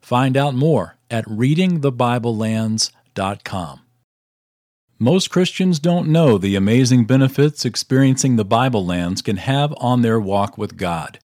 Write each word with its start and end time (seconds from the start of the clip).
Find 0.00 0.36
out 0.36 0.54
more 0.54 0.96
at 1.10 1.24
readingthebiblelands.com. 1.26 3.80
Most 5.02 5.30
Christians 5.30 5.78
don't 5.78 6.08
know 6.08 6.36
the 6.36 6.56
amazing 6.56 7.06
benefits 7.06 7.64
experiencing 7.64 8.36
the 8.36 8.44
Bible 8.44 8.84
lands 8.84 9.22
can 9.22 9.38
have 9.38 9.72
on 9.78 10.02
their 10.02 10.20
walk 10.20 10.58
with 10.58 10.76
God. 10.76 11.18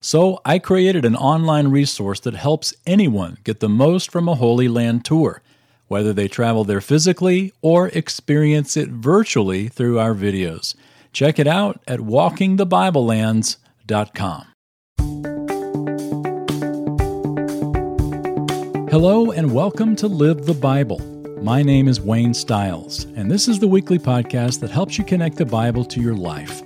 So 0.00 0.40
I 0.44 0.58
created 0.58 1.04
an 1.04 1.14
online 1.14 1.68
resource 1.68 2.18
that 2.20 2.34
helps 2.34 2.74
anyone 2.86 3.38
get 3.44 3.60
the 3.60 3.68
most 3.68 4.10
from 4.10 4.28
a 4.28 4.34
Holy 4.34 4.66
Land 4.66 5.04
tour, 5.04 5.42
whether 5.88 6.12
they 6.12 6.26
travel 6.26 6.64
there 6.64 6.80
physically 6.80 7.52
or 7.62 7.86
experience 7.88 8.76
it 8.76 8.88
virtually 8.88 9.68
through 9.68 10.00
our 10.00 10.14
videos. 10.14 10.74
Check 11.12 11.38
it 11.38 11.46
out 11.46 11.80
at 11.86 12.00
walkingthebiblelands.com. 12.00 14.49
Hello 18.90 19.30
and 19.30 19.54
welcome 19.54 19.94
to 19.94 20.08
Live 20.08 20.46
the 20.46 20.52
Bible. 20.52 20.98
My 21.40 21.62
name 21.62 21.86
is 21.86 22.00
Wayne 22.00 22.34
Stiles, 22.34 23.04
and 23.14 23.30
this 23.30 23.46
is 23.46 23.60
the 23.60 23.68
weekly 23.68 24.00
podcast 24.00 24.58
that 24.58 24.70
helps 24.70 24.98
you 24.98 25.04
connect 25.04 25.36
the 25.36 25.46
Bible 25.46 25.84
to 25.84 26.00
your 26.00 26.16
life. 26.16 26.60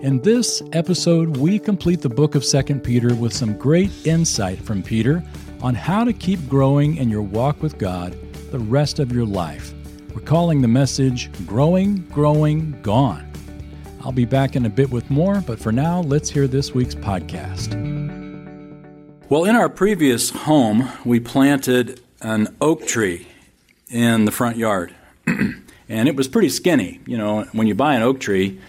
In 0.00 0.22
this 0.22 0.62
episode, 0.72 1.36
we 1.36 1.58
complete 1.58 2.00
the 2.00 2.08
book 2.08 2.34
of 2.34 2.46
2 2.46 2.76
Peter 2.76 3.14
with 3.14 3.34
some 3.34 3.58
great 3.58 3.90
insight 4.06 4.58
from 4.58 4.82
Peter 4.82 5.22
on 5.60 5.74
how 5.74 6.02
to 6.02 6.14
keep 6.14 6.48
growing 6.48 6.96
in 6.96 7.10
your 7.10 7.20
walk 7.20 7.62
with 7.62 7.76
God 7.76 8.16
the 8.50 8.58
rest 8.58 8.98
of 8.98 9.12
your 9.12 9.26
life. 9.26 9.74
We're 10.14 10.22
calling 10.22 10.62
the 10.62 10.68
message 10.68 11.30
Growing, 11.44 12.06
Growing, 12.06 12.80
Gone. 12.80 13.30
I'll 14.02 14.12
be 14.12 14.24
back 14.24 14.56
in 14.56 14.64
a 14.64 14.70
bit 14.70 14.90
with 14.90 15.10
more, 15.10 15.42
but 15.46 15.60
for 15.60 15.72
now, 15.72 16.00
let's 16.00 16.30
hear 16.30 16.48
this 16.48 16.72
week's 16.72 16.94
podcast. 16.94 18.25
Well, 19.28 19.42
in 19.42 19.56
our 19.56 19.68
previous 19.68 20.30
home, 20.30 20.88
we 21.04 21.18
planted 21.18 22.00
an 22.22 22.54
oak 22.60 22.86
tree 22.86 23.26
in 23.88 24.24
the 24.24 24.30
front 24.30 24.56
yard. 24.56 24.94
and 25.26 26.08
it 26.08 26.14
was 26.14 26.28
pretty 26.28 26.48
skinny. 26.48 27.00
You 27.06 27.18
know, 27.18 27.42
when 27.50 27.66
you 27.66 27.74
buy 27.74 27.96
an 27.96 28.02
oak 28.02 28.20
tree, 28.20 28.60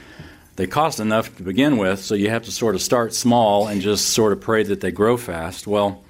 they 0.56 0.66
cost 0.66 1.00
enough 1.00 1.38
to 1.38 1.44
begin 1.44 1.78
with, 1.78 2.00
so 2.00 2.16
you 2.16 2.32
have 2.32 2.42
to 2.46 2.52
sort 2.52 2.74
of 2.74 2.82
start 2.82 3.14
small 3.14 3.68
and 3.68 3.82
just 3.82 4.10
sort 4.10 4.34
of 4.34 4.42
pray 4.42 4.64
that 4.64 4.82
they 4.82 4.90
grow 4.90 5.16
fast. 5.16 5.68
Well, 5.68 6.04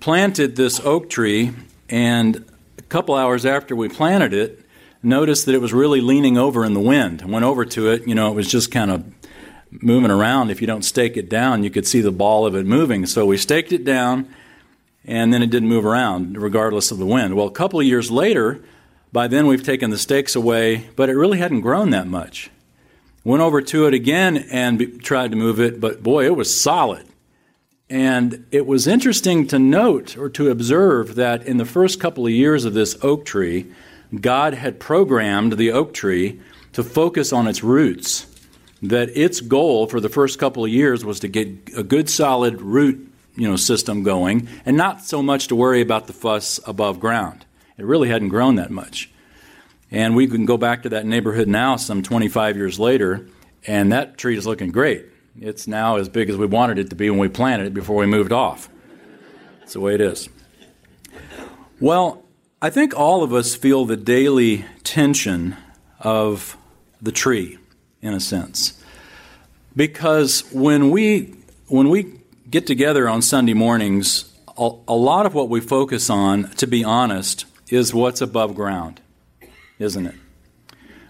planted 0.00 0.56
this 0.56 0.80
oak 0.80 1.08
tree, 1.08 1.52
and 1.88 2.44
a 2.76 2.82
couple 2.82 3.14
hours 3.14 3.46
after 3.46 3.76
we 3.76 3.88
planted 3.88 4.34
it, 4.34 4.66
noticed 5.04 5.46
that 5.46 5.54
it 5.54 5.60
was 5.60 5.72
really 5.72 6.00
leaning 6.00 6.36
over 6.36 6.64
in 6.64 6.74
the 6.74 6.80
wind. 6.80 7.22
Went 7.22 7.44
over 7.44 7.64
to 7.66 7.90
it, 7.90 8.08
you 8.08 8.16
know, 8.16 8.32
it 8.32 8.34
was 8.34 8.50
just 8.50 8.72
kind 8.72 8.90
of 8.90 9.04
moving 9.80 10.10
around. 10.10 10.50
If 10.50 10.60
you 10.60 10.66
don't 10.66 10.84
stake 10.84 11.16
it 11.16 11.28
down, 11.28 11.64
you 11.64 11.70
could 11.70 11.86
see 11.86 12.00
the 12.00 12.12
ball 12.12 12.46
of 12.46 12.54
it 12.54 12.66
moving. 12.66 13.06
So 13.06 13.26
we 13.26 13.36
staked 13.36 13.72
it 13.72 13.84
down, 13.84 14.28
and 15.04 15.32
then 15.32 15.42
it 15.42 15.50
didn't 15.50 15.68
move 15.68 15.84
around, 15.84 16.40
regardless 16.40 16.90
of 16.90 16.98
the 16.98 17.06
wind. 17.06 17.34
Well, 17.34 17.46
a 17.46 17.52
couple 17.52 17.80
of 17.80 17.86
years 17.86 18.10
later, 18.10 18.62
by 19.12 19.28
then 19.28 19.46
we've 19.46 19.62
taken 19.62 19.90
the 19.90 19.98
stakes 19.98 20.34
away, 20.34 20.88
but 20.96 21.08
it 21.08 21.14
really 21.14 21.38
hadn't 21.38 21.60
grown 21.60 21.90
that 21.90 22.06
much. 22.06 22.50
Went 23.22 23.42
over 23.42 23.62
to 23.62 23.86
it 23.86 23.94
again 23.94 24.36
and 24.50 24.78
be, 24.78 24.86
tried 24.86 25.30
to 25.30 25.36
move 25.36 25.60
it, 25.60 25.80
but 25.80 26.02
boy, 26.02 26.26
it 26.26 26.36
was 26.36 26.58
solid. 26.58 27.06
And 27.88 28.46
it 28.50 28.66
was 28.66 28.86
interesting 28.86 29.46
to 29.48 29.58
note 29.58 30.16
or 30.16 30.28
to 30.30 30.50
observe 30.50 31.14
that 31.14 31.46
in 31.46 31.58
the 31.58 31.64
first 31.64 32.00
couple 32.00 32.26
of 32.26 32.32
years 32.32 32.64
of 32.64 32.74
this 32.74 32.96
oak 33.02 33.24
tree, 33.24 33.66
God 34.20 34.54
had 34.54 34.80
programmed 34.80 35.54
the 35.54 35.70
oak 35.70 35.94
tree 35.94 36.40
to 36.72 36.82
focus 36.82 37.32
on 37.32 37.46
its 37.46 37.62
roots. 37.62 38.26
That 38.88 39.16
its 39.16 39.40
goal 39.40 39.86
for 39.86 40.00
the 40.00 40.08
first 40.08 40.38
couple 40.38 40.64
of 40.64 40.70
years 40.70 41.04
was 41.04 41.20
to 41.20 41.28
get 41.28 41.48
a 41.76 41.82
good 41.82 42.10
solid 42.10 42.60
root 42.60 43.12
you 43.36 43.48
know, 43.48 43.56
system 43.56 44.02
going 44.02 44.48
and 44.64 44.76
not 44.76 45.04
so 45.04 45.22
much 45.22 45.48
to 45.48 45.56
worry 45.56 45.80
about 45.80 46.06
the 46.06 46.12
fuss 46.12 46.60
above 46.66 47.00
ground. 47.00 47.44
It 47.76 47.84
really 47.84 48.08
hadn't 48.08 48.28
grown 48.28 48.56
that 48.56 48.70
much. 48.70 49.10
And 49.90 50.16
we 50.16 50.26
can 50.26 50.44
go 50.44 50.56
back 50.56 50.82
to 50.84 50.88
that 50.90 51.06
neighborhood 51.06 51.48
now, 51.48 51.76
some 51.76 52.02
25 52.02 52.56
years 52.56 52.78
later, 52.78 53.28
and 53.66 53.92
that 53.92 54.18
tree 54.18 54.36
is 54.36 54.46
looking 54.46 54.70
great. 54.70 55.06
It's 55.40 55.66
now 55.66 55.96
as 55.96 56.08
big 56.08 56.30
as 56.30 56.36
we 56.36 56.46
wanted 56.46 56.78
it 56.78 56.90
to 56.90 56.96
be 56.96 57.10
when 57.10 57.18
we 57.18 57.28
planted 57.28 57.66
it 57.66 57.74
before 57.74 57.96
we 57.96 58.06
moved 58.06 58.32
off. 58.32 58.68
That's 59.60 59.72
the 59.72 59.80
way 59.80 59.94
it 59.94 60.00
is. 60.00 60.28
Well, 61.80 62.24
I 62.62 62.70
think 62.70 62.96
all 62.96 63.22
of 63.22 63.32
us 63.32 63.54
feel 63.54 63.84
the 63.84 63.96
daily 63.96 64.64
tension 64.84 65.56
of 66.00 66.56
the 67.02 67.12
tree, 67.12 67.58
in 68.04 68.14
a 68.14 68.20
sense. 68.20 68.80
Because 69.74 70.42
when 70.52 70.90
we, 70.90 71.34
when 71.66 71.88
we 71.88 72.20
get 72.48 72.68
together 72.68 73.08
on 73.08 73.22
Sunday 73.22 73.54
mornings, 73.54 74.32
a, 74.56 74.70
a 74.86 74.94
lot 74.94 75.26
of 75.26 75.34
what 75.34 75.48
we 75.48 75.60
focus 75.60 76.08
on, 76.08 76.50
to 76.50 76.68
be 76.68 76.84
honest, 76.84 77.46
is 77.70 77.92
what's 77.92 78.20
above 78.20 78.54
ground 78.54 79.00
isn't 79.78 80.06
it? 80.06 80.14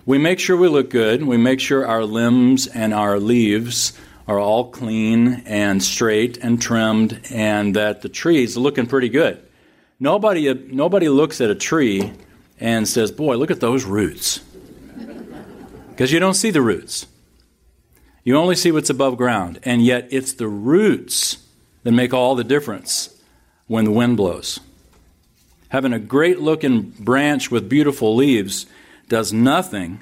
We 0.06 0.19
make 0.19 0.38
sure 0.38 0.56
we 0.56 0.69
look 0.69 0.91
good. 0.91 1.22
We 1.22 1.37
make 1.37 1.60
sure 1.60 1.87
our 1.87 2.05
limbs 2.05 2.66
and 2.66 2.93
our 2.93 3.19
leaves 3.19 3.93
are 4.26 4.38
all 4.38 4.71
clean 4.71 5.43
and 5.47 5.82
straight 5.82 6.38
and 6.38 6.61
trimmed, 6.61 7.21
and 7.31 7.76
that 7.76 8.03
the 8.03 8.09
tree's 8.09 8.56
looking 8.56 8.87
pretty 8.87 9.09
good. 9.09 9.43
Nobody, 10.00 10.53
nobody 10.53 11.09
looks 11.09 11.41
at 11.41 11.50
a 11.50 11.55
tree 11.55 12.12
and 12.59 12.88
says, 12.88 13.12
Boy, 13.12 13.37
look 13.37 13.50
at 13.50 13.61
those 13.61 13.84
roots. 13.84 14.41
Because 15.94 16.12
you 16.12 16.21
don't 16.21 16.34
see 16.34 16.50
the 16.50 16.62
roots. 16.62 17.06
You 18.25 18.37
only 18.37 18.56
see 18.56 18.72
what's 18.72 18.91
above 18.91 19.16
ground. 19.16 19.60
And 19.62 19.84
yet, 19.84 20.09
it's 20.10 20.32
the 20.32 20.49
roots 20.49 21.38
that 21.82 21.93
make 21.93 22.12
all 22.12 22.34
the 22.34 22.44
difference 22.44 23.21
when 23.66 23.84
the 23.84 23.91
wind 23.91 24.16
blows 24.16 24.60
having 25.75 25.93
a 25.93 25.99
great 25.99 26.38
looking 26.38 26.82
branch 27.00 27.50
with 27.50 27.69
beautiful 27.69 28.15
leaves 28.15 28.65
does 29.09 29.32
nothing 29.32 30.00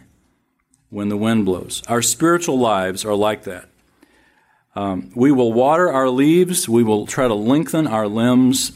when 0.90 1.08
the 1.08 1.16
wind 1.16 1.46
blows. 1.46 1.82
Our 1.88 2.02
spiritual 2.02 2.58
lives 2.58 3.06
are 3.06 3.14
like 3.14 3.44
that. 3.44 3.70
Um, 4.76 5.10
we 5.14 5.32
will 5.32 5.50
water 5.50 5.90
our 5.90 6.10
leaves, 6.10 6.68
we 6.68 6.82
will 6.82 7.06
try 7.06 7.26
to 7.26 7.32
lengthen 7.32 7.86
our 7.86 8.06
limbs. 8.06 8.72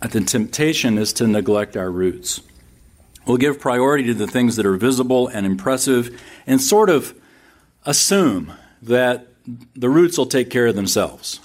But 0.00 0.12
the 0.12 0.22
temptation 0.22 0.96
is 0.96 1.12
to 1.14 1.26
neglect 1.26 1.76
our 1.76 1.90
roots. 1.90 2.40
We'll 3.28 3.36
give 3.36 3.60
priority 3.60 4.04
to 4.04 4.14
the 4.14 4.26
things 4.26 4.56
that 4.56 4.64
are 4.64 4.78
visible 4.78 5.28
and 5.28 5.44
impressive 5.44 6.18
and 6.46 6.62
sort 6.62 6.88
of 6.88 7.14
assume 7.84 8.54
that 8.80 9.26
the 9.76 9.90
roots 9.90 10.16
will 10.16 10.26
take 10.26 10.48
care 10.48 10.66
of 10.66 10.74
themselves. 10.74 11.40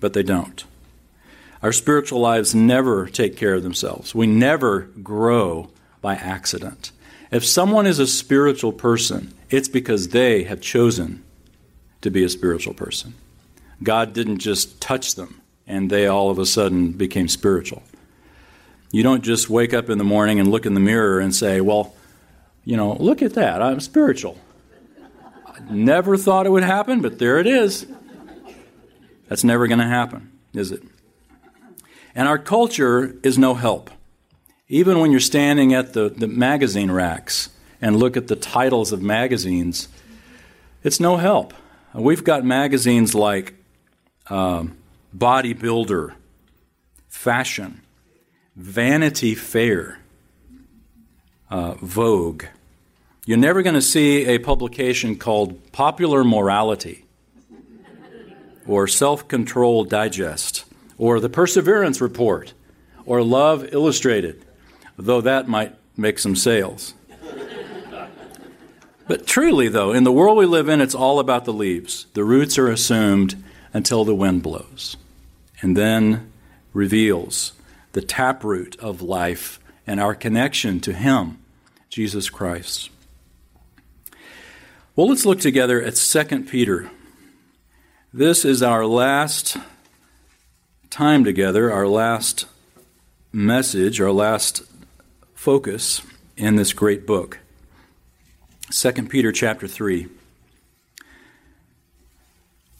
But 0.00 0.14
they 0.14 0.22
don't. 0.22 0.64
Our 1.62 1.72
spiritual 1.72 2.20
lives 2.20 2.54
never 2.54 3.06
take 3.06 3.36
care 3.36 3.52
of 3.52 3.62
themselves. 3.62 4.14
We 4.14 4.26
never 4.26 4.88
grow 5.02 5.68
by 6.00 6.14
accident. 6.14 6.90
If 7.30 7.44
someone 7.44 7.86
is 7.86 7.98
a 7.98 8.06
spiritual 8.06 8.72
person, 8.72 9.34
it's 9.50 9.68
because 9.68 10.08
they 10.08 10.44
have 10.44 10.62
chosen 10.62 11.22
to 12.00 12.10
be 12.10 12.24
a 12.24 12.30
spiritual 12.30 12.72
person. 12.72 13.12
God 13.82 14.14
didn't 14.14 14.38
just 14.38 14.80
touch 14.80 15.16
them 15.16 15.42
and 15.66 15.90
they 15.90 16.06
all 16.06 16.30
of 16.30 16.38
a 16.38 16.46
sudden 16.46 16.92
became 16.92 17.28
spiritual. 17.28 17.82
You 18.92 19.02
don't 19.02 19.22
just 19.22 19.48
wake 19.48 19.72
up 19.72 19.88
in 19.88 19.98
the 19.98 20.04
morning 20.04 20.40
and 20.40 20.50
look 20.50 20.66
in 20.66 20.74
the 20.74 20.80
mirror 20.80 21.20
and 21.20 21.34
say, 21.34 21.60
Well, 21.60 21.94
you 22.64 22.76
know, 22.76 22.94
look 22.94 23.22
at 23.22 23.34
that, 23.34 23.62
I'm 23.62 23.80
spiritual. 23.80 24.38
I 25.46 25.60
never 25.70 26.16
thought 26.16 26.46
it 26.46 26.50
would 26.50 26.62
happen, 26.62 27.00
but 27.00 27.18
there 27.18 27.38
it 27.38 27.46
is. 27.46 27.86
That's 29.28 29.44
never 29.44 29.68
going 29.68 29.78
to 29.78 29.86
happen, 29.86 30.32
is 30.52 30.72
it? 30.72 30.82
And 32.14 32.26
our 32.26 32.38
culture 32.38 33.16
is 33.22 33.38
no 33.38 33.54
help. 33.54 33.90
Even 34.68 34.98
when 35.00 35.10
you're 35.10 35.20
standing 35.20 35.72
at 35.72 35.92
the, 35.92 36.08
the 36.08 36.26
magazine 36.26 36.90
racks 36.90 37.50
and 37.80 37.96
look 37.96 38.16
at 38.16 38.28
the 38.28 38.36
titles 38.36 38.92
of 38.92 39.02
magazines, 39.02 39.88
it's 40.82 41.00
no 41.00 41.16
help. 41.16 41.54
We've 41.94 42.22
got 42.22 42.44
magazines 42.44 43.14
like 43.14 43.54
um, 44.28 44.76
Bodybuilder, 45.16 46.14
Fashion, 47.08 47.80
Vanity 48.60 49.34
Fair, 49.34 50.00
uh, 51.48 51.76
Vogue. 51.80 52.44
You're 53.24 53.38
never 53.38 53.62
going 53.62 53.74
to 53.74 53.80
see 53.80 54.26
a 54.26 54.38
publication 54.38 55.16
called 55.16 55.72
Popular 55.72 56.24
Morality 56.24 57.06
or 58.66 58.86
Self 58.86 59.26
Control 59.28 59.84
Digest 59.84 60.66
or 60.98 61.20
the 61.20 61.30
Perseverance 61.30 62.02
Report, 62.02 62.52
or 63.06 63.22
Love 63.22 63.72
Illustrated, 63.72 64.44
though 64.98 65.22
that 65.22 65.48
might 65.48 65.74
make 65.96 66.18
some 66.18 66.36
sales. 66.36 66.92
but 69.08 69.26
truly, 69.26 69.68
though, 69.68 69.90
in 69.90 70.04
the 70.04 70.12
world 70.12 70.36
we 70.36 70.44
live 70.44 70.68
in, 70.68 70.82
it's 70.82 70.94
all 70.94 71.18
about 71.18 71.46
the 71.46 71.52
leaves. 71.54 72.08
The 72.12 72.24
roots 72.24 72.58
are 72.58 72.68
assumed 72.68 73.42
until 73.72 74.04
the 74.04 74.14
wind 74.14 74.42
blows, 74.42 74.98
and 75.62 75.74
then 75.74 76.30
reveals 76.74 77.54
the 77.92 78.02
taproot 78.02 78.76
of 78.78 79.02
life 79.02 79.60
and 79.86 80.00
our 80.00 80.14
connection 80.14 80.80
to 80.80 80.92
Him, 80.92 81.38
Jesus 81.88 82.30
Christ. 82.30 82.90
Well, 84.96 85.08
let's 85.08 85.24
look 85.24 85.40
together 85.40 85.82
at 85.82 85.96
2 85.96 86.42
Peter. 86.44 86.90
This 88.12 88.44
is 88.44 88.62
our 88.62 88.84
last 88.84 89.56
time 90.90 91.24
together, 91.24 91.72
our 91.72 91.86
last 91.86 92.46
message, 93.32 94.00
our 94.00 94.12
last 94.12 94.62
focus 95.34 96.02
in 96.36 96.56
this 96.56 96.72
great 96.72 97.06
book. 97.06 97.38
2 98.70 98.92
Peter 99.08 99.32
chapter 99.32 99.66
3. 99.66 100.08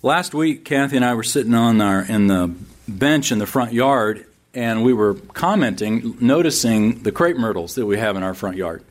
Last 0.03 0.35
week, 0.35 0.65
Kathy 0.65 0.97
and 0.97 1.05
I 1.05 1.15
were 1.15 1.23
sitting 1.23 1.55
on 1.55 1.81
our 1.81 2.03
in 2.03 2.27
the 2.27 2.55
bench 2.89 3.33
in 3.33 3.39
the 3.39 3.47
front 3.47 3.73
yard, 3.73 4.27
and 4.55 4.83
we 4.83 4.93
were 4.93 5.15
commenting, 5.15 6.17
noticing 6.21 7.03
the 7.03 7.13
crepe 7.13 7.37
myrtles 7.37 7.75
that 7.77 7.87
we 7.87 7.99
have 7.99 8.17
in 8.17 8.23
our 8.23 8.35
front 8.35 8.57
yard. 8.57 8.85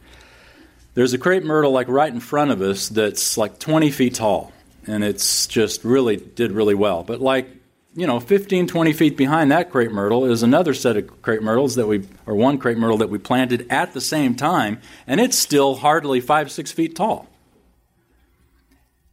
There's 0.93 1.13
a 1.13 1.17
crepe 1.17 1.43
myrtle 1.43 1.71
like 1.71 1.87
right 1.87 2.11
in 2.11 2.19
front 2.19 2.51
of 2.51 2.61
us 2.61 2.89
that's 2.89 3.37
like 3.37 3.59
20 3.59 3.91
feet 3.91 4.15
tall, 4.15 4.51
and 4.87 5.03
it's 5.03 5.47
just 5.47 5.83
really 5.83 6.17
did 6.17 6.51
really 6.51 6.75
well. 6.75 7.03
But 7.03 7.21
like 7.21 7.47
you 7.95 8.07
know, 8.07 8.19
15, 8.19 8.67
20 8.67 8.93
feet 8.93 9.17
behind 9.17 9.51
that 9.51 9.71
crepe 9.71 9.91
myrtle 9.91 10.25
is 10.25 10.43
another 10.43 10.73
set 10.73 10.95
of 10.95 11.21
crepe 11.21 11.41
myrtles 11.41 11.75
that 11.75 11.87
we, 11.87 12.07
or 12.25 12.35
one 12.35 12.57
crepe 12.57 12.77
myrtle 12.77 12.97
that 12.97 13.09
we 13.09 13.17
planted 13.17 13.67
at 13.69 13.93
the 13.93 14.01
same 14.01 14.35
time, 14.35 14.79
and 15.07 15.19
it's 15.19 15.37
still 15.37 15.75
hardly 15.75 16.21
five, 16.21 16.51
six 16.51 16.71
feet 16.71 16.95
tall. 16.95 17.27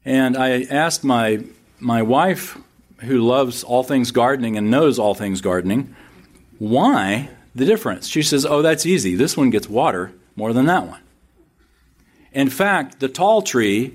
And 0.05 0.37
I 0.37 0.63
asked 0.65 1.03
my, 1.05 1.45
my 1.81 2.03
wife, 2.03 2.59
who 2.99 3.19
loves 3.19 3.65
all 3.65 3.83
things 3.83 4.11
gardening 4.11 4.57
and 4.57 4.71
knows 4.71 4.99
all 4.99 5.15
things 5.15 5.41
gardening, 5.41 5.97
why 6.59 7.29
the 7.55 7.65
difference? 7.65 8.07
She 8.07 8.23
says, 8.23 8.45
Oh, 8.45 8.63
that's 8.63 8.87
easy. 8.87 9.15
This 9.15 9.37
one 9.37 9.51
gets 9.51 9.69
water 9.69 10.13
more 10.37 10.53
than 10.53 10.67
that 10.67 10.87
one. 10.87 11.01
In 12.33 12.51
fact, 12.51 13.01
the 13.01 13.09
tall 13.09 13.43
tree 13.43 13.95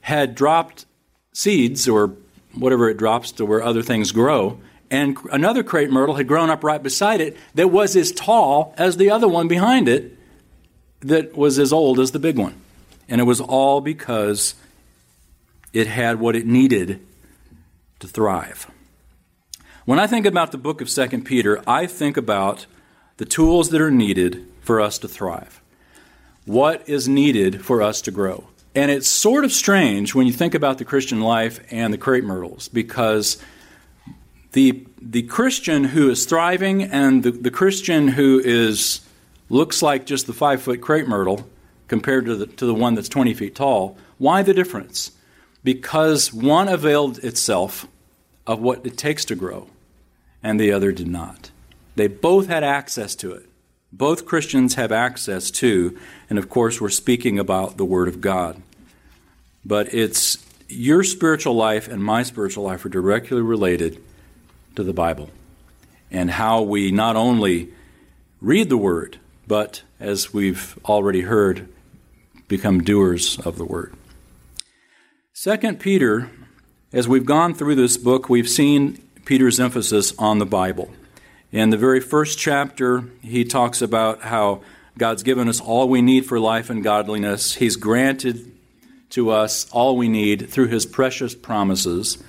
had 0.00 0.34
dropped 0.34 0.86
seeds 1.32 1.88
or 1.88 2.14
whatever 2.54 2.88
it 2.88 2.96
drops 2.96 3.32
to 3.32 3.44
where 3.44 3.62
other 3.62 3.82
things 3.82 4.12
grow. 4.12 4.60
And 4.90 5.16
another 5.32 5.62
crepe 5.62 5.90
myrtle 5.90 6.16
had 6.16 6.26
grown 6.26 6.50
up 6.50 6.64
right 6.64 6.82
beside 6.82 7.20
it 7.20 7.36
that 7.54 7.68
was 7.68 7.94
as 7.96 8.10
tall 8.12 8.74
as 8.76 8.96
the 8.96 9.10
other 9.10 9.28
one 9.28 9.46
behind 9.46 9.88
it 9.88 10.16
that 11.00 11.36
was 11.36 11.58
as 11.58 11.72
old 11.72 11.98
as 11.98 12.10
the 12.10 12.18
big 12.18 12.38
one. 12.38 12.60
And 13.08 13.20
it 13.20 13.24
was 13.24 13.40
all 13.40 13.80
because 13.80 14.54
it 15.72 15.86
had 15.86 16.20
what 16.20 16.36
it 16.36 16.46
needed 16.46 17.00
to 18.00 18.08
thrive. 18.08 18.70
When 19.90 19.98
I 19.98 20.06
think 20.06 20.24
about 20.24 20.52
the 20.52 20.56
book 20.56 20.80
of 20.80 20.88
2 20.88 21.22
Peter, 21.22 21.60
I 21.66 21.84
think 21.86 22.16
about 22.16 22.66
the 23.16 23.24
tools 23.24 23.70
that 23.70 23.80
are 23.80 23.90
needed 23.90 24.46
for 24.60 24.80
us 24.80 24.98
to 24.98 25.08
thrive. 25.08 25.60
What 26.44 26.88
is 26.88 27.08
needed 27.08 27.64
for 27.64 27.82
us 27.82 28.00
to 28.02 28.12
grow? 28.12 28.44
And 28.72 28.92
it's 28.92 29.08
sort 29.08 29.44
of 29.44 29.50
strange 29.50 30.14
when 30.14 30.28
you 30.28 30.32
think 30.32 30.54
about 30.54 30.78
the 30.78 30.84
Christian 30.84 31.20
life 31.20 31.58
and 31.72 31.92
the 31.92 31.98
crepe 31.98 32.22
myrtles 32.22 32.68
because 32.68 33.42
the, 34.52 34.86
the 35.02 35.22
Christian 35.22 35.82
who 35.82 36.08
is 36.08 36.24
thriving 36.24 36.84
and 36.84 37.24
the, 37.24 37.32
the 37.32 37.50
Christian 37.50 38.06
who 38.06 38.40
is 38.44 39.00
looks 39.48 39.82
like 39.82 40.06
just 40.06 40.28
the 40.28 40.32
five 40.32 40.62
foot 40.62 40.80
crepe 40.80 41.08
myrtle 41.08 41.50
compared 41.88 42.26
to 42.26 42.36
the, 42.36 42.46
to 42.46 42.64
the 42.64 42.74
one 42.74 42.94
that's 42.94 43.08
20 43.08 43.34
feet 43.34 43.56
tall, 43.56 43.98
why 44.18 44.44
the 44.44 44.54
difference? 44.54 45.10
Because 45.64 46.32
one 46.32 46.68
availed 46.68 47.18
itself 47.24 47.88
of 48.46 48.60
what 48.60 48.86
it 48.86 48.96
takes 48.96 49.24
to 49.24 49.34
grow 49.34 49.66
and 50.42 50.58
the 50.58 50.72
other 50.72 50.92
did 50.92 51.08
not. 51.08 51.50
They 51.96 52.08
both 52.08 52.46
had 52.46 52.64
access 52.64 53.14
to 53.16 53.32
it 53.32 53.50
both 53.92 54.26
Christians 54.26 54.74
have 54.74 54.92
access 54.92 55.50
to, 55.52 55.98
and 56.28 56.38
of 56.38 56.48
course, 56.48 56.80
we're 56.80 56.90
speaking 56.90 57.38
about 57.38 57.76
the 57.76 57.84
Word 57.84 58.08
of 58.08 58.20
God. 58.20 58.62
But 59.64 59.92
it's 59.92 60.44
your 60.68 61.02
spiritual 61.02 61.54
life 61.54 61.88
and 61.88 62.02
my 62.02 62.22
spiritual 62.22 62.64
life 62.64 62.84
are 62.84 62.90
directly 62.90 63.40
related 63.40 64.00
to 64.76 64.84
the 64.84 64.92
Bible 64.92 65.30
and 66.10 66.30
how 66.30 66.62
we 66.62 66.92
not 66.92 67.16
only 67.16 67.70
read 68.40 68.68
the 68.68 68.76
Word, 68.76 69.18
but 69.46 69.82
as 69.98 70.32
we've 70.32 70.78
already 70.84 71.22
heard, 71.22 71.68
become 72.46 72.82
doers 72.82 73.38
of 73.40 73.58
the 73.58 73.64
Word. 73.64 73.92
Second 75.32 75.80
Peter, 75.80 76.30
as 76.92 77.08
we've 77.08 77.26
gone 77.26 77.54
through 77.54 77.74
this 77.74 77.96
book, 77.96 78.28
we've 78.28 78.48
seen 78.48 79.02
Peter's 79.30 79.60
emphasis 79.60 80.12
on 80.18 80.40
the 80.40 80.44
Bible. 80.44 80.90
In 81.52 81.70
the 81.70 81.76
very 81.76 82.00
first 82.00 82.36
chapter, 82.36 83.04
he 83.22 83.44
talks 83.44 83.80
about 83.80 84.22
how 84.22 84.60
God's 84.98 85.22
given 85.22 85.48
us 85.48 85.60
all 85.60 85.88
we 85.88 86.02
need 86.02 86.26
for 86.26 86.40
life 86.40 86.68
and 86.68 86.82
godliness. 86.82 87.54
He's 87.54 87.76
granted 87.76 88.50
to 89.10 89.30
us 89.30 89.70
all 89.70 89.96
we 89.96 90.08
need 90.08 90.50
through 90.50 90.66
his 90.66 90.84
precious 90.84 91.32
promises. 91.32 92.20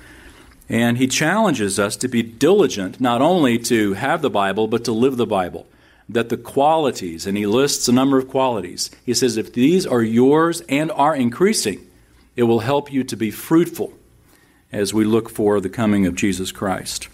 And 0.69 0.99
he 0.99 1.07
challenges 1.07 1.79
us 1.79 1.95
to 1.97 2.07
be 2.07 2.21
diligent, 2.21 3.01
not 3.01 3.19
only 3.19 3.57
to 3.57 3.93
have 3.93 4.21
the 4.21 4.29
Bible, 4.29 4.67
but 4.67 4.85
to 4.85 4.91
live 4.91 5.17
the 5.17 5.25
Bible. 5.25 5.65
That 6.07 6.29
the 6.29 6.37
qualities, 6.37 7.25
and 7.25 7.35
he 7.35 7.47
lists 7.47 7.87
a 7.87 7.91
number 7.91 8.19
of 8.19 8.27
qualities. 8.27 8.91
He 9.03 9.15
says, 9.15 9.37
if 9.37 9.53
these 9.53 9.87
are 9.87 10.03
yours 10.03 10.61
and 10.69 10.91
are 10.91 11.15
increasing, 11.15 11.79
it 12.35 12.43
will 12.43 12.59
help 12.59 12.93
you 12.93 13.03
to 13.05 13.17
be 13.17 13.31
fruitful 13.31 13.91
as 14.71 14.93
we 14.93 15.03
look 15.03 15.29
for 15.29 15.59
the 15.59 15.69
coming 15.69 16.05
of 16.05 16.15
Jesus 16.15 16.51
Christ. 16.51 17.07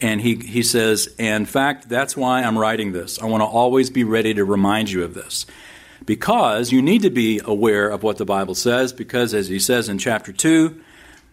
And 0.00 0.20
he, 0.20 0.36
he 0.36 0.62
says, 0.62 1.08
in 1.18 1.46
fact, 1.46 1.88
that's 1.88 2.16
why 2.16 2.42
I'm 2.42 2.58
writing 2.58 2.92
this. 2.92 3.18
I 3.18 3.26
want 3.26 3.42
to 3.42 3.46
always 3.46 3.90
be 3.90 4.04
ready 4.04 4.34
to 4.34 4.44
remind 4.44 4.90
you 4.90 5.04
of 5.04 5.14
this. 5.14 5.46
Because 6.04 6.70
you 6.70 6.82
need 6.82 7.02
to 7.02 7.10
be 7.10 7.40
aware 7.44 7.88
of 7.88 8.02
what 8.02 8.18
the 8.18 8.26
Bible 8.26 8.54
says, 8.54 8.92
because 8.92 9.32
as 9.32 9.48
he 9.48 9.58
says 9.58 9.88
in 9.88 9.98
chapter 9.98 10.32
2, 10.32 10.80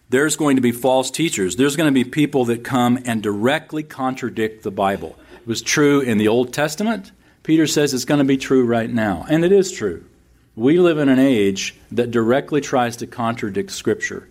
there's 0.08 0.36
going 0.36 0.56
to 0.56 0.62
be 0.62 0.72
false 0.72 1.10
teachers. 1.10 1.56
There's 1.56 1.76
going 1.76 1.88
to 1.88 1.92
be 1.92 2.04
people 2.04 2.46
that 2.46 2.64
come 2.64 2.98
and 3.04 3.22
directly 3.22 3.82
contradict 3.82 4.62
the 4.62 4.70
Bible. 4.70 5.16
It 5.40 5.46
was 5.46 5.62
true 5.62 6.00
in 6.00 6.18
the 6.18 6.28
Old 6.28 6.52
Testament. 6.52 7.12
Peter 7.42 7.66
says 7.66 7.92
it's 7.92 8.04
going 8.06 8.18
to 8.18 8.24
be 8.24 8.38
true 8.38 8.64
right 8.64 8.90
now. 8.90 9.26
And 9.28 9.44
it 9.44 9.52
is 9.52 9.70
true. 9.70 10.04
We 10.56 10.78
live 10.78 10.98
in 10.98 11.08
an 11.08 11.18
age 11.18 11.74
that 11.92 12.10
directly 12.10 12.60
tries 12.60 12.96
to 12.98 13.06
contradict 13.06 13.70
Scripture. 13.70 14.28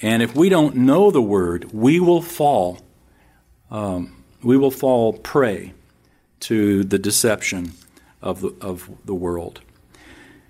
And 0.00 0.22
if 0.22 0.34
we 0.34 0.48
don't 0.48 0.76
know 0.76 1.10
the 1.10 1.22
Word, 1.22 1.72
we 1.72 1.98
will 2.00 2.22
fall 2.22 2.80
um, 3.70 4.24
we 4.42 4.56
will 4.56 4.70
fall 4.70 5.12
prey 5.12 5.72
to 6.40 6.84
the 6.84 6.98
deception 6.98 7.72
of 8.22 8.40
the, 8.40 8.54
of 8.60 8.90
the 9.04 9.14
world. 9.14 9.60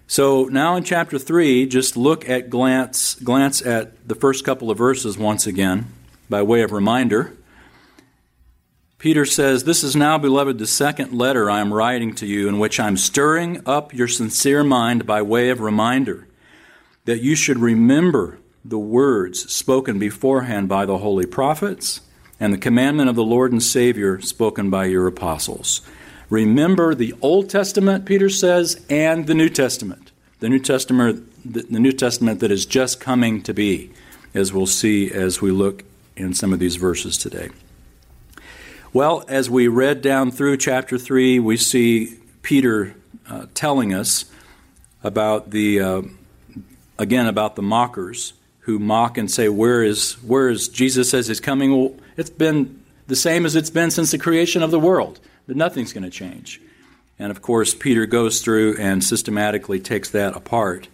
So 0.06 0.44
now 0.44 0.76
in 0.76 0.84
chapter 0.84 1.18
3, 1.18 1.66
just 1.66 1.96
look 1.96 2.28
at 2.28 2.50
glance, 2.50 3.14
glance 3.16 3.64
at 3.64 4.08
the 4.08 4.14
first 4.14 4.44
couple 4.44 4.70
of 4.70 4.78
verses 4.78 5.18
once 5.18 5.46
again 5.46 5.86
by 6.30 6.42
way 6.42 6.62
of 6.62 6.72
reminder. 6.72 7.34
Peter 8.98 9.24
says, 9.24 9.64
This 9.64 9.84
is 9.84 9.94
now, 9.94 10.18
beloved, 10.18 10.58
the 10.58 10.66
second 10.66 11.12
letter 11.12 11.50
I 11.50 11.60
am 11.60 11.72
writing 11.72 12.14
to 12.16 12.26
you, 12.26 12.48
in 12.48 12.58
which 12.58 12.80
I'm 12.80 12.96
stirring 12.96 13.62
up 13.66 13.94
your 13.94 14.08
sincere 14.08 14.64
mind 14.64 15.06
by 15.06 15.22
way 15.22 15.50
of 15.50 15.60
reminder, 15.60 16.26
that 17.04 17.20
you 17.22 17.34
should 17.34 17.58
remember 17.58 18.38
the 18.68 18.78
words 18.78 19.50
spoken 19.50 19.98
beforehand 19.98 20.68
by 20.68 20.84
the 20.84 20.98
holy 20.98 21.24
prophets 21.24 22.02
and 22.38 22.52
the 22.52 22.58
commandment 22.58 23.08
of 23.08 23.16
the 23.16 23.24
Lord 23.24 23.50
and 23.50 23.62
Savior 23.62 24.20
spoken 24.20 24.68
by 24.68 24.84
your 24.84 25.06
apostles. 25.06 25.80
Remember 26.28 26.94
the 26.94 27.14
Old 27.22 27.48
Testament, 27.48 28.04
Peter 28.04 28.28
says, 28.28 28.84
and 28.90 29.26
the 29.26 29.34
New 29.34 29.48
Testament. 29.48 30.12
The 30.40 30.50
New 30.50 30.58
Testament, 30.58 31.26
the 31.44 31.80
New 31.80 31.92
Testament 31.92 32.40
that 32.40 32.50
is 32.50 32.66
just 32.66 33.00
coming 33.00 33.42
to 33.42 33.54
be, 33.54 33.90
as 34.34 34.52
we'll 34.52 34.66
see 34.66 35.10
as 35.10 35.40
we 35.40 35.50
look 35.50 35.84
in 36.14 36.34
some 36.34 36.52
of 36.52 36.58
these 36.58 36.76
verses 36.76 37.16
today. 37.16 37.48
Well, 38.92 39.24
as 39.28 39.48
we 39.48 39.66
read 39.66 40.02
down 40.02 40.30
through 40.30 40.58
chapter 40.58 40.98
3, 40.98 41.38
we 41.38 41.56
see 41.56 42.18
Peter 42.42 42.94
uh, 43.28 43.46
telling 43.54 43.94
us 43.94 44.26
about 45.02 45.50
the, 45.50 45.80
uh, 45.80 46.02
again, 46.98 47.26
about 47.26 47.56
the 47.56 47.62
mockers 47.62 48.34
who 48.68 48.78
mock 48.78 49.16
and 49.16 49.30
say, 49.30 49.48
Where 49.48 49.82
is, 49.82 50.12
where 50.22 50.50
is 50.50 50.68
Jesus 50.68 51.08
says 51.08 51.26
he's 51.26 51.40
coming? 51.40 51.74
Well, 51.74 51.94
it's 52.18 52.28
been 52.28 52.84
the 53.06 53.16
same 53.16 53.46
as 53.46 53.56
it's 53.56 53.70
been 53.70 53.90
since 53.90 54.10
the 54.10 54.18
creation 54.18 54.62
of 54.62 54.70
the 54.70 54.78
world, 54.78 55.20
that 55.46 55.56
nothing's 55.56 55.94
going 55.94 56.04
to 56.04 56.10
change. 56.10 56.60
And 57.18 57.30
of 57.30 57.40
course, 57.40 57.72
Peter 57.72 58.04
goes 58.04 58.42
through 58.42 58.76
and 58.78 59.02
systematically 59.02 59.80
takes 59.80 60.10
that 60.10 60.36
apart 60.36 60.88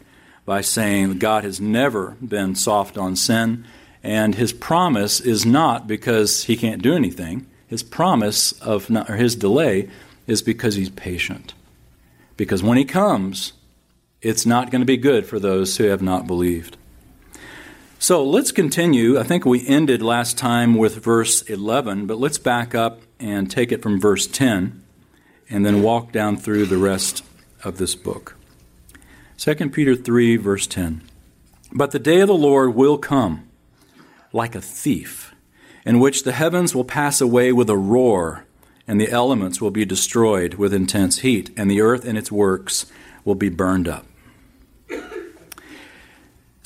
by 0.46 0.60
saying 0.60 1.18
God 1.18 1.42
has 1.42 1.60
never 1.60 2.16
been 2.24 2.54
soft 2.54 2.96
on 2.96 3.16
sin, 3.16 3.64
And 4.04 4.36
his 4.36 4.52
promise 4.52 5.18
is 5.18 5.44
not 5.44 5.88
because 5.88 6.44
he 6.44 6.56
can't 6.56 6.80
do 6.80 6.94
anything. 6.94 7.44
His 7.66 7.82
promise 7.82 8.52
of 8.60 8.88
not, 8.88 9.10
or 9.10 9.16
his 9.16 9.34
delay 9.34 9.88
is 10.28 10.42
because 10.42 10.76
he's 10.76 10.90
patient. 10.90 11.54
Because 12.36 12.62
when 12.62 12.78
he 12.78 12.84
comes, 12.84 13.52
it's 14.22 14.46
not 14.46 14.70
going 14.70 14.82
to 14.82 14.86
be 14.86 14.96
good 14.96 15.26
for 15.26 15.40
those 15.40 15.76
who 15.76 15.84
have 15.84 16.02
not 16.02 16.28
believed. 16.28 16.76
So 18.04 18.22
let's 18.22 18.52
continue. 18.52 19.18
I 19.18 19.22
think 19.22 19.46
we 19.46 19.66
ended 19.66 20.02
last 20.02 20.36
time 20.36 20.74
with 20.74 21.02
verse 21.02 21.40
11, 21.40 22.06
but 22.06 22.18
let's 22.18 22.36
back 22.36 22.74
up 22.74 23.00
and 23.18 23.50
take 23.50 23.72
it 23.72 23.82
from 23.82 23.98
verse 23.98 24.26
10 24.26 24.84
and 25.48 25.64
then 25.64 25.80
walk 25.80 26.12
down 26.12 26.36
through 26.36 26.66
the 26.66 26.76
rest 26.76 27.24
of 27.62 27.78
this 27.78 27.94
book. 27.94 28.36
2 29.38 29.70
Peter 29.70 29.96
3, 29.96 30.36
verse 30.36 30.66
10. 30.66 31.00
But 31.72 31.92
the 31.92 31.98
day 31.98 32.20
of 32.20 32.28
the 32.28 32.34
Lord 32.34 32.74
will 32.74 32.98
come 32.98 33.48
like 34.34 34.54
a 34.54 34.60
thief, 34.60 35.34
in 35.86 35.98
which 35.98 36.24
the 36.24 36.32
heavens 36.32 36.74
will 36.74 36.84
pass 36.84 37.22
away 37.22 37.52
with 37.52 37.70
a 37.70 37.78
roar, 37.78 38.44
and 38.86 39.00
the 39.00 39.10
elements 39.10 39.62
will 39.62 39.70
be 39.70 39.86
destroyed 39.86 40.56
with 40.56 40.74
intense 40.74 41.20
heat, 41.20 41.48
and 41.56 41.70
the 41.70 41.80
earth 41.80 42.04
and 42.04 42.18
its 42.18 42.30
works 42.30 42.84
will 43.24 43.34
be 43.34 43.48
burned 43.48 43.88
up. 43.88 44.04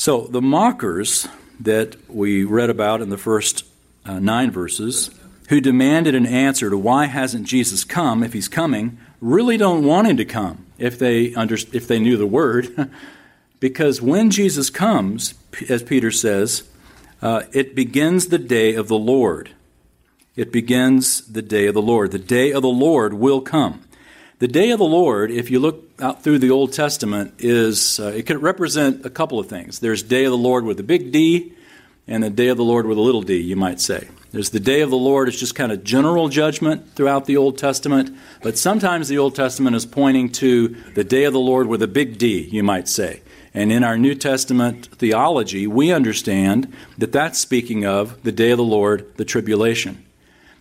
So, 0.01 0.29
the 0.29 0.41
mockers 0.41 1.27
that 1.59 1.97
we 2.09 2.45
read 2.45 2.71
about 2.71 3.03
in 3.03 3.11
the 3.11 3.19
first 3.19 3.65
uh, 4.05 4.21
nine 4.21 4.53
verses, 4.53 5.11
who 5.49 5.61
demanded 5.61 6.15
an 6.15 6.25
answer 6.25 6.71
to 6.71 6.79
why 6.79 7.07
hasn't 7.07 7.49
Jesus 7.49 7.83
come 7.83 8.23
if 8.23 8.33
he's 8.33 8.47
coming, 8.47 8.97
really 9.21 9.57
don't 9.57 9.85
want 9.85 10.07
him 10.07 10.17
to 10.19 10.25
come 10.25 10.67
if 10.79 11.01
they, 11.01 11.35
under, 11.35 11.57
if 11.73 11.89
they 11.89 11.99
knew 11.99 12.17
the 12.17 12.29
word. 12.29 12.93
because 13.61 14.01
when 14.01 14.31
Jesus 14.31 14.71
comes, 14.71 15.35
as 15.69 15.83
Peter 15.83 16.13
says, 16.13 16.63
uh, 17.21 17.43
it 17.53 17.75
begins 17.75 18.29
the 18.29 18.39
day 18.39 18.75
of 18.75 18.87
the 18.87 18.99
Lord. 18.99 19.51
It 20.37 20.53
begins 20.53 21.23
the 21.23 21.43
day 21.43 21.67
of 21.67 21.75
the 21.75 21.83
Lord. 21.83 22.13
The 22.13 22.21
day 22.21 22.53
of 22.53 22.63
the 22.63 22.69
Lord 22.69 23.15
will 23.15 23.41
come. 23.41 23.83
The 24.39 24.47
day 24.47 24.71
of 24.71 24.79
the 24.79 24.85
Lord, 24.85 25.33
if 25.33 25.51
you 25.51 25.59
look 25.59 25.88
out 26.01 26.23
through 26.23 26.39
the 26.39 26.51
Old 26.51 26.73
Testament, 26.73 27.35
is 27.39 27.99
uh, 28.01 28.09
it 28.09 28.27
could 28.27 28.43
represent 28.43 29.05
a 29.05 29.11
couple 29.11 29.39
of 29.39 29.49
things. 29.49 29.81
There's 29.81 30.03
day 30.03 30.25
of 30.25 30.31
the 30.31 30.39
Lord 30.39 30.65
with 30.65 30.79
a 30.81 30.85
big 30.85 31.13
D, 31.13 31.53
and 32.07 32.23
the 32.23 32.31
day 32.31 32.49
of 32.49 32.57
the 32.57 32.65
Lord 32.65 32.87
with 32.87 32.99
a 32.99 33.03
little 33.03 33.23
d, 33.23 33.37
you 33.37 33.57
might 33.57 33.81
say. 33.81 34.09
There's 34.31 34.51
the 34.51 34.61
day 34.61 34.81
of 34.81 34.91
the 34.91 34.97
Lord, 34.97 35.29
is 35.29 35.39
just 35.39 35.55
kind 35.55 35.73
of 35.73 35.85
general 35.85 36.29
judgment 36.29 36.95
throughout 36.95 37.27
the 37.27 37.37
Old 37.37 37.59
Testament, 37.59 38.17
but 38.43 38.59
sometimes 38.59 39.09
the 39.09 39.19
Old 39.19 39.35
Testament 39.35 39.77
is 39.77 39.87
pointing 39.87 40.31
to 40.33 40.69
the 40.95 41.05
day 41.05 41.25
of 41.25 41.33
the 41.33 41.41
Lord 41.41 41.67
with 41.67 41.83
a 41.83 41.87
big 41.87 42.19
D, 42.19 42.43
you 42.43 42.63
might 42.63 42.89
say. 42.89 43.23
And 43.55 43.73
in 43.73 43.83
our 43.85 43.97
New 43.97 44.15
Testament 44.15 44.87
theology, 44.97 45.67
we 45.67 45.93
understand 45.93 46.73
that 46.99 47.13
that's 47.13 47.39
speaking 47.39 47.87
of 47.87 48.23
the 48.23 48.33
day 48.33 48.51
of 48.51 48.59
the 48.59 48.65
Lord, 48.65 49.17
the 49.17 49.25
tribulation. 49.25 50.05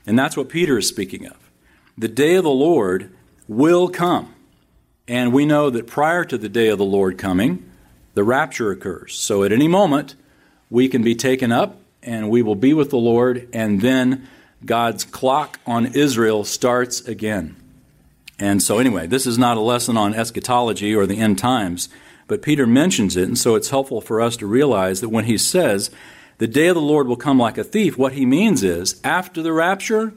And 0.05 0.17
that's 0.17 0.37
what 0.37 0.49
Peter 0.49 0.77
is 0.77 0.87
speaking 0.87 1.27
of. 1.27 1.51
The 1.97 2.07
day 2.07 2.35
of 2.35 2.43
the 2.43 2.49
Lord 2.49 3.13
will 3.47 3.89
come. 3.89 4.33
And 5.07 5.31
we 5.31 5.45
know 5.45 5.69
that 5.69 5.87
prior 5.87 6.25
to 6.25 6.37
the 6.37 6.49
day 6.49 6.67
of 6.67 6.77
the 6.77 6.85
Lord 6.85 7.17
coming, 7.17 7.69
the 8.13 8.23
rapture 8.23 8.71
occurs. 8.71 9.15
So 9.15 9.43
at 9.43 9.51
any 9.51 9.67
moment, 9.67 10.15
we 10.69 10.89
can 10.89 11.01
be 11.01 11.15
taken 11.15 11.51
up 11.51 11.79
and 12.03 12.29
we 12.29 12.41
will 12.41 12.55
be 12.55 12.73
with 12.73 12.89
the 12.89 12.97
Lord, 12.97 13.49
and 13.51 13.81
then 13.81 14.27
God's 14.65 15.03
clock 15.03 15.59
on 15.65 15.87
Israel 15.87 16.43
starts 16.43 17.01
again. 17.01 17.55
And 18.39 18.61
so, 18.61 18.77
anyway, 18.77 19.07
this 19.07 19.25
is 19.25 19.37
not 19.37 19.57
a 19.57 19.61
lesson 19.61 19.97
on 19.97 20.13
eschatology 20.13 20.95
or 20.95 21.05
the 21.05 21.19
end 21.19 21.37
times. 21.37 21.89
But 22.27 22.41
Peter 22.41 22.67
mentions 22.67 23.17
it, 23.17 23.27
and 23.27 23.37
so 23.37 23.55
it's 23.55 23.69
helpful 23.69 23.99
for 23.99 24.21
us 24.21 24.37
to 24.37 24.47
realize 24.47 25.01
that 25.01 25.09
when 25.09 25.25
he 25.25 25.37
says, 25.37 25.89
the 26.37 26.47
day 26.47 26.67
of 26.67 26.75
the 26.75 26.81
Lord 26.81 27.07
will 27.07 27.15
come 27.15 27.39
like 27.39 27.57
a 27.57 27.63
thief, 27.63 27.97
what 27.97 28.13
he 28.13 28.25
means 28.25 28.63
is, 28.63 29.01
after 29.03 29.41
the 29.41 29.53
rapture, 29.53 30.13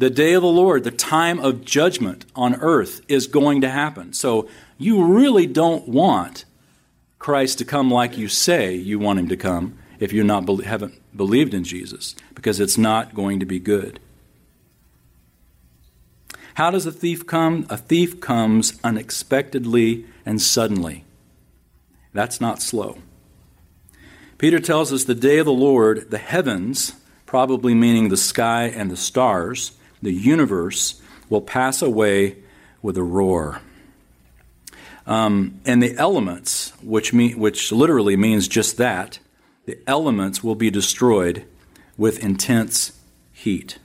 the 0.00 0.08
day 0.08 0.32
of 0.32 0.40
the 0.40 0.48
Lord, 0.48 0.84
the 0.84 0.90
time 0.90 1.38
of 1.40 1.62
judgment 1.62 2.24
on 2.34 2.54
earth, 2.54 3.02
is 3.06 3.26
going 3.26 3.60
to 3.60 3.68
happen. 3.68 4.14
So 4.14 4.48
you 4.78 5.04
really 5.04 5.46
don't 5.46 5.86
want 5.86 6.46
Christ 7.18 7.58
to 7.58 7.66
come 7.66 7.90
like 7.90 8.16
you 8.16 8.26
say 8.26 8.74
you 8.74 8.98
want 8.98 9.18
him 9.18 9.28
to 9.28 9.36
come 9.36 9.76
if 9.98 10.10
you 10.10 10.24
not 10.24 10.48
haven't 10.64 10.94
believed 11.14 11.52
in 11.52 11.64
Jesus, 11.64 12.16
because 12.34 12.60
it's 12.60 12.78
not 12.78 13.14
going 13.14 13.40
to 13.40 13.44
be 13.46 13.58
good. 13.58 14.00
How 16.54 16.70
does 16.70 16.86
a 16.86 16.92
thief 16.92 17.26
come? 17.26 17.66
A 17.68 17.76
thief 17.76 18.22
comes 18.22 18.80
unexpectedly 18.82 20.06
and 20.24 20.40
suddenly. 20.40 21.04
That's 22.14 22.40
not 22.40 22.62
slow. 22.62 22.96
Peter 24.38 24.60
tells 24.60 24.94
us 24.94 25.04
the 25.04 25.14
day 25.14 25.36
of 25.36 25.44
the 25.44 25.52
Lord, 25.52 26.10
the 26.10 26.16
heavens, 26.16 26.94
probably 27.26 27.74
meaning 27.74 28.08
the 28.08 28.16
sky 28.16 28.64
and 28.64 28.90
the 28.90 28.96
stars, 28.96 29.72
the 30.02 30.12
universe, 30.12 31.00
will 31.28 31.40
pass 31.40 31.82
away 31.82 32.36
with 32.82 32.96
a 32.96 33.02
roar. 33.02 33.60
Um, 35.06 35.60
and 35.64 35.82
the 35.82 35.96
elements, 35.96 36.72
which, 36.82 37.12
mean, 37.12 37.38
which 37.38 37.72
literally 37.72 38.16
means 38.16 38.48
just 38.48 38.76
that, 38.76 39.18
the 39.66 39.78
elements 39.86 40.42
will 40.42 40.54
be 40.54 40.70
destroyed 40.70 41.44
with 41.96 42.22
intense 42.22 42.92
heat. 43.32 43.78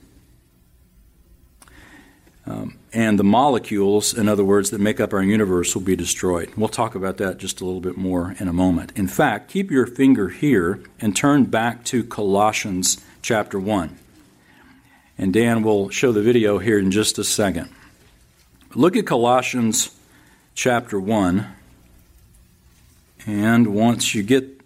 Um, 2.48 2.78
and 2.94 3.18
the 3.18 3.24
molecules, 3.24 4.14
in 4.14 4.30
other 4.30 4.46
words, 4.46 4.70
that 4.70 4.80
make 4.80 5.00
up 5.00 5.14
our 5.14 5.24
universe 5.24 5.74
will 5.74 5.82
be 5.82 5.96
destroyed. 5.96 6.52
We'll 6.56 6.70
talk 6.70 6.96
about 6.96 7.18
that 7.18 7.40
just 7.40 7.60
a 7.60 7.66
little 7.66 7.82
bit 7.82 7.98
more 7.98 8.36
in 8.40 8.48
a 8.48 8.54
moment. 8.54 8.92
In 8.96 9.08
fact, 9.08 9.50
keep 9.50 9.72
your 9.72 9.88
finger 9.88 10.30
here 10.30 10.82
and 11.00 11.16
turn 11.16 11.46
back 11.46 11.84
to 11.86 12.04
Colossians 12.04 13.04
chapter 13.22 13.60
1. 13.60 13.98
And 15.18 15.34
Dan 15.34 15.64
will 15.64 15.90
show 15.90 16.12
the 16.12 16.22
video 16.22 16.58
here 16.58 16.78
in 16.78 16.92
just 16.92 17.18
a 17.18 17.24
second. 17.24 17.70
Look 18.74 18.98
at 18.98 19.06
Colossians 19.08 19.96
chapter 20.54 21.00
1. 21.00 21.48
And 23.26 23.68
once 23.68 24.14
you 24.14 24.24
get 24.24 24.62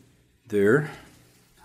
there, 0.48 0.91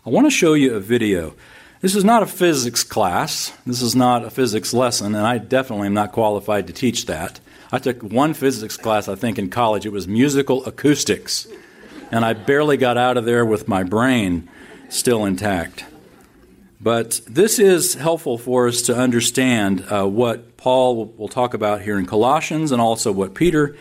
I 0.04 0.10
want 0.10 0.26
to 0.26 0.30
show 0.30 0.54
you 0.54 0.74
a 0.74 0.80
video. 0.80 1.34
This 1.80 1.96
is 1.96 2.04
not 2.04 2.22
a 2.22 2.26
physics 2.26 2.82
class. 2.82 3.52
This 3.66 3.82
is 3.82 3.96
not 3.96 4.24
a 4.24 4.30
physics 4.30 4.72
lesson, 4.72 5.14
and 5.14 5.26
I 5.26 5.38
definitely 5.38 5.86
am 5.86 5.94
not 5.94 6.12
qualified 6.12 6.66
to 6.66 6.72
teach 6.72 7.06
that. 7.06 7.40
I 7.72 7.78
took 7.78 8.02
one 8.02 8.34
physics 8.34 8.76
class, 8.76 9.08
I 9.08 9.14
think, 9.14 9.38
in 9.38 9.50
college. 9.50 9.84
It 9.84 9.92
was 9.92 10.06
musical 10.06 10.64
acoustics. 10.64 11.48
And 12.10 12.24
I 12.24 12.34
barely 12.34 12.76
got 12.76 12.96
out 12.96 13.16
of 13.16 13.24
there 13.24 13.44
with 13.44 13.66
my 13.66 13.82
brain 13.82 14.48
still 14.88 15.24
intact. 15.24 15.84
But 16.84 17.22
this 17.26 17.58
is 17.58 17.94
helpful 17.94 18.36
for 18.36 18.68
us 18.68 18.82
to 18.82 18.94
understand 18.94 19.86
uh, 19.90 20.06
what 20.06 20.58
Paul 20.58 20.96
will, 20.96 21.06
will 21.06 21.28
talk 21.28 21.54
about 21.54 21.80
here 21.80 21.98
in 21.98 22.04
Colossians 22.04 22.72
and 22.72 22.82
also 22.82 23.10
what 23.10 23.34
Peter 23.34 23.74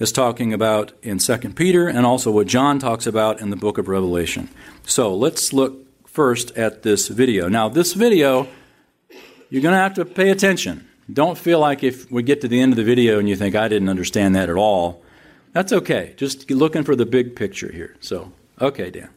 is 0.00 0.10
talking 0.10 0.54
about 0.54 0.92
in 1.02 1.18
2 1.18 1.36
Peter 1.50 1.86
and 1.86 2.06
also 2.06 2.30
what 2.30 2.46
John 2.46 2.78
talks 2.78 3.06
about 3.06 3.42
in 3.42 3.50
the 3.50 3.56
book 3.56 3.76
of 3.76 3.88
Revelation. 3.88 4.48
So 4.86 5.14
let's 5.14 5.52
look 5.52 5.86
first 6.08 6.56
at 6.56 6.82
this 6.82 7.08
video. 7.08 7.46
Now, 7.50 7.68
this 7.68 7.92
video, 7.92 8.48
you're 9.50 9.60
going 9.60 9.74
to 9.74 9.78
have 9.78 9.92
to 9.92 10.06
pay 10.06 10.30
attention. 10.30 10.88
Don't 11.12 11.36
feel 11.36 11.60
like 11.60 11.84
if 11.84 12.10
we 12.10 12.22
get 12.22 12.40
to 12.40 12.48
the 12.48 12.62
end 12.62 12.72
of 12.72 12.78
the 12.78 12.84
video 12.84 13.18
and 13.18 13.28
you 13.28 13.36
think, 13.36 13.54
I 13.54 13.68
didn't 13.68 13.90
understand 13.90 14.34
that 14.34 14.48
at 14.48 14.56
all. 14.56 15.02
That's 15.52 15.74
okay. 15.74 16.14
Just 16.16 16.50
looking 16.50 16.84
for 16.84 16.96
the 16.96 17.04
big 17.04 17.36
picture 17.36 17.70
here. 17.70 17.96
So, 18.00 18.32
okay, 18.62 18.88
Dan. 18.90 19.10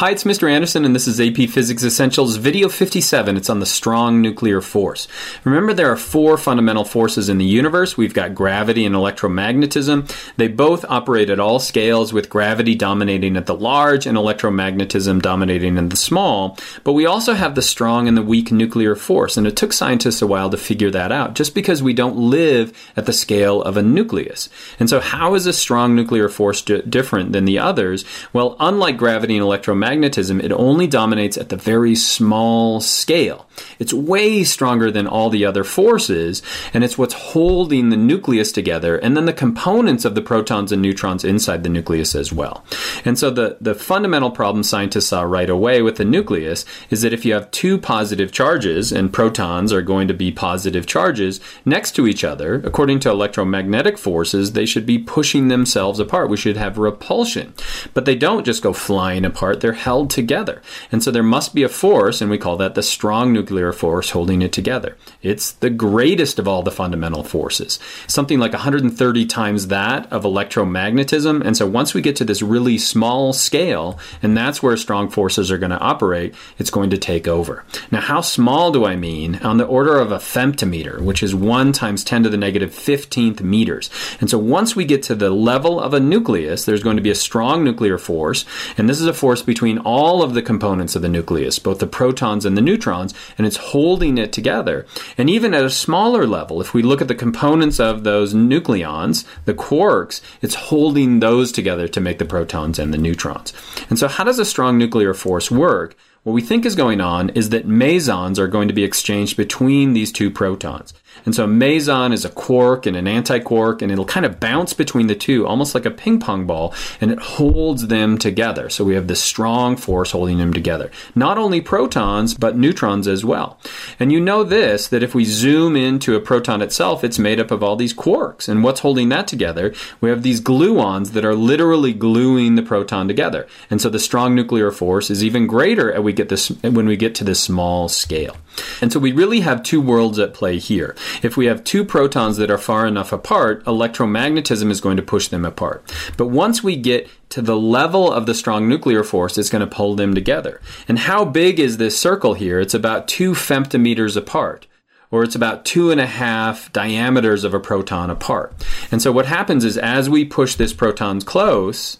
Hi, 0.00 0.12
it's 0.12 0.24
Mr. 0.24 0.50
Andersen, 0.50 0.86
and 0.86 0.94
this 0.94 1.06
is 1.06 1.20
AP 1.20 1.50
Physics 1.50 1.84
Essentials 1.84 2.36
video 2.36 2.70
57. 2.70 3.36
It's 3.36 3.50
on 3.50 3.60
the 3.60 3.66
strong 3.66 4.22
nuclear 4.22 4.62
force. 4.62 5.06
Remember, 5.44 5.74
there 5.74 5.92
are 5.92 5.96
four 5.96 6.38
fundamental 6.38 6.86
forces 6.86 7.28
in 7.28 7.36
the 7.36 7.44
universe. 7.44 7.98
We've 7.98 8.14
got 8.14 8.34
gravity 8.34 8.86
and 8.86 8.94
electromagnetism. 8.94 10.34
They 10.36 10.48
both 10.48 10.86
operate 10.88 11.28
at 11.28 11.38
all 11.38 11.58
scales, 11.58 12.14
with 12.14 12.30
gravity 12.30 12.74
dominating 12.74 13.36
at 13.36 13.44
the 13.44 13.54
large 13.54 14.06
and 14.06 14.16
electromagnetism 14.16 15.20
dominating 15.20 15.76
in 15.76 15.90
the 15.90 15.96
small. 15.96 16.56
But 16.82 16.94
we 16.94 17.04
also 17.04 17.34
have 17.34 17.54
the 17.54 17.60
strong 17.60 18.08
and 18.08 18.16
the 18.16 18.22
weak 18.22 18.50
nuclear 18.50 18.96
force, 18.96 19.36
and 19.36 19.46
it 19.46 19.54
took 19.54 19.74
scientists 19.74 20.22
a 20.22 20.26
while 20.26 20.48
to 20.48 20.56
figure 20.56 20.90
that 20.92 21.12
out, 21.12 21.34
just 21.34 21.54
because 21.54 21.82
we 21.82 21.92
don't 21.92 22.16
live 22.16 22.72
at 22.96 23.04
the 23.04 23.12
scale 23.12 23.60
of 23.62 23.76
a 23.76 23.82
nucleus. 23.82 24.48
And 24.78 24.88
so, 24.88 25.00
how 25.00 25.34
is 25.34 25.44
a 25.44 25.52
strong 25.52 25.94
nuclear 25.94 26.30
force 26.30 26.62
d- 26.62 26.80
different 26.88 27.32
than 27.32 27.44
the 27.44 27.58
others? 27.58 28.06
Well, 28.32 28.56
unlike 28.58 28.96
gravity 28.96 29.36
and 29.36 29.44
electromagnetism, 29.44 29.69
electromagnetism, 29.70 30.42
it 30.42 30.52
only 30.52 30.86
dominates 30.86 31.36
at 31.36 31.48
the 31.48 31.56
very 31.56 31.94
small 31.94 32.80
scale. 32.80 33.46
It's 33.78 33.92
way 33.92 34.44
stronger 34.44 34.90
than 34.90 35.06
all 35.06 35.30
the 35.30 35.44
other 35.44 35.64
forces, 35.64 36.42
and 36.72 36.82
it's 36.82 36.96
what's 36.96 37.14
holding 37.14 37.90
the 37.90 37.96
nucleus 37.96 38.52
together, 38.52 38.96
and 38.96 39.16
then 39.16 39.26
the 39.26 39.32
components 39.32 40.04
of 40.04 40.14
the 40.14 40.22
protons 40.22 40.72
and 40.72 40.80
neutrons 40.80 41.24
inside 41.24 41.62
the 41.62 41.68
nucleus 41.68 42.14
as 42.14 42.32
well. 42.32 42.64
And 43.04 43.18
so 43.18 43.30
the, 43.30 43.58
the 43.60 43.74
fundamental 43.74 44.30
problem 44.30 44.62
scientists 44.62 45.08
saw 45.08 45.22
right 45.22 45.50
away 45.50 45.82
with 45.82 45.96
the 45.96 46.04
nucleus 46.04 46.64
is 46.88 47.02
that 47.02 47.12
if 47.12 47.24
you 47.24 47.34
have 47.34 47.50
two 47.50 47.78
positive 47.78 48.32
charges, 48.32 48.92
and 48.92 49.12
protons 49.12 49.72
are 49.72 49.82
going 49.82 50.08
to 50.08 50.14
be 50.14 50.32
positive 50.32 50.86
charges 50.86 51.40
next 51.64 51.92
to 51.92 52.06
each 52.06 52.24
other, 52.24 52.62
according 52.64 53.00
to 53.00 53.10
electromagnetic 53.10 53.98
forces, 53.98 54.52
they 54.52 54.66
should 54.66 54.86
be 54.86 54.98
pushing 54.98 55.48
themselves 55.48 55.98
apart. 56.00 56.30
We 56.30 56.36
should 56.36 56.56
have 56.56 56.78
repulsion. 56.78 57.52
But 57.94 58.04
they 58.04 58.14
don't 58.14 58.44
just 58.44 58.62
go 58.62 58.72
flying 58.72 59.24
apart, 59.24 59.59
they're 59.60 59.72
held 59.72 60.10
together. 60.10 60.62
And 60.90 61.02
so 61.02 61.10
there 61.10 61.22
must 61.22 61.54
be 61.54 61.62
a 61.62 61.68
force, 61.68 62.20
and 62.20 62.30
we 62.30 62.38
call 62.38 62.56
that 62.58 62.74
the 62.74 62.82
strong 62.82 63.32
nuclear 63.32 63.72
force 63.72 64.10
holding 64.10 64.42
it 64.42 64.52
together. 64.52 64.96
It's 65.22 65.52
the 65.52 65.70
greatest 65.70 66.38
of 66.38 66.48
all 66.48 66.62
the 66.62 66.70
fundamental 66.70 67.22
forces, 67.22 67.78
something 68.06 68.38
like 68.38 68.52
130 68.52 69.26
times 69.26 69.68
that 69.68 70.10
of 70.12 70.24
electromagnetism. 70.24 71.44
And 71.44 71.56
so 71.56 71.66
once 71.66 71.94
we 71.94 72.00
get 72.00 72.16
to 72.16 72.24
this 72.24 72.42
really 72.42 72.78
small 72.78 73.32
scale, 73.32 73.98
and 74.22 74.36
that's 74.36 74.62
where 74.62 74.76
strong 74.76 75.08
forces 75.08 75.50
are 75.50 75.58
going 75.58 75.70
to 75.70 75.78
operate, 75.78 76.34
it's 76.58 76.70
going 76.70 76.90
to 76.90 76.98
take 76.98 77.28
over. 77.28 77.64
Now, 77.90 78.00
how 78.00 78.20
small 78.20 78.72
do 78.72 78.84
I 78.84 78.96
mean? 78.96 79.36
On 79.36 79.56
the 79.56 79.66
order 79.66 79.98
of 79.98 80.12
a 80.12 80.18
femtometer, 80.18 81.00
which 81.00 81.22
is 81.22 81.34
1 81.34 81.72
times 81.72 82.04
10 82.04 82.24
to 82.24 82.28
the 82.28 82.36
negative 82.36 82.70
15th 82.70 83.40
meters. 83.40 83.90
And 84.20 84.30
so 84.30 84.38
once 84.38 84.74
we 84.74 84.84
get 84.84 85.02
to 85.04 85.14
the 85.14 85.30
level 85.30 85.80
of 85.80 85.94
a 85.94 86.00
nucleus, 86.00 86.64
there's 86.64 86.82
going 86.82 86.96
to 86.96 87.02
be 87.02 87.10
a 87.10 87.14
strong 87.14 87.64
nuclear 87.64 87.98
force, 87.98 88.44
and 88.76 88.88
this 88.88 89.00
is 89.00 89.06
a 89.06 89.12
force 89.12 89.42
between 89.50 89.78
all 89.78 90.22
of 90.22 90.32
the 90.32 90.42
components 90.42 90.94
of 90.94 91.02
the 91.02 91.08
nucleus, 91.08 91.58
both 91.58 91.80
the 91.80 91.86
protons 91.88 92.46
and 92.46 92.56
the 92.56 92.62
neutrons, 92.62 93.12
and 93.36 93.48
it's 93.48 93.56
holding 93.56 94.16
it 94.16 94.32
together. 94.32 94.86
And 95.18 95.28
even 95.28 95.54
at 95.54 95.64
a 95.64 95.70
smaller 95.70 96.24
level, 96.24 96.60
if 96.60 96.72
we 96.72 96.84
look 96.84 97.02
at 97.02 97.08
the 97.08 97.16
components 97.16 97.80
of 97.80 98.04
those 98.04 98.32
nucleons, 98.32 99.24
the 99.46 99.54
quarks, 99.54 100.20
it's 100.40 100.54
holding 100.54 101.18
those 101.18 101.50
together 101.50 101.88
to 101.88 102.00
make 102.00 102.20
the 102.20 102.24
protons 102.24 102.78
and 102.78 102.94
the 102.94 102.98
neutrons. 102.98 103.52
And 103.88 103.98
so 103.98 104.06
how 104.06 104.22
does 104.22 104.38
a 104.38 104.44
strong 104.44 104.78
nuclear 104.78 105.14
force 105.14 105.50
work? 105.50 105.96
What 106.22 106.34
we 106.34 106.42
think 106.42 106.64
is 106.64 106.76
going 106.76 107.00
on 107.00 107.30
is 107.30 107.48
that 107.48 107.66
mesons 107.66 108.38
are 108.38 108.46
going 108.46 108.68
to 108.68 108.74
be 108.74 108.84
exchanged 108.84 109.36
between 109.36 109.94
these 109.94 110.12
two 110.12 110.30
protons. 110.30 110.94
And 111.24 111.34
so 111.34 111.44
a 111.44 111.46
meson 111.46 112.12
is 112.12 112.24
a 112.24 112.30
quark 112.30 112.86
and 112.86 112.96
an 112.96 113.06
antiquark, 113.06 113.82
and 113.82 113.92
it'll 113.92 114.04
kind 114.04 114.26
of 114.26 114.40
bounce 114.40 114.72
between 114.72 115.06
the 115.06 115.14
two, 115.14 115.46
almost 115.46 115.74
like 115.74 115.86
a 115.86 115.90
ping 115.90 116.18
pong 116.18 116.46
ball, 116.46 116.74
and 117.00 117.10
it 117.10 117.18
holds 117.18 117.86
them 117.86 118.18
together. 118.18 118.68
So 118.68 118.84
we 118.84 118.94
have 118.94 119.06
this 119.06 119.22
strong 119.22 119.76
force 119.76 120.10
holding 120.10 120.38
them 120.38 120.52
together. 120.52 120.90
Not 121.14 121.38
only 121.38 121.60
protons, 121.60 122.34
but 122.34 122.56
neutrons 122.56 123.06
as 123.06 123.24
well. 123.24 123.58
And 123.98 124.10
you 124.10 124.20
know 124.20 124.42
this, 124.42 124.88
that 124.88 125.02
if 125.02 125.14
we 125.14 125.24
zoom 125.24 125.76
into 125.76 126.16
a 126.16 126.20
proton 126.20 126.62
itself, 126.62 127.04
it's 127.04 127.18
made 127.18 127.38
up 127.38 127.50
of 127.50 127.62
all 127.62 127.76
these 127.76 127.94
quarks. 127.94 128.48
And 128.48 128.64
what's 128.64 128.80
holding 128.80 129.10
that 129.10 129.28
together? 129.28 129.74
We 130.00 130.10
have 130.10 130.22
these 130.22 130.40
gluons 130.40 131.12
that 131.12 131.24
are 131.24 131.34
literally 131.34 131.92
gluing 131.92 132.56
the 132.56 132.62
proton 132.62 133.06
together. 133.06 133.46
And 133.70 133.80
so 133.80 133.88
the 133.88 133.98
strong 133.98 134.34
nuclear 134.34 134.70
force 134.70 135.10
is 135.10 135.22
even 135.22 135.46
greater 135.46 136.00
we 136.00 136.12
get 136.12 136.28
this, 136.28 136.48
when 136.62 136.86
we 136.86 136.96
get 136.96 137.14
to 137.16 137.24
this 137.24 137.40
small 137.40 137.88
scale. 137.88 138.36
And 138.80 138.92
so 138.92 138.98
we 138.98 139.12
really 139.12 139.40
have 139.40 139.62
two 139.62 139.80
worlds 139.80 140.18
at 140.18 140.34
play 140.34 140.58
here. 140.58 140.94
If 141.22 141.36
we 141.36 141.46
have 141.46 141.64
two 141.64 141.84
protons 141.84 142.36
that 142.38 142.50
are 142.50 142.58
far 142.58 142.86
enough 142.86 143.12
apart, 143.12 143.64
electromagnetism 143.64 144.70
is 144.70 144.80
going 144.80 144.96
to 144.96 145.02
push 145.02 145.28
them 145.28 145.44
apart. 145.44 145.82
But 146.16 146.28
once 146.28 146.62
we 146.62 146.76
get 146.76 147.08
to 147.30 147.42
the 147.42 147.56
level 147.56 148.12
of 148.12 148.26
the 148.26 148.34
strong 148.34 148.68
nuclear 148.68 149.04
force, 149.04 149.38
it's 149.38 149.50
going 149.50 149.66
to 149.66 149.74
pull 149.74 149.94
them 149.94 150.14
together. 150.14 150.60
And 150.88 150.98
how 150.98 151.24
big 151.24 151.60
is 151.60 151.76
this 151.76 151.98
circle 151.98 152.34
here? 152.34 152.60
It's 152.60 152.74
about 152.74 153.08
two 153.08 153.32
femtometers 153.32 154.16
apart 154.16 154.66
or 155.10 155.22
it's 155.22 155.34
about 155.34 155.64
two 155.64 155.90
and 155.90 156.00
a 156.00 156.06
half 156.06 156.72
diameters 156.72 157.44
of 157.44 157.54
a 157.54 157.60
proton 157.60 158.10
apart. 158.10 158.54
And 158.92 159.02
so 159.02 159.10
what 159.12 159.26
happens 159.26 159.64
is 159.64 159.76
as 159.76 160.08
we 160.08 160.24
push 160.24 160.54
this 160.54 160.72
proton 160.72 161.20
close, 161.20 161.98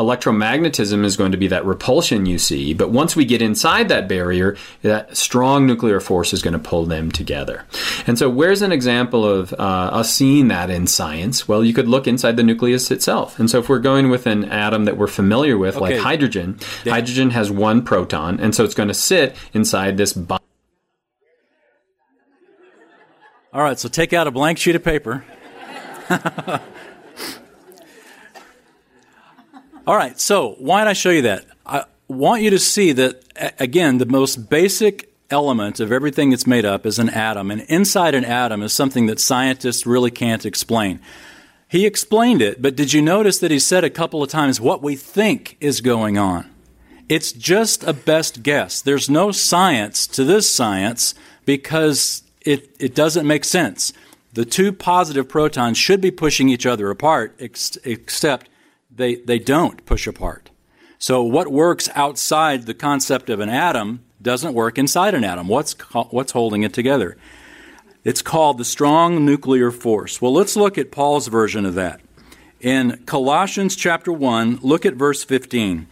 electromagnetism 0.00 1.04
is 1.04 1.16
going 1.16 1.32
to 1.32 1.38
be 1.38 1.48
that 1.48 1.64
repulsion 1.66 2.24
you 2.24 2.38
see. 2.38 2.72
But 2.72 2.90
once 2.90 3.14
we 3.14 3.24
get 3.24 3.42
inside 3.42 3.88
that 3.90 4.08
barrier, 4.08 4.56
that 4.82 5.16
strong 5.16 5.66
nuclear 5.66 6.00
force 6.00 6.32
is 6.32 6.42
going 6.42 6.54
to 6.54 6.58
pull 6.58 6.86
them 6.86 7.12
together. 7.12 7.66
And 8.06 8.18
so, 8.18 8.30
where's 8.30 8.62
an 8.62 8.72
example 8.72 9.24
of 9.24 9.52
uh, 9.52 9.56
us 9.56 10.12
seeing 10.12 10.48
that 10.48 10.70
in 10.70 10.86
science? 10.86 11.46
Well, 11.46 11.62
you 11.62 11.74
could 11.74 11.86
look 11.88 12.06
inside 12.06 12.36
the 12.36 12.42
nucleus 12.42 12.90
itself. 12.90 13.38
And 13.38 13.50
so, 13.50 13.58
if 13.58 13.68
we're 13.68 13.78
going 13.78 14.10
with 14.10 14.26
an 14.26 14.44
atom 14.46 14.86
that 14.86 14.96
we're 14.96 15.06
familiar 15.06 15.58
with, 15.58 15.76
okay. 15.76 15.94
like 15.94 15.98
hydrogen, 15.98 16.58
yeah. 16.84 16.94
hydrogen 16.94 17.30
has 17.30 17.50
one 17.50 17.84
proton, 17.84 18.40
and 18.40 18.54
so 18.54 18.64
it's 18.64 18.74
going 18.74 18.88
to 18.88 18.94
sit 18.94 19.36
inside 19.52 19.98
this. 19.98 20.14
Bo- 20.14 20.38
All 23.52 23.62
right, 23.62 23.78
so 23.78 23.88
take 23.88 24.12
out 24.12 24.26
a 24.26 24.30
blank 24.30 24.58
sheet 24.58 24.76
of 24.76 24.82
paper. 24.84 25.24
All 29.90 29.96
right, 29.96 30.20
so 30.20 30.52
why 30.60 30.84
did 30.84 30.90
I 30.90 30.92
show 30.92 31.10
you 31.10 31.22
that? 31.22 31.46
I 31.66 31.84
want 32.06 32.42
you 32.42 32.50
to 32.50 32.60
see 32.60 32.92
that, 32.92 33.24
again, 33.58 33.98
the 33.98 34.06
most 34.06 34.48
basic 34.48 35.12
element 35.30 35.80
of 35.80 35.90
everything 35.90 36.30
that's 36.30 36.46
made 36.46 36.64
up 36.64 36.86
is 36.86 37.00
an 37.00 37.10
atom, 37.10 37.50
and 37.50 37.62
inside 37.62 38.14
an 38.14 38.24
atom 38.24 38.62
is 38.62 38.72
something 38.72 39.06
that 39.06 39.18
scientists 39.18 39.86
really 39.86 40.12
can't 40.12 40.46
explain. 40.46 41.00
He 41.66 41.86
explained 41.86 42.40
it, 42.40 42.62
but 42.62 42.76
did 42.76 42.92
you 42.92 43.02
notice 43.02 43.40
that 43.40 43.50
he 43.50 43.58
said 43.58 43.82
a 43.82 43.90
couple 43.90 44.22
of 44.22 44.28
times 44.28 44.60
what 44.60 44.80
we 44.80 44.94
think 44.94 45.56
is 45.58 45.80
going 45.80 46.16
on? 46.16 46.48
It's 47.08 47.32
just 47.32 47.82
a 47.82 47.92
best 47.92 48.44
guess. 48.44 48.80
There's 48.80 49.10
no 49.10 49.32
science 49.32 50.06
to 50.06 50.22
this 50.22 50.48
science 50.48 51.16
because 51.44 52.22
it, 52.42 52.76
it 52.78 52.94
doesn't 52.94 53.26
make 53.26 53.44
sense. 53.44 53.92
The 54.34 54.44
two 54.44 54.70
positive 54.70 55.28
protons 55.28 55.78
should 55.78 56.00
be 56.00 56.12
pushing 56.12 56.48
each 56.48 56.64
other 56.64 56.90
apart, 56.90 57.34
ex- 57.40 57.76
except 57.82 58.46
they, 59.00 59.16
they 59.16 59.38
don't 59.38 59.84
push 59.86 60.06
apart. 60.06 60.50
So 60.98 61.22
what 61.22 61.48
works 61.48 61.88
outside 61.94 62.66
the 62.66 62.74
concept 62.74 63.30
of 63.30 63.40
an 63.40 63.48
atom 63.48 64.04
doesn't 64.20 64.52
work 64.52 64.78
inside 64.78 65.14
an 65.14 65.24
atom. 65.24 65.48
What's, 65.48 65.72
what's 66.10 66.32
holding 66.32 66.62
it 66.62 66.74
together? 66.74 67.16
It's 68.04 68.22
called 68.22 68.58
the 68.58 68.64
strong 68.64 69.24
nuclear 69.24 69.70
force. 69.70 70.20
Well, 70.20 70.32
let's 70.32 70.56
look 70.56 70.78
at 70.78 70.90
Paul's 70.90 71.28
version 71.28 71.64
of 71.64 71.74
that. 71.74 72.00
In 72.60 73.02
Colossians 73.06 73.76
chapter 73.76 74.12
1, 74.12 74.58
look 74.62 74.84
at 74.84 74.94
verse 74.94 75.24
15. 75.24 75.86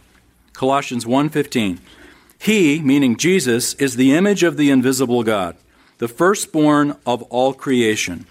Colossians 0.53 1.05
1:15. 1.05 1.79
He, 2.37 2.79
meaning 2.79 3.17
Jesus, 3.17 3.73
is 3.75 3.95
the 3.95 4.13
image 4.13 4.43
of 4.43 4.57
the 4.57 4.69
invisible 4.69 5.23
God, 5.23 5.55
the 5.97 6.07
firstborn 6.07 6.95
of 7.05 7.21
all 7.23 7.53
creation. 7.53 8.25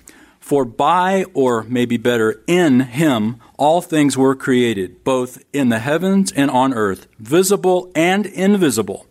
For 0.48 0.64
by, 0.64 1.26
or 1.34 1.64
maybe 1.64 1.98
better, 1.98 2.42
in 2.46 2.80
him, 2.80 3.36
all 3.58 3.82
things 3.82 4.16
were 4.16 4.34
created, 4.34 5.04
both 5.04 5.44
in 5.52 5.68
the 5.68 5.78
heavens 5.78 6.32
and 6.32 6.50
on 6.50 6.72
earth, 6.72 7.06
visible 7.18 7.92
and 7.94 8.24
invisible. 8.24 9.06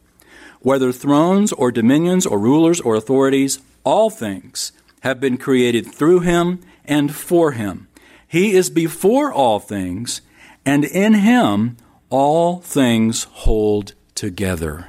Whether 0.61 0.91
thrones 0.91 1.53
or 1.53 1.71
dominions 1.71 2.25
or 2.25 2.39
rulers 2.39 2.81
or 2.81 2.95
authorities, 2.95 3.59
all 3.83 4.09
things 4.09 4.71
have 5.01 5.19
been 5.19 5.37
created 5.37 5.85
through 5.85 6.21
him 6.21 6.59
and 6.85 7.13
for 7.13 7.51
him. 7.51 7.87
He 8.27 8.53
is 8.53 8.71
before 8.71 9.31
all 9.31 9.59
things, 9.59 10.21
and 10.65 10.83
in 10.85 11.13
him 11.13 11.77
all 12.09 12.61
things 12.61 13.25
hold 13.25 13.93
together. 14.15 14.87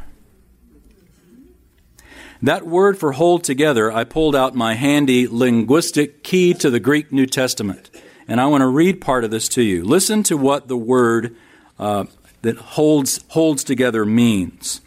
That 2.40 2.66
word 2.66 2.98
for 2.98 3.12
hold 3.12 3.42
together, 3.42 3.90
I 3.90 4.04
pulled 4.04 4.36
out 4.36 4.54
my 4.54 4.74
handy 4.74 5.26
linguistic 5.26 6.22
key 6.22 6.54
to 6.54 6.70
the 6.70 6.78
Greek 6.78 7.10
New 7.10 7.26
Testament. 7.26 7.90
And 8.28 8.40
I 8.40 8.46
want 8.46 8.60
to 8.62 8.68
read 8.68 9.00
part 9.00 9.24
of 9.24 9.32
this 9.32 9.48
to 9.50 9.62
you. 9.62 9.84
Listen 9.84 10.22
to 10.24 10.36
what 10.36 10.68
the 10.68 10.76
word 10.76 11.34
uh, 11.80 12.04
that 12.42 12.56
holds, 12.58 13.24
holds 13.28 13.64
together 13.64 14.04
means. 14.04 14.80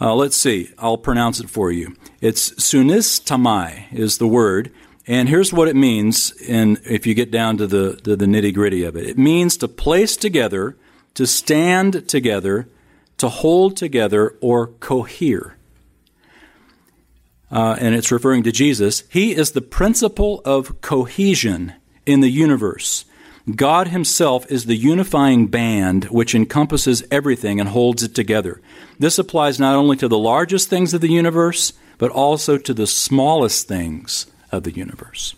Uh, 0.00 0.14
let's 0.14 0.36
see, 0.36 0.70
I'll 0.78 0.96
pronounce 0.96 1.38
it 1.38 1.50
for 1.50 1.70
you. 1.70 1.96
It's 2.20 2.50
sunistamai 2.52 3.92
is 3.92 4.16
the 4.18 4.26
word, 4.26 4.72
and 5.06 5.28
here's 5.28 5.52
what 5.52 5.68
it 5.68 5.76
means 5.76 6.32
in, 6.40 6.78
if 6.84 7.06
you 7.06 7.14
get 7.14 7.30
down 7.30 7.58
to 7.58 7.66
the, 7.66 7.96
to 7.96 8.16
the 8.16 8.24
nitty 8.24 8.54
gritty 8.54 8.84
of 8.84 8.96
it. 8.96 9.06
It 9.06 9.18
means 9.18 9.58
to 9.58 9.68
place 9.68 10.16
together, 10.16 10.76
to 11.14 11.26
stand 11.26 12.08
together, 12.08 12.68
to 13.18 13.28
hold 13.28 13.76
together, 13.76 14.36
or 14.40 14.68
cohere 14.68 15.56
uh, 17.50 17.76
and 17.80 17.94
it's 17.94 18.12
referring 18.12 18.42
to 18.44 18.52
Jesus, 18.52 19.04
he 19.08 19.34
is 19.34 19.52
the 19.52 19.60
principle 19.60 20.40
of 20.44 20.80
cohesion 20.80 21.74
in 22.06 22.20
the 22.20 22.30
universe. 22.30 23.04
God 23.54 23.88
Himself 23.88 24.50
is 24.50 24.64
the 24.64 24.76
unifying 24.76 25.48
band 25.48 26.04
which 26.04 26.34
encompasses 26.34 27.04
everything 27.10 27.60
and 27.60 27.68
holds 27.68 28.02
it 28.02 28.14
together. 28.14 28.60
This 28.98 29.18
applies 29.18 29.60
not 29.60 29.74
only 29.74 29.96
to 29.98 30.08
the 30.08 30.18
largest 30.18 30.70
things 30.70 30.94
of 30.94 31.02
the 31.02 31.10
universe, 31.10 31.74
but 31.98 32.10
also 32.10 32.56
to 32.56 32.72
the 32.72 32.86
smallest 32.86 33.68
things 33.68 34.26
of 34.50 34.62
the 34.62 34.72
universe. 34.72 35.34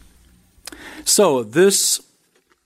So, 1.04 1.42
this, 1.42 2.00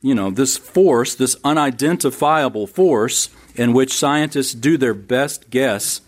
you 0.03 0.15
know, 0.15 0.31
this 0.31 0.59
force, 0.59 1.15
this 1.15 1.37
unidentifiable 1.43 2.67
force, 2.67 3.31
in 3.55 3.73
which 3.73 3.93
scientists 3.93 4.55
do 4.55 4.77
their 4.77 4.95
best 4.95 5.51
guess 5.51 6.03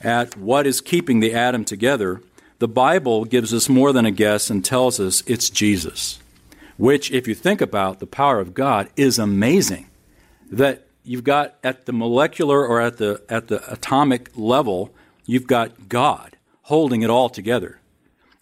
at 0.00 0.36
what 0.36 0.66
is 0.66 0.80
keeping 0.80 1.20
the 1.20 1.32
atom 1.32 1.64
together, 1.64 2.20
the 2.58 2.68
Bible 2.68 3.24
gives 3.24 3.52
us 3.52 3.68
more 3.68 3.92
than 3.92 4.06
a 4.06 4.10
guess 4.10 4.50
and 4.50 4.64
tells 4.64 5.00
us 5.00 5.22
it's 5.26 5.50
Jesus, 5.50 6.18
which, 6.76 7.10
if 7.10 7.26
you 7.26 7.34
think 7.34 7.60
about 7.60 8.00
the 8.00 8.06
power 8.06 8.40
of 8.40 8.54
God, 8.54 8.88
is 8.96 9.18
amazing. 9.18 9.86
That 10.50 10.86
you've 11.02 11.24
got 11.24 11.56
at 11.62 11.86
the 11.86 11.92
molecular 11.92 12.66
or 12.66 12.80
at 12.80 12.98
the, 12.98 13.22
at 13.28 13.48
the 13.48 13.72
atomic 13.72 14.30
level, 14.36 14.92
you've 15.26 15.46
got 15.46 15.88
God 15.88 16.36
holding 16.62 17.02
it 17.02 17.10
all 17.10 17.28
together. 17.28 17.80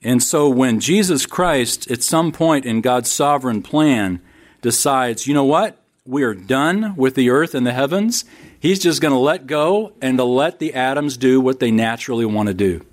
And 0.02 0.22
so 0.22 0.48
when 0.48 0.80
Jesus 0.80 1.26
Christ, 1.26 1.90
at 1.90 2.02
some 2.02 2.32
point 2.32 2.66
in 2.66 2.80
God's 2.80 3.10
sovereign 3.10 3.62
plan, 3.62 4.20
decides, 4.60 5.26
you 5.26 5.34
know 5.34 5.44
what? 5.44 5.78
we 6.04 6.22
are 6.24 6.34
done 6.34 6.96
with 6.96 7.14
the 7.14 7.30
earth 7.30 7.54
and 7.54 7.66
the 7.66 7.72
heavens. 7.72 8.24
He's 8.58 8.80
just 8.80 9.00
going 9.00 9.12
to 9.12 9.18
let 9.18 9.46
go 9.46 9.92
and 10.00 10.18
to 10.18 10.24
let 10.24 10.58
the 10.58 10.74
atoms 10.74 11.16
do 11.16 11.40
what 11.40 11.60
they 11.60 11.70
naturally 11.70 12.24
want 12.24 12.48
to 12.48 12.54
do. 12.54 12.84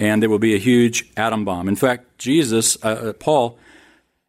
And 0.00 0.22
there 0.22 0.30
will 0.30 0.38
be 0.38 0.54
a 0.54 0.58
huge 0.58 1.10
atom 1.14 1.44
bomb. 1.44 1.68
In 1.68 1.76
fact, 1.76 2.16
Jesus, 2.16 2.82
uh, 2.82 2.88
uh 2.88 3.12
Paul, 3.12 3.58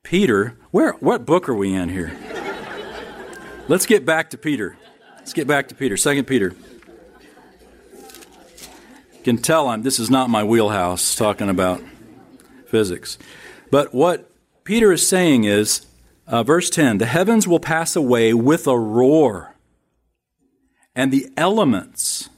Peter, 0.04 0.58
where, 0.72 0.92
what 0.94 1.26
book 1.26 1.48
are 1.48 1.56
we 1.56 1.74
in 1.74 1.88
here? 1.88 2.12
Let's 3.70 3.86
get 3.86 4.06
back 4.06 4.32
to 4.32 4.38
Peter. 4.38 4.76
Let's 5.16 5.32
get 5.32 5.48
back 5.48 5.70
to 5.70 5.76
Peter. 5.76 5.96
Second 5.96 6.26
Peter. 6.26 6.54
You 7.94 9.24
can 9.24 9.38
tell 9.38 9.70
I'm, 9.70 9.84
this 9.84 9.98
is 9.98 10.10
not 10.10 10.30
my 10.30 10.44
wheelhouse 10.44 11.16
talking 11.16 11.48
about 11.48 11.82
physics. 12.68 13.18
But 13.70 13.94
what 13.94 14.30
Peter 14.66 14.92
is 14.92 15.08
saying 15.08 15.46
is, 15.46 15.86
uh, 16.28 16.44
verse 16.44 16.70
10 16.70 16.98
the 16.98 17.06
heavens 17.06 17.48
will 17.48 17.62
pass 17.62 17.96
away 17.96 18.34
with 18.34 18.68
a 18.68 18.78
roar, 18.78 19.56
and 20.96 21.14
the 21.14 21.30
elements 21.38 22.30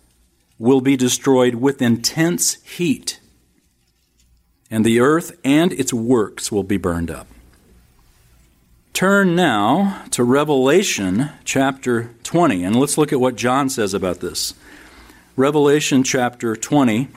will 0.60 0.82
be 0.82 0.96
destroyed 0.96 1.56
with 1.56 1.82
intense 1.82 2.62
heat, 2.64 3.20
and 4.74 4.84
the 4.84 5.00
earth 5.00 5.38
and 5.44 5.72
its 5.72 5.94
works 5.94 6.52
will 6.52 6.64
be 6.64 6.78
burned 6.78 7.12
up. 7.12 7.28
Turn 8.92 9.36
now 9.36 10.04
to 10.10 10.24
Revelation 10.24 11.30
chapter 11.44 12.10
20, 12.24 12.64
and 12.64 12.76
let's 12.76 12.98
look 12.98 13.14
at 13.14 13.20
what 13.20 13.36
John 13.36 13.70
says 13.70 13.94
about 13.94 14.20
this. 14.20 14.56
Revelation 15.36 16.02
chapter 16.04 16.56
20, 16.56 17.08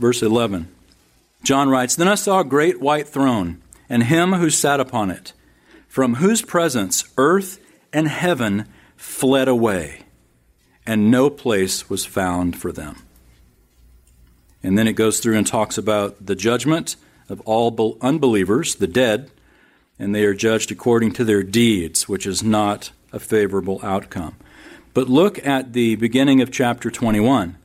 verse 0.00 0.20
11. 0.20 0.66
John 1.44 1.68
writes 1.68 1.94
Then 1.94 2.08
I 2.08 2.16
saw 2.16 2.40
a 2.40 2.44
great 2.44 2.80
white 2.80 3.06
throne, 3.06 3.62
and 3.88 4.02
him 4.02 4.32
who 4.32 4.50
sat 4.50 4.80
upon 4.80 5.12
it, 5.12 5.32
from 5.86 6.16
whose 6.16 6.42
presence 6.42 7.04
earth 7.16 7.60
and 7.92 8.08
heaven 8.08 8.66
fled 8.96 9.46
away, 9.46 10.02
and 10.84 11.08
no 11.08 11.30
place 11.30 11.88
was 11.88 12.04
found 12.04 12.60
for 12.60 12.72
them. 12.72 12.96
And 14.62 14.78
then 14.78 14.86
it 14.86 14.92
goes 14.92 15.20
through 15.20 15.36
and 15.36 15.46
talks 15.46 15.76
about 15.76 16.24
the 16.24 16.36
judgment 16.36 16.96
of 17.28 17.40
all 17.42 17.98
unbelievers, 18.00 18.76
the 18.76 18.86
dead, 18.86 19.30
and 19.98 20.14
they 20.14 20.24
are 20.24 20.34
judged 20.34 20.70
according 20.70 21.12
to 21.12 21.24
their 21.24 21.42
deeds, 21.42 22.08
which 22.08 22.26
is 22.26 22.42
not 22.42 22.92
a 23.12 23.18
favorable 23.18 23.80
outcome. 23.82 24.36
But 24.94 25.08
look 25.08 25.44
at 25.46 25.72
the 25.72 25.96
beginning 25.96 26.40
of 26.40 26.50
chapter 26.50 26.90
21. 26.90 27.56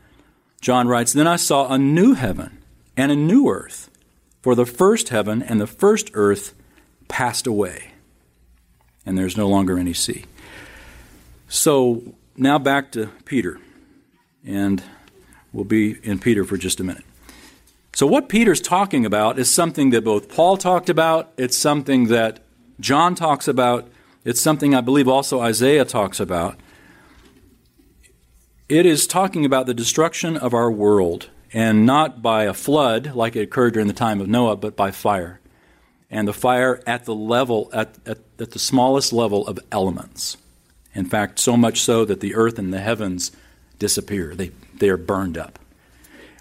John 0.61 0.87
writes 0.87 1.13
Then 1.13 1.27
I 1.27 1.35
saw 1.35 1.71
a 1.71 1.77
new 1.77 2.13
heaven 2.13 2.59
and 2.95 3.11
a 3.11 3.15
new 3.15 3.49
earth, 3.49 3.89
for 4.41 4.55
the 4.55 4.65
first 4.65 5.09
heaven 5.09 5.43
and 5.43 5.59
the 5.59 5.67
first 5.67 6.09
earth 6.13 6.53
passed 7.07 7.47
away, 7.47 7.91
and 9.05 9.17
there's 9.17 9.37
no 9.37 9.47
longer 9.47 9.77
any 9.77 9.93
sea. 9.93 10.25
So 11.47 12.15
now 12.35 12.57
back 12.59 12.91
to 12.93 13.07
Peter, 13.25 13.59
and 14.45 14.83
we'll 15.57 15.65
be 15.65 15.97
in 16.03 16.19
Peter 16.19 16.45
for 16.45 16.55
just 16.55 16.79
a 16.79 16.83
minute. 16.83 17.03
So, 17.95 18.05
what 18.05 18.29
Peter's 18.29 18.61
talking 18.61 19.07
about 19.07 19.39
is 19.39 19.49
something 19.49 19.89
that 19.89 20.03
both 20.03 20.29
Paul 20.29 20.55
talked 20.55 20.87
about, 20.87 21.33
it's 21.35 21.57
something 21.57 22.09
that 22.09 22.41
John 22.79 23.15
talks 23.15 23.47
about, 23.47 23.89
it's 24.23 24.39
something 24.39 24.75
I 24.75 24.81
believe 24.81 25.07
also 25.07 25.39
Isaiah 25.39 25.83
talks 25.83 26.19
about. 26.19 26.59
It 28.69 28.85
is 28.85 29.07
talking 29.07 29.45
about 29.45 29.65
the 29.65 29.73
destruction 29.73 30.37
of 30.37 30.53
our 30.53 30.69
world, 30.69 31.31
and 31.51 31.87
not 31.87 32.21
by 32.21 32.43
a 32.43 32.53
flood 32.53 33.15
like 33.15 33.35
it 33.35 33.41
occurred 33.41 33.73
during 33.73 33.87
the 33.87 33.93
time 33.93 34.21
of 34.21 34.27
Noah, 34.27 34.57
but 34.57 34.75
by 34.75 34.91
fire. 34.91 35.39
And 36.11 36.27
the 36.27 36.33
fire 36.33 36.83
at 36.85 37.05
the 37.05 37.15
level, 37.15 37.71
at, 37.73 37.95
at, 38.05 38.19
at 38.37 38.51
the 38.51 38.59
smallest 38.59 39.11
level 39.11 39.47
of 39.47 39.57
elements. 39.71 40.37
In 40.93 41.05
fact, 41.05 41.39
so 41.39 41.57
much 41.57 41.81
so 41.81 42.05
that 42.05 42.19
the 42.19 42.35
earth 42.35 42.59
and 42.59 42.71
the 42.71 42.79
heavens 42.79 43.31
disappear, 43.79 44.35
they, 44.35 44.51
they 44.79 44.89
are 44.89 44.97
burned 44.97 45.37
up. 45.37 45.59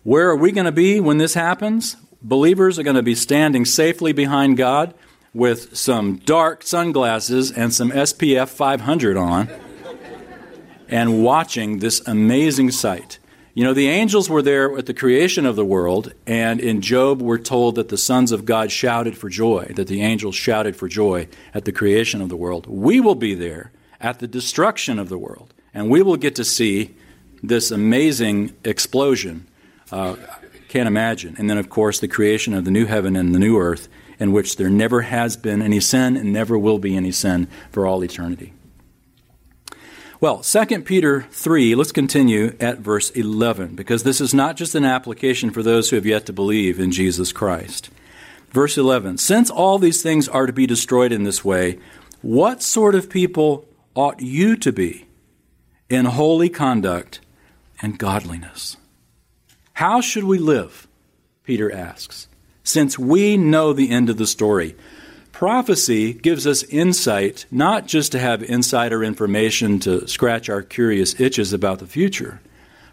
Where 0.02 0.30
are 0.30 0.36
we 0.36 0.52
going 0.52 0.66
to 0.66 0.72
be 0.72 1.00
when 1.00 1.18
this 1.18 1.34
happens? 1.34 1.96
Believers 2.22 2.78
are 2.78 2.82
going 2.82 2.96
to 2.96 3.02
be 3.02 3.14
standing 3.14 3.64
safely 3.64 4.12
behind 4.12 4.56
God 4.56 4.94
with 5.34 5.76
some 5.76 6.16
dark 6.16 6.62
sunglasses 6.62 7.52
and 7.52 7.72
some 7.72 7.90
SPF 7.90 8.48
500 8.48 9.16
on 9.16 9.48
and 10.88 11.22
watching 11.22 11.78
this 11.78 12.00
amazing 12.06 12.70
sight. 12.70 13.18
You 13.54 13.64
know, 13.64 13.74
the 13.74 13.88
angels 13.88 14.28
were 14.28 14.42
there 14.42 14.76
at 14.76 14.86
the 14.86 14.94
creation 14.94 15.46
of 15.46 15.56
the 15.56 15.64
world, 15.64 16.12
and 16.26 16.60
in 16.60 16.82
Job, 16.82 17.22
we're 17.22 17.38
told 17.38 17.76
that 17.76 17.88
the 17.88 17.96
sons 17.96 18.30
of 18.30 18.44
God 18.44 18.70
shouted 18.70 19.16
for 19.16 19.30
joy, 19.30 19.72
that 19.76 19.88
the 19.88 20.02
angels 20.02 20.34
shouted 20.34 20.76
for 20.76 20.88
joy 20.88 21.26
at 21.54 21.64
the 21.64 21.72
creation 21.72 22.20
of 22.20 22.28
the 22.28 22.36
world. 22.36 22.66
We 22.66 23.00
will 23.00 23.14
be 23.14 23.34
there 23.34 23.72
at 23.98 24.18
the 24.18 24.28
destruction 24.28 24.98
of 24.98 25.08
the 25.08 25.16
world, 25.16 25.54
and 25.72 25.88
we 25.88 26.02
will 26.02 26.18
get 26.18 26.34
to 26.34 26.44
see 26.44 26.96
this 27.48 27.70
amazing 27.70 28.54
explosion. 28.64 29.46
Uh, 29.90 30.16
can't 30.68 30.88
imagine. 30.88 31.36
And 31.38 31.48
then, 31.48 31.58
of 31.58 31.70
course, 31.70 32.00
the 32.00 32.08
creation 32.08 32.52
of 32.52 32.64
the 32.64 32.70
new 32.70 32.86
heaven 32.86 33.16
and 33.16 33.34
the 33.34 33.38
new 33.38 33.58
earth, 33.58 33.88
in 34.18 34.32
which 34.32 34.56
there 34.56 34.70
never 34.70 35.02
has 35.02 35.36
been 35.36 35.62
any 35.62 35.80
sin 35.80 36.16
and 36.16 36.32
never 36.32 36.58
will 36.58 36.78
be 36.78 36.96
any 36.96 37.12
sin 37.12 37.48
for 37.70 37.86
all 37.86 38.02
eternity. 38.02 38.52
Well, 40.18 40.38
2 40.38 40.82
Peter 40.82 41.22
3, 41.30 41.74
let's 41.74 41.92
continue 41.92 42.56
at 42.58 42.78
verse 42.78 43.10
11, 43.10 43.74
because 43.74 44.02
this 44.02 44.20
is 44.20 44.32
not 44.32 44.56
just 44.56 44.74
an 44.74 44.84
application 44.84 45.50
for 45.50 45.62
those 45.62 45.90
who 45.90 45.96
have 45.96 46.06
yet 46.06 46.24
to 46.26 46.32
believe 46.32 46.80
in 46.80 46.90
Jesus 46.90 47.32
Christ. 47.32 47.90
Verse 48.50 48.78
11 48.78 49.18
Since 49.18 49.50
all 49.50 49.78
these 49.78 50.02
things 50.02 50.26
are 50.28 50.46
to 50.46 50.52
be 50.52 50.66
destroyed 50.66 51.12
in 51.12 51.24
this 51.24 51.44
way, 51.44 51.78
what 52.22 52.62
sort 52.62 52.94
of 52.94 53.10
people 53.10 53.68
ought 53.94 54.20
you 54.20 54.56
to 54.56 54.72
be 54.72 55.06
in 55.90 56.06
holy 56.06 56.48
conduct 56.48 57.20
and 57.80 57.98
godliness? 57.98 58.76
How 59.74 60.00
should 60.00 60.24
we 60.24 60.38
live? 60.38 60.88
Peter 61.44 61.72
asks, 61.72 62.28
since 62.64 62.98
we 62.98 63.36
know 63.36 63.72
the 63.72 63.90
end 63.90 64.10
of 64.10 64.16
the 64.16 64.26
story. 64.26 64.74
Prophecy 65.32 66.14
gives 66.14 66.46
us 66.46 66.62
insight, 66.64 67.44
not 67.50 67.86
just 67.86 68.10
to 68.12 68.18
have 68.18 68.42
insider 68.42 69.04
information 69.04 69.78
to 69.80 70.08
scratch 70.08 70.48
our 70.48 70.62
curious 70.62 71.20
itches 71.20 71.52
about 71.52 71.78
the 71.78 71.86
future. 71.86 72.40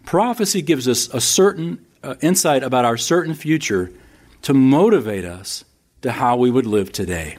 Prophecy 0.06 0.62
gives 0.62 0.88
us 0.88 1.08
a 1.14 1.22
certain 1.22 1.84
uh, 2.04 2.16
insight 2.22 2.62
about 2.62 2.86
our 2.86 2.98
certain 2.98 3.34
future 3.34 3.92
to 4.42 4.54
motivate 4.54 5.24
us 5.24 5.64
to 6.02 6.12
how 6.12 6.36
we 6.36 6.52
would 6.52 6.66
live 6.66 6.92
today. 6.92 7.38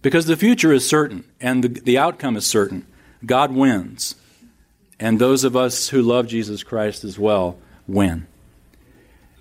Because 0.00 0.26
the 0.26 0.36
future 0.36 0.72
is 0.72 0.88
certain 0.88 1.24
and 1.40 1.64
the, 1.64 1.68
the 1.68 1.98
outcome 1.98 2.36
is 2.36 2.46
certain. 2.46 2.86
God 3.26 3.52
wins. 3.52 4.14
And 5.02 5.18
those 5.18 5.42
of 5.42 5.56
us 5.56 5.88
who 5.88 6.00
love 6.00 6.28
Jesus 6.28 6.62
Christ 6.62 7.02
as 7.02 7.18
well 7.18 7.58
win. 7.88 8.28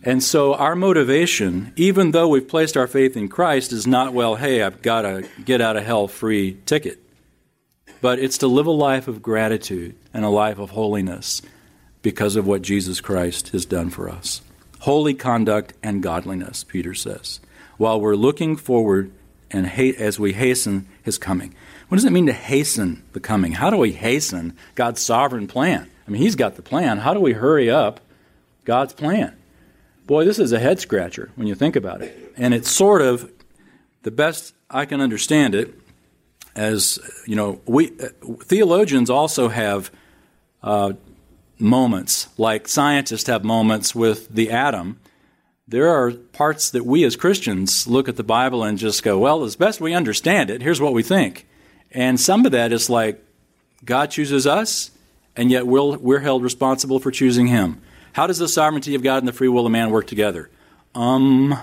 And 0.02 0.24
so 0.24 0.56
our 0.56 0.76
motivation, 0.76 1.72
even 1.76 2.10
though 2.10 2.30
we've 2.30 2.48
placed 2.48 2.76
our 2.76 2.88
faith 2.88 3.16
in 3.16 3.30
Christ, 3.30 3.72
is 3.72 3.86
not, 3.86 4.12
well, 4.12 4.38
hey, 4.38 4.64
I've 4.64 4.82
got 4.82 5.06
a 5.06 5.30
get 5.46 5.62
out 5.62 5.78
of 5.78 5.86
hell 5.86 6.08
free 6.08 6.58
ticket. 6.66 6.98
But 8.02 8.18
it's 8.18 8.40
to 8.40 8.48
live 8.48 8.66
a 8.66 8.72
life 8.72 9.08
of 9.08 9.22
gratitude 9.22 9.94
and 10.12 10.26
a 10.26 10.30
life 10.30 10.58
of 10.58 10.72
holiness 10.72 11.44
because 12.02 12.36
of 12.36 12.48
what 12.48 12.64
Jesus 12.64 13.00
Christ 13.00 13.50
has 13.50 13.64
done 13.64 13.92
for 13.92 14.10
us. 14.10 14.42
Holy 14.80 15.14
conduct 15.14 15.74
and 15.84 16.02
godliness, 16.02 16.64
Peter 16.64 16.96
says, 16.96 17.40
while 17.78 18.02
we're 18.02 18.16
looking 18.16 18.56
forward 18.56 19.12
and 19.52 19.68
ha- 19.68 19.94
as 20.00 20.20
we 20.20 20.34
hasten 20.34 20.88
his 21.04 21.20
coming. 21.20 21.54
What 21.92 21.98
does 21.98 22.06
it 22.06 22.14
mean 22.14 22.28
to 22.28 22.34
hasten 22.34 23.04
the 23.12 23.20
coming? 23.20 23.52
How 23.52 23.70
do 23.70 23.76
we 23.76 23.92
hasten 23.92 24.56
God's 24.76 25.02
sovereign 25.02 25.46
plan? 25.46 25.90
I 26.08 26.10
mean, 26.10 26.22
he's 26.22 26.38
got 26.38 26.56
the 26.56 26.62
plan. 26.62 27.00
How 27.00 27.14
do 27.14 27.20
we 27.20 27.34
hurry 27.34 27.70
up 27.70 28.00
God's 28.64 28.94
plan? 28.94 29.36
Boy, 30.08 30.24
this 30.24 30.40
is 30.40 30.54
a 30.54 30.60
head 30.60 30.80
scratcher 30.80 31.32
when 31.36 31.48
you 31.48 31.54
think 31.54 31.76
about 31.76 32.02
it. 32.02 32.34
And 32.38 32.54
it's 32.54 32.72
sort 32.72 33.02
of 33.02 33.30
the 34.04 34.12
best 34.12 34.54
I 34.70 34.86
can 34.86 35.02
understand 35.02 35.54
it 35.54 35.78
as, 36.56 36.98
you 37.28 37.36
know, 37.36 37.60
we 37.66 37.92
uh, 38.00 38.36
theologians 38.42 39.10
also 39.10 39.50
have 39.50 39.92
uh, 40.64 40.94
moments, 41.60 42.30
like 42.38 42.70
scientists 42.70 43.28
have 43.28 43.44
moments 43.44 43.94
with 43.94 44.30
the 44.30 44.50
atom. 44.50 44.98
There 45.68 45.90
are 45.90 46.12
parts 46.12 46.70
that 46.70 46.86
we 46.86 47.04
as 47.04 47.18
Christians 47.18 47.86
look 47.86 48.08
at 48.08 48.16
the 48.16 48.24
Bible 48.24 48.64
and 48.64 48.78
just 48.78 49.04
go, 49.04 49.20
well, 49.20 49.44
as 49.44 49.58
best 49.58 49.82
we 49.82 49.94
understand 49.94 50.50
it, 50.50 50.62
here's 50.62 50.80
what 50.80 50.94
we 50.94 51.04
think. 51.04 51.48
And 51.94 52.20
some 52.20 52.46
of 52.46 52.54
that 52.54 52.72
is 52.72 52.90
like 52.90 53.24
God 53.84 54.12
chooses 54.12 54.48
us, 54.48 54.92
and 55.36 55.52
yet 55.52 55.68
we're, 55.68 55.98
we're 55.98 56.20
held 56.20 56.44
responsible 56.44 57.00
for 57.00 57.12
choosing 57.12 57.48
Him. 57.48 57.82
How 58.14 58.28
does 58.28 58.38
the 58.38 58.48
sovereignty 58.48 58.96
of 58.96 59.04
God 59.04 59.20
and 59.20 59.28
the 59.28 59.34
free 59.34 59.48
will 59.48 59.66
of 59.66 59.72
man 59.72 59.90
work 59.90 60.08
together? 60.08 60.50
Um, 60.96 61.58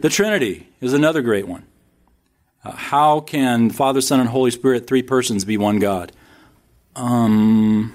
the 0.00 0.08
Trinity 0.08 0.68
is 0.80 0.92
another 0.92 1.22
great 1.22 1.48
one. 1.48 1.64
Uh, 2.64 2.72
how 2.72 3.20
can 3.20 3.70
Father, 3.70 4.00
Son, 4.00 4.20
and 4.20 4.28
Holy 4.28 4.50
Spirit, 4.50 4.86
three 4.86 5.02
persons, 5.02 5.44
be 5.44 5.56
one 5.56 5.78
God? 5.78 6.12
Um, 6.94 7.92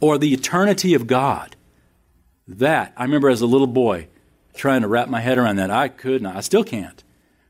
or 0.00 0.18
the 0.18 0.32
eternity 0.32 0.94
of 0.94 1.06
God. 1.06 1.56
That, 2.46 2.92
I 2.96 3.02
remember 3.02 3.28
as 3.28 3.42
a 3.42 3.46
little 3.46 3.66
boy 3.66 4.08
trying 4.54 4.82
to 4.82 4.88
wrap 4.88 5.08
my 5.08 5.20
head 5.20 5.38
around 5.38 5.56
that. 5.56 5.70
I 5.70 5.88
could 5.88 6.22
not. 6.22 6.36
I 6.36 6.40
still 6.40 6.64
can't. 6.64 7.02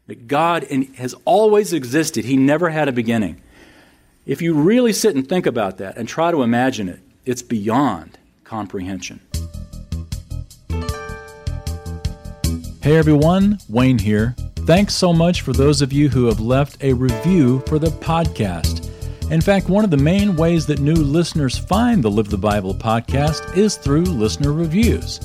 That 0.09 0.27
God 0.27 0.64
has 0.97 1.14
always 1.27 1.75
existed, 1.75 2.25
He 2.25 2.38
never 2.38 2.71
had 2.71 2.88
a 2.88 2.92
beginning. 2.92 3.42
If 4.25 4.40
you 4.40 4.55
really 4.55 4.94
sit 4.94 5.14
and 5.14 5.29
think 5.29 5.44
about 5.44 5.77
that 5.79 5.99
and 5.99 6.09
try 6.09 6.31
to 6.31 6.42
imagine 6.42 6.88
it, 6.88 7.01
it's 7.27 7.42
beyond 7.42 8.16
comprehension. 8.42 9.21
Hey 12.81 12.97
everyone, 12.97 13.59
Wayne 13.68 13.99
here. 13.99 14.35
Thanks 14.61 14.94
so 14.94 15.12
much 15.12 15.42
for 15.42 15.53
those 15.53 15.83
of 15.83 15.92
you 15.92 16.09
who 16.09 16.25
have 16.25 16.40
left 16.40 16.83
a 16.83 16.94
review 16.94 17.62
for 17.66 17.79
the 17.79 17.88
podcast. 17.88 18.90
In 19.31 19.42
fact, 19.42 19.68
one 19.68 19.85
of 19.85 19.90
the 19.90 19.99
main 19.99 20.37
ways 20.37 20.64
that 20.66 20.79
new 20.79 20.94
listeners 20.94 21.59
find 21.59 22.03
the 22.03 22.11
Live 22.11 22.31
the 22.31 22.38
Bible 22.38 22.75
podcast 22.75 23.55
is 23.59 23.77
through 23.77 24.05
listener 24.05 24.55
reviews. 24.55 25.21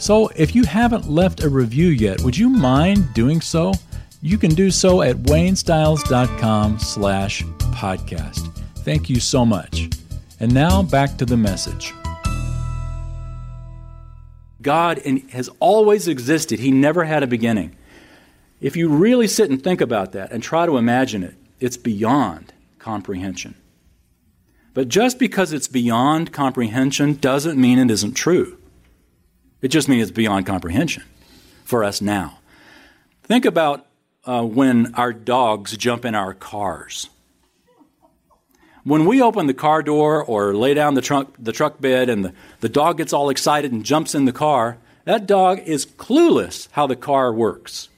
So 0.00 0.26
if 0.34 0.56
you 0.56 0.64
haven't 0.64 1.08
left 1.08 1.44
a 1.44 1.48
review 1.48 1.90
yet, 1.90 2.20
would 2.22 2.36
you 2.36 2.48
mind 2.48 3.14
doing 3.14 3.40
so? 3.40 3.72
You 4.24 4.38
can 4.38 4.54
do 4.54 4.70
so 4.70 5.02
at 5.02 5.16
waynestiles.com 5.16 6.78
slash 6.78 7.42
podcast. 7.42 8.58
Thank 8.76 9.10
you 9.10 9.20
so 9.20 9.44
much. 9.44 9.90
And 10.40 10.54
now 10.54 10.82
back 10.82 11.18
to 11.18 11.26
the 11.26 11.36
message. 11.36 11.92
God 14.62 15.00
has 15.28 15.50
always 15.60 16.08
existed. 16.08 16.58
He 16.58 16.70
never 16.70 17.04
had 17.04 17.22
a 17.22 17.26
beginning. 17.26 17.76
If 18.62 18.76
you 18.76 18.88
really 18.88 19.26
sit 19.26 19.50
and 19.50 19.62
think 19.62 19.82
about 19.82 20.12
that 20.12 20.32
and 20.32 20.42
try 20.42 20.64
to 20.64 20.78
imagine 20.78 21.22
it, 21.22 21.34
it's 21.60 21.76
beyond 21.76 22.54
comprehension. 22.78 23.54
But 24.72 24.88
just 24.88 25.18
because 25.18 25.52
it's 25.52 25.68
beyond 25.68 26.32
comprehension 26.32 27.16
doesn't 27.16 27.60
mean 27.60 27.78
it 27.78 27.90
isn't 27.90 28.14
true. 28.14 28.56
It 29.60 29.68
just 29.68 29.86
means 29.86 30.04
it's 30.04 30.16
beyond 30.16 30.46
comprehension 30.46 31.02
for 31.62 31.84
us 31.84 32.00
now. 32.00 32.38
Think 33.24 33.44
about 33.44 33.86
uh, 34.26 34.42
when 34.44 34.94
our 34.94 35.12
dogs 35.12 35.76
jump 35.76 36.04
in 36.04 36.14
our 36.14 36.34
cars. 36.34 37.08
When 38.84 39.06
we 39.06 39.22
open 39.22 39.46
the 39.46 39.54
car 39.54 39.82
door 39.82 40.22
or 40.22 40.54
lay 40.54 40.74
down 40.74 40.94
the 40.94 41.00
trunk, 41.00 41.34
the 41.38 41.52
truck 41.52 41.80
bed 41.80 42.10
and 42.10 42.26
the, 42.26 42.34
the 42.60 42.68
dog 42.68 42.98
gets 42.98 43.14
all 43.14 43.30
excited 43.30 43.72
and 43.72 43.84
jumps 43.84 44.14
in 44.14 44.26
the 44.26 44.32
car, 44.32 44.76
that 45.04 45.26
dog 45.26 45.60
is 45.60 45.86
clueless 45.86 46.68
how 46.72 46.86
the 46.86 46.96
car 46.96 47.32
works. 47.32 47.88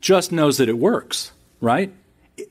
Just 0.00 0.32
knows 0.32 0.58
that 0.58 0.68
it 0.68 0.78
works, 0.78 1.32
right? 1.60 1.92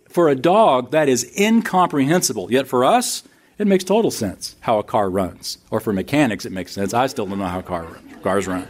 For 0.09 0.29
a 0.29 0.35
dog, 0.35 0.91
that 0.91 1.07
is 1.07 1.31
incomprehensible. 1.39 2.51
Yet 2.51 2.67
for 2.67 2.83
us, 2.83 3.23
it 3.57 3.67
makes 3.67 3.83
total 3.83 4.09
sense 4.09 4.55
how 4.61 4.79
a 4.79 4.83
car 4.83 5.09
runs. 5.09 5.59
Or 5.69 5.79
for 5.79 5.93
mechanics, 5.93 6.45
it 6.45 6.51
makes 6.51 6.71
sense. 6.71 6.93
I 6.95 7.07
still 7.07 7.27
don't 7.27 7.37
know 7.37 7.45
how 7.45 7.61
car, 7.61 7.87
cars 8.23 8.47
run. 8.47 8.67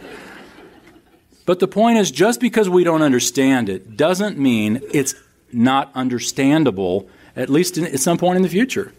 But 1.44 1.58
the 1.58 1.68
point 1.68 1.98
is, 1.98 2.10
just 2.10 2.40
because 2.40 2.68
we 2.68 2.84
don't 2.84 3.02
understand 3.02 3.68
it 3.68 3.96
doesn't 3.96 4.38
mean 4.38 4.80
it's 4.92 5.14
not 5.52 5.90
understandable 5.94 7.08
at 7.36 7.48
least 7.48 7.78
in, 7.78 7.84
at 7.84 8.00
some 8.00 8.18
point 8.18 8.36
in 8.36 8.42
the 8.42 8.48
future. 8.48 8.92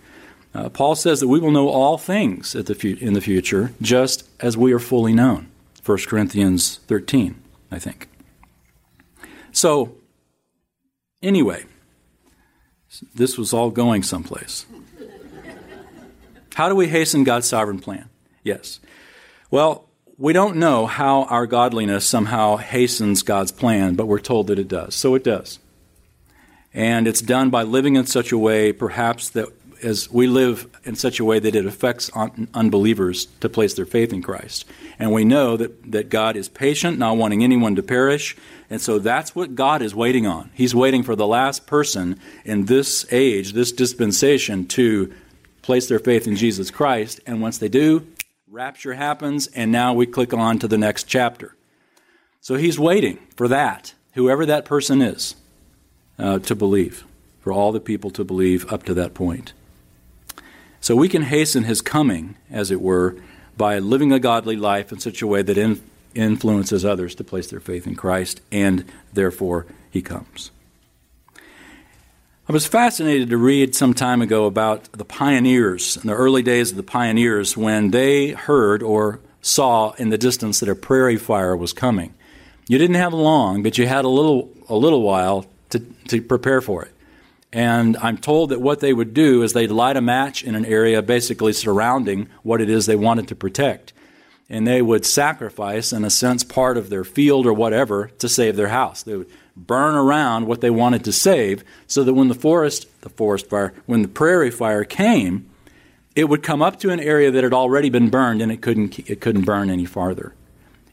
Uh, 0.54 0.70
Paul 0.70 0.96
says 0.96 1.20
that 1.20 1.28
we 1.28 1.40
will 1.40 1.52
know 1.52 1.70
all 1.70 1.98
things 1.98 2.54
the 2.54 2.76
fu- 2.76 2.98
in 3.00 3.14
the 3.14 3.22
future, 3.22 3.72
just 3.82 4.28
as 4.40 4.56
we 4.56 4.72
are 4.74 4.80
fully 4.80 5.14
known. 5.14 5.50
1 5.84 5.98
Corinthians 6.08 6.80
13, 6.88 7.36
I 7.72 7.80
think. 7.80 8.08
So, 9.52 9.96
anyway, 11.22 11.66
this 13.16 13.38
was 13.38 13.54
all 13.54 13.72
going 13.72 14.04
someplace. 14.04 14.66
How 16.54 16.70
do 16.70 16.76
we 16.76 16.88
hasten 16.88 17.24
God's 17.24 17.48
sovereign 17.48 17.80
plan? 17.80 18.10
Yes. 18.44 18.80
Well, 19.50 19.90
we 20.18 20.34
don't 20.34 20.58
know 20.58 20.86
how 20.86 21.24
our 21.24 21.48
godliness 21.48 22.06
somehow 22.06 22.58
hastens 22.58 23.24
God's 23.24 23.52
plan, 23.52 23.96
but 23.96 24.06
we're 24.06 24.20
told 24.20 24.48
that 24.48 24.60
it 24.60 24.68
does. 24.68 24.96
So 24.96 25.16
it 25.16 25.24
does. 25.24 25.60
And 26.74 27.08
it's 27.08 27.22
done 27.22 27.50
by 27.50 27.64
living 27.64 27.96
in 27.96 28.06
such 28.06 28.32
a 28.32 28.38
way, 28.38 28.74
perhaps, 28.74 29.30
that 29.30 29.48
as 29.84 30.10
we 30.10 30.28
live 30.28 30.68
in 30.86 30.96
such 30.96 31.20
a 31.20 31.26
way 31.26 31.40
that 31.40 31.56
it 31.56 31.66
affects 31.66 32.10
un- 32.16 32.48
unbelievers 32.54 33.26
to 33.42 33.50
place 33.50 33.74
their 33.74 33.86
faith 33.86 34.14
in 34.14 34.22
Christ. 34.22 34.66
And 34.98 35.12
we 35.12 35.26
know 35.26 35.58
that, 35.58 35.92
that 35.92 36.10
God 36.10 36.36
is 36.36 36.48
patient, 36.48 36.98
not 36.98 37.18
wanting 37.18 37.44
anyone 37.44 37.76
to 37.76 37.84
perish. 37.84 38.36
And 38.70 38.82
so 38.82 39.00
that's 39.00 39.36
what 39.36 39.56
God 39.56 39.82
is 39.82 39.94
waiting 39.94 40.26
on. 40.26 40.52
He's 40.54 40.74
waiting 40.74 41.04
for 41.04 41.16
the 41.16 41.28
last 41.28 41.68
person 41.68 42.20
in 42.46 42.66
this 42.66 43.06
age, 43.12 43.54
this 43.54 43.72
dispensation, 43.72 44.68
to 44.70 45.14
place 45.62 45.88
their 45.88 46.00
faith 46.00 46.28
in 46.28 46.36
Jesus 46.36 46.72
Christ. 46.72 47.20
And 47.28 47.42
once 47.42 47.58
they 47.58 47.70
do, 47.70 48.08
rapture 48.54 48.94
happens, 48.94 49.48
and 49.48 49.72
now 49.72 49.96
we 49.96 50.06
click 50.06 50.32
on 50.32 50.60
to 50.60 50.68
the 50.68 50.78
next 50.78 51.06
chapter. 51.06 51.56
So 52.40 52.54
he's 52.54 52.78
waiting 52.78 53.18
for 53.36 53.48
that, 53.48 53.96
whoever 54.12 54.46
that 54.46 54.64
person 54.64 55.02
is 55.02 55.36
uh, 56.20 56.38
to 56.38 56.54
believe, 56.54 57.04
for 57.42 57.52
all 57.52 57.72
the 57.72 57.80
people 57.80 58.12
to 58.12 58.24
believe 58.24 58.72
up 58.72 58.84
to 58.84 58.94
that 58.94 59.16
point. 59.16 59.54
So 60.82 60.96
we 60.96 61.10
can 61.10 61.24
hasten 61.24 61.64
his 61.64 61.82
coming, 61.82 62.36
as 62.52 62.70
it 62.70 62.80
were, 62.80 63.16
by 63.58 63.80
living 63.80 64.12
a 64.12 64.20
godly 64.20 64.56
life 64.56 64.92
in 64.92 65.00
such 65.00 65.24
a 65.24 65.28
way 65.28 65.42
that 65.42 65.58
in, 65.58 65.82
influences 66.14 66.86
others 66.86 67.16
to 67.16 67.24
place 67.24 67.48
their 67.48 67.60
faith 67.60 67.88
in 67.88 67.96
Christ, 67.96 68.40
and 68.52 68.86
therefore 69.14 69.66
he 69.90 70.04
comes. 70.04 70.52
I 72.46 72.52
was 72.52 72.66
fascinated 72.66 73.30
to 73.30 73.38
read 73.38 73.74
some 73.74 73.94
time 73.94 74.22
ago 74.22 74.48
about 74.48 74.92
the 74.92 75.06
pioneers 75.06 75.96
in 75.96 76.08
the 76.08 76.14
early 76.14 76.44
days 76.44 76.72
of 76.72 76.78
the 76.78 76.84
pioneers 76.84 77.56
when 77.56 77.92
they 77.92 78.32
heard 78.32 78.84
or 78.84 79.22
saw 79.42 79.92
in 79.94 80.10
the 80.10 80.18
distance 80.18 80.60
that 80.60 80.68
a 80.68 80.76
prairie 80.76 81.16
fire 81.16 81.56
was 81.56 81.72
coming. 81.72 82.14
You 82.68 82.78
didn't 82.78 82.98
have 82.98 83.14
long, 83.14 83.64
but 83.64 83.78
you 83.78 83.88
had 83.88 84.04
a 84.04 84.10
little 84.10 84.52
a 84.68 84.76
little 84.76 85.02
while 85.04 85.46
to, 85.70 85.80
to 86.10 86.22
prepare 86.22 86.60
for 86.60 86.84
it. 86.84 86.92
And 87.54 87.96
I'm 87.96 88.18
told 88.18 88.50
that 88.50 88.60
what 88.60 88.82
they 88.82 88.92
would 88.92 89.14
do 89.14 89.42
is 89.44 89.54
they'd 89.54 89.72
light 89.72 89.96
a 89.96 90.02
match 90.02 90.44
in 90.44 90.54
an 90.54 90.66
area 90.66 91.02
basically 91.02 91.54
surrounding 91.54 92.28
what 92.42 92.60
it 92.60 92.70
is 92.70 92.88
they 92.88 92.98
wanted 92.98 93.30
to 93.30 93.36
protect. 93.36 93.94
And 94.50 94.68
they 94.68 94.82
would 94.82 95.06
sacrifice, 95.06 95.94
in 95.94 96.04
a 96.04 96.10
sense, 96.10 96.44
part 96.44 96.78
of 96.78 96.90
their 96.90 97.06
field 97.06 97.46
or 97.46 97.54
whatever 97.54 98.08
to 98.20 98.28
save 98.28 98.58
their 98.58 98.68
house. 98.68 99.02
They 99.04 99.16
would 99.16 99.30
burn 99.56 99.96
around 99.96 100.48
what 100.48 100.62
they 100.62 100.70
wanted 100.70 101.04
to 101.04 101.12
save 101.12 101.64
so 101.88 102.04
that 102.04 102.14
when 102.14 102.28
the 102.28 102.36
forest, 102.36 102.88
the 103.02 103.10
forest 103.10 103.50
fire, 103.50 103.74
when 103.86 104.02
the 104.02 104.08
prairie 104.08 104.52
fire 104.52 104.84
came, 104.84 105.50
it 106.16 106.26
would 106.26 106.44
come 106.44 106.62
up 106.62 106.80
to 106.80 106.90
an 106.90 107.00
area 107.00 107.32
that 107.32 107.44
had 107.44 107.54
already 107.54 107.90
been 107.90 108.10
burned 108.10 108.42
and 108.42 108.52
it 108.52 108.62
couldn't, 108.62 109.00
it 109.10 109.22
couldn't 109.22 109.46
burn 109.46 109.70
any 109.70 109.86
farther. 109.86 110.34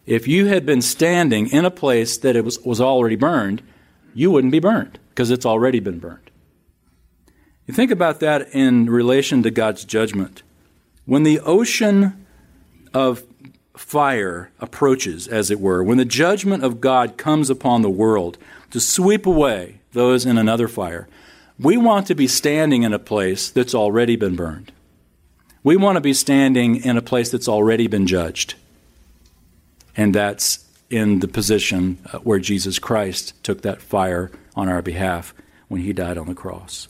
If 0.06 0.26
you 0.26 0.46
had 0.46 0.66
been 0.66 0.82
standing 0.82 1.48
in 1.48 1.64
a 1.64 1.70
place 1.70 2.16
that 2.18 2.36
it 2.36 2.44
was, 2.44 2.58
was 2.60 2.80
already 2.80 3.16
burned, 3.16 3.62
you 4.14 4.30
wouldn't 4.30 4.52
be 4.52 4.58
burned 4.58 4.98
because 5.10 5.30
it's 5.30 5.46
already 5.46 5.80
been 5.80 5.98
burned. 5.98 6.30
You 7.66 7.74
think 7.74 7.90
about 7.90 8.20
that 8.20 8.48
in 8.52 8.90
relation 8.90 9.42
to 9.44 9.50
God's 9.50 9.84
judgment. 9.84 10.42
When 11.04 11.22
the 11.22 11.40
ocean 11.40 12.26
of 12.92 13.22
fire 13.76 14.50
approaches, 14.60 15.26
as 15.28 15.50
it 15.50 15.60
were, 15.60 15.82
when 15.82 15.98
the 15.98 16.04
judgment 16.04 16.64
of 16.64 16.80
God 16.80 17.16
comes 17.16 17.50
upon 17.50 17.82
the 17.82 17.90
world 17.90 18.38
to 18.70 18.80
sweep 18.80 19.26
away 19.26 19.80
those 19.92 20.26
in 20.26 20.38
another 20.38 20.68
fire, 20.68 21.08
we 21.58 21.76
want 21.76 22.06
to 22.06 22.14
be 22.14 22.26
standing 22.26 22.82
in 22.82 22.92
a 22.92 22.98
place 22.98 23.50
that's 23.50 23.74
already 23.74 24.16
been 24.16 24.36
burned. 24.36 24.72
We 25.62 25.76
want 25.76 25.96
to 25.96 26.00
be 26.00 26.14
standing 26.14 26.76
in 26.76 26.96
a 26.96 27.02
place 27.02 27.30
that's 27.30 27.48
already 27.48 27.86
been 27.86 28.06
judged. 28.06 28.54
And 29.96 30.14
that's 30.14 30.64
in 30.88 31.20
the 31.20 31.28
position 31.28 31.98
uh, 32.12 32.18
where 32.18 32.38
Jesus 32.38 32.78
Christ 32.78 33.34
took 33.42 33.62
that 33.62 33.82
fire 33.82 34.30
on 34.56 34.68
our 34.68 34.82
behalf 34.82 35.34
when 35.68 35.82
he 35.82 35.92
died 35.92 36.18
on 36.18 36.26
the 36.26 36.34
cross. 36.34 36.88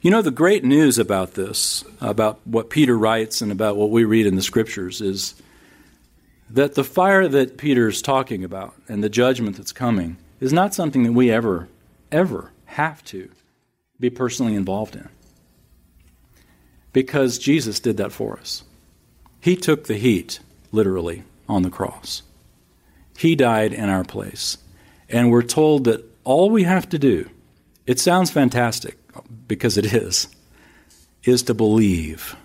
You 0.00 0.10
know, 0.10 0.22
the 0.22 0.30
great 0.30 0.64
news 0.64 0.98
about 0.98 1.34
this, 1.34 1.84
about 2.00 2.40
what 2.46 2.70
Peter 2.70 2.96
writes 2.96 3.42
and 3.42 3.52
about 3.52 3.76
what 3.76 3.90
we 3.90 4.04
read 4.04 4.26
in 4.26 4.36
the 4.36 4.42
scriptures, 4.42 5.00
is 5.00 5.34
that 6.50 6.74
the 6.74 6.84
fire 6.84 7.28
that 7.28 7.56
Peter's 7.56 8.02
talking 8.02 8.44
about 8.44 8.74
and 8.88 9.02
the 9.02 9.08
judgment 9.08 9.56
that's 9.56 9.72
coming 9.72 10.16
is 10.40 10.52
not 10.52 10.74
something 10.74 11.04
that 11.04 11.12
we 11.12 11.30
ever, 11.30 11.68
ever 12.10 12.50
have 12.66 13.04
to 13.04 13.30
be 14.00 14.10
personally 14.10 14.54
involved 14.54 14.96
in. 14.96 15.08
Because 16.92 17.38
Jesus 17.38 17.78
did 17.78 17.98
that 17.98 18.10
for 18.10 18.38
us. 18.38 18.64
He 19.40 19.54
took 19.54 19.84
the 19.84 19.96
heat, 19.96 20.40
literally, 20.72 21.22
on 21.48 21.62
the 21.62 21.70
cross. 21.70 22.22
He 23.16 23.36
died 23.36 23.72
in 23.72 23.88
our 23.88 24.04
place. 24.04 24.58
And 25.08 25.30
we're 25.30 25.42
told 25.42 25.84
that 25.84 26.04
all 26.24 26.50
we 26.50 26.64
have 26.64 26.88
to 26.88 26.98
do, 26.98 27.28
it 27.86 28.00
sounds 28.00 28.30
fantastic 28.30 28.98
because 29.46 29.76
it 29.76 29.92
is, 29.92 30.28
is 31.24 31.42
to 31.44 31.54
believe. 31.54 32.36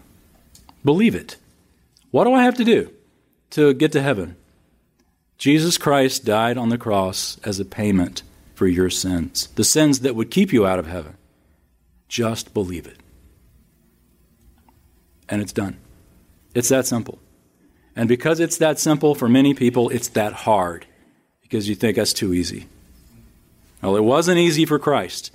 Believe 0.83 1.15
it. 1.15 1.37
What 2.11 2.25
do 2.25 2.33
I 2.33 2.43
have 2.43 2.55
to 2.55 2.63
do 2.63 2.91
to 3.51 3.73
get 3.73 3.91
to 3.93 4.01
heaven? 4.01 4.35
Jesus 5.37 5.77
Christ 5.77 6.25
died 6.25 6.57
on 6.57 6.69
the 6.69 6.77
cross 6.77 7.39
as 7.43 7.59
a 7.59 7.65
payment 7.65 8.23
for 8.53 8.67
your 8.67 8.89
sins, 8.89 9.47
the 9.55 9.63
sins 9.63 9.99
that 9.99 10.15
would 10.15 10.31
keep 10.31 10.53
you 10.53 10.65
out 10.65 10.79
of 10.79 10.87
heaven. 10.87 11.17
Just 12.07 12.53
believe 12.53 12.87
it. 12.87 12.97
And 15.27 15.41
it's 15.41 15.51
done. 15.51 15.77
It's 16.53 16.69
that 16.69 16.85
simple. 16.85 17.19
And 17.95 18.07
because 18.07 18.39
it's 18.39 18.57
that 18.57 18.79
simple 18.79 19.15
for 19.15 19.27
many 19.27 19.53
people, 19.53 19.89
it's 19.89 20.09
that 20.09 20.33
hard 20.33 20.85
because 21.41 21.67
you 21.67 21.75
think 21.75 21.97
that's 21.97 22.13
too 22.13 22.33
easy. 22.33 22.67
Well, 23.81 23.95
it 23.95 24.03
wasn't 24.03 24.39
easy 24.39 24.65
for 24.65 24.79
Christ. 24.79 25.31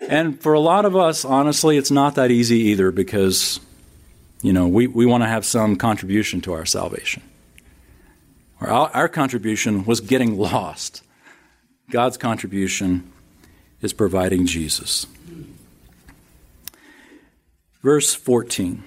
And 0.00 0.40
for 0.40 0.52
a 0.52 0.60
lot 0.60 0.84
of 0.84 0.96
us, 0.96 1.24
honestly, 1.24 1.76
it's 1.76 1.90
not 1.90 2.14
that 2.16 2.30
easy 2.30 2.56
either 2.56 2.90
because, 2.90 3.60
you 4.42 4.52
know, 4.52 4.66
we, 4.66 4.86
we 4.86 5.06
want 5.06 5.22
to 5.22 5.28
have 5.28 5.44
some 5.44 5.76
contribution 5.76 6.40
to 6.42 6.52
our 6.52 6.66
salvation. 6.66 7.22
Our, 8.60 8.90
our 8.94 9.08
contribution 9.08 9.84
was 9.84 10.00
getting 10.00 10.36
lost. 10.38 11.02
God's 11.90 12.16
contribution 12.16 13.12
is 13.80 13.92
providing 13.92 14.46
Jesus. 14.46 15.06
Verse 17.82 18.14
14. 18.14 18.82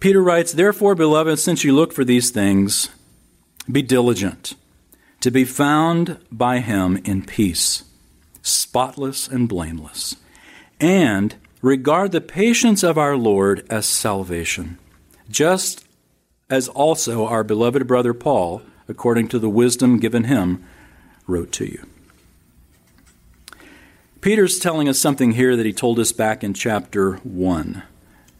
Peter 0.00 0.22
writes, 0.22 0.52
Therefore, 0.52 0.94
beloved, 0.94 1.38
since 1.38 1.64
you 1.64 1.74
look 1.74 1.92
for 1.92 2.04
these 2.04 2.30
things, 2.30 2.90
be 3.70 3.80
diligent 3.80 4.54
to 5.20 5.30
be 5.30 5.44
found 5.46 6.18
by 6.30 6.58
him 6.58 6.98
in 7.04 7.24
peace, 7.24 7.84
spotless 8.42 9.26
and 9.26 9.48
blameless, 9.48 10.16
and 10.78 11.36
regard 11.62 12.12
the 12.12 12.20
patience 12.20 12.82
of 12.82 12.98
our 12.98 13.16
Lord 13.16 13.66
as 13.70 13.86
salvation, 13.86 14.78
just 15.30 15.83
as 16.50 16.68
also 16.68 17.26
our 17.26 17.44
beloved 17.44 17.86
brother 17.86 18.14
Paul, 18.14 18.62
according 18.88 19.28
to 19.28 19.38
the 19.38 19.48
wisdom 19.48 19.98
given 19.98 20.24
him, 20.24 20.64
wrote 21.26 21.52
to 21.52 21.64
you. 21.66 21.86
Peter's 24.20 24.58
telling 24.58 24.88
us 24.88 24.98
something 24.98 25.32
here 25.32 25.56
that 25.56 25.66
he 25.66 25.72
told 25.72 25.98
us 25.98 26.12
back 26.12 26.42
in 26.42 26.54
chapter 26.54 27.16
1 27.16 27.82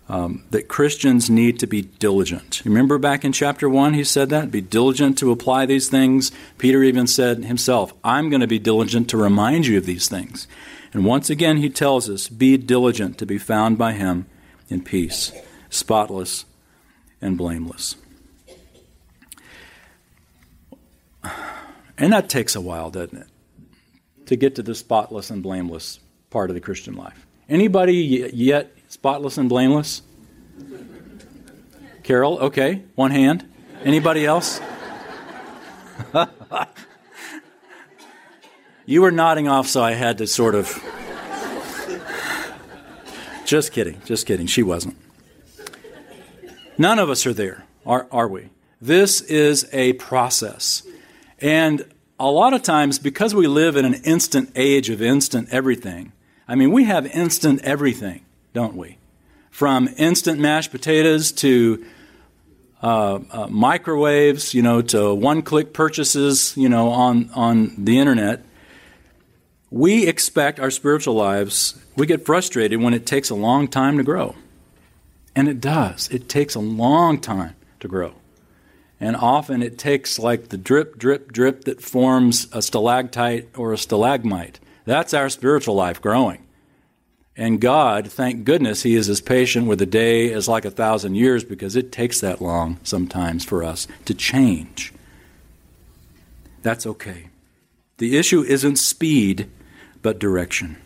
um, 0.08 0.44
that 0.50 0.68
Christians 0.68 1.30
need 1.30 1.58
to 1.60 1.66
be 1.66 1.82
diligent. 1.82 2.62
Remember 2.64 2.98
back 2.98 3.24
in 3.24 3.32
chapter 3.32 3.68
1, 3.68 3.94
he 3.94 4.04
said 4.04 4.30
that? 4.30 4.50
Be 4.50 4.60
diligent 4.60 5.18
to 5.18 5.30
apply 5.30 5.66
these 5.66 5.88
things. 5.88 6.30
Peter 6.58 6.82
even 6.82 7.06
said 7.06 7.44
himself, 7.44 7.92
I'm 8.02 8.28
going 8.28 8.40
to 8.40 8.46
be 8.46 8.58
diligent 8.58 9.08
to 9.10 9.16
remind 9.16 9.66
you 9.66 9.78
of 9.78 9.86
these 9.86 10.08
things. 10.08 10.46
And 10.92 11.04
once 11.04 11.30
again, 11.30 11.56
he 11.58 11.70
tells 11.70 12.08
us, 12.08 12.28
Be 12.28 12.56
diligent 12.56 13.18
to 13.18 13.26
be 13.26 13.38
found 13.38 13.78
by 13.78 13.92
him 13.92 14.26
in 14.68 14.82
peace, 14.82 15.32
spotless 15.70 16.44
and 17.24 17.38
blameless. 17.38 17.96
And 21.96 22.12
that 22.12 22.28
takes 22.28 22.54
a 22.54 22.60
while, 22.60 22.90
doesn't 22.90 23.16
it? 23.16 23.28
To 24.26 24.37
get 24.37 24.56
to 24.56 24.62
the 24.62 24.74
spotless 24.74 25.30
and 25.30 25.42
blameless 25.42 26.00
part 26.28 26.50
of 26.50 26.54
the 26.54 26.60
Christian 26.60 26.96
life. 26.96 27.26
Anybody 27.48 28.30
yet 28.34 28.72
spotless 28.88 29.38
and 29.38 29.48
blameless? 29.48 30.02
Carol, 32.02 32.38
okay, 32.38 32.82
one 32.94 33.10
hand. 33.10 33.48
Anybody 33.82 34.26
else? 34.26 34.60
you 38.87 39.00
were 39.00 39.10
nodding 39.10 39.48
off, 39.48 39.66
so 39.66 39.82
I 39.82 39.92
had 39.92 40.18
to 40.18 40.26
sort 40.26 40.54
of. 40.54 40.68
just 43.46 43.72
kidding, 43.72 44.02
just 44.04 44.26
kidding. 44.26 44.46
She 44.46 44.62
wasn't. 44.62 44.98
None 46.76 46.98
of 46.98 47.08
us 47.08 47.24
are 47.26 47.32
there, 47.32 47.64
are, 47.87 48.06
are 48.10 48.28
we? 48.28 48.50
This 48.80 49.20
is 49.20 49.68
a 49.72 49.92
process. 49.94 50.82
And 51.38 51.84
a 52.18 52.30
lot 52.30 52.52
of 52.52 52.62
times, 52.62 52.98
because 52.98 53.34
we 53.34 53.46
live 53.46 53.76
in 53.76 53.84
an 53.84 53.94
instant 54.04 54.50
age 54.56 54.90
of 54.90 55.00
instant 55.00 55.48
everything, 55.50 56.12
I 56.48 56.54
mean, 56.56 56.72
we 56.72 56.84
have 56.84 57.06
instant 57.06 57.62
everything, 57.62 58.24
don't 58.52 58.76
we? 58.76 58.98
From 59.50 59.88
instant 59.96 60.40
mashed 60.40 60.70
potatoes 60.70 61.32
to 61.32 61.84
uh, 62.82 63.20
uh, 63.30 63.46
microwaves, 63.48 64.52
you 64.52 64.60
know, 64.60 64.82
to 64.82 65.14
one-click 65.14 65.72
purchases, 65.72 66.54
you 66.56 66.68
know, 66.68 66.88
on 66.88 67.30
on 67.34 67.72
the 67.78 67.98
internet. 67.98 68.44
We 69.70 70.06
expect 70.06 70.60
our 70.60 70.70
spiritual 70.70 71.14
lives. 71.14 71.80
We 71.96 72.06
get 72.06 72.26
frustrated 72.26 72.82
when 72.82 72.92
it 72.92 73.06
takes 73.06 73.30
a 73.30 73.34
long 73.34 73.68
time 73.68 73.96
to 73.96 74.02
grow, 74.02 74.34
and 75.36 75.48
it 75.48 75.60
does. 75.60 76.08
It 76.08 76.28
takes 76.28 76.54
a 76.54 76.60
long 76.60 77.20
time 77.20 77.56
to 77.80 77.88
grow, 77.88 78.14
and 79.00 79.16
often 79.16 79.62
it 79.62 79.78
takes 79.78 80.18
like 80.18 80.48
the 80.48 80.56
drip, 80.56 80.98
drip, 80.98 81.32
drip 81.32 81.64
that 81.64 81.82
forms 81.82 82.48
a 82.52 82.62
stalactite 82.62 83.56
or 83.56 83.72
a 83.72 83.78
stalagmite. 83.78 84.60
That's 84.84 85.14
our 85.14 85.28
spiritual 85.28 85.74
life 85.74 86.00
growing. 86.00 86.44
And 87.36 87.60
God, 87.60 88.10
thank 88.12 88.44
goodness, 88.44 88.82
He 88.84 88.94
is 88.94 89.08
as 89.08 89.20
patient 89.20 89.66
with 89.66 89.82
a 89.82 89.86
day 89.86 90.32
as 90.32 90.46
like 90.46 90.64
a 90.64 90.70
thousand 90.70 91.16
years 91.16 91.42
because 91.42 91.74
it 91.74 91.90
takes 91.90 92.20
that 92.20 92.40
long 92.40 92.78
sometimes 92.84 93.44
for 93.44 93.64
us 93.64 93.88
to 94.04 94.14
change. 94.14 94.92
That's 96.62 96.86
okay. 96.86 97.28
The 97.98 98.16
issue 98.16 98.42
isn't 98.42 98.76
speed, 98.76 99.50
but 100.00 100.18
direction. 100.18 100.76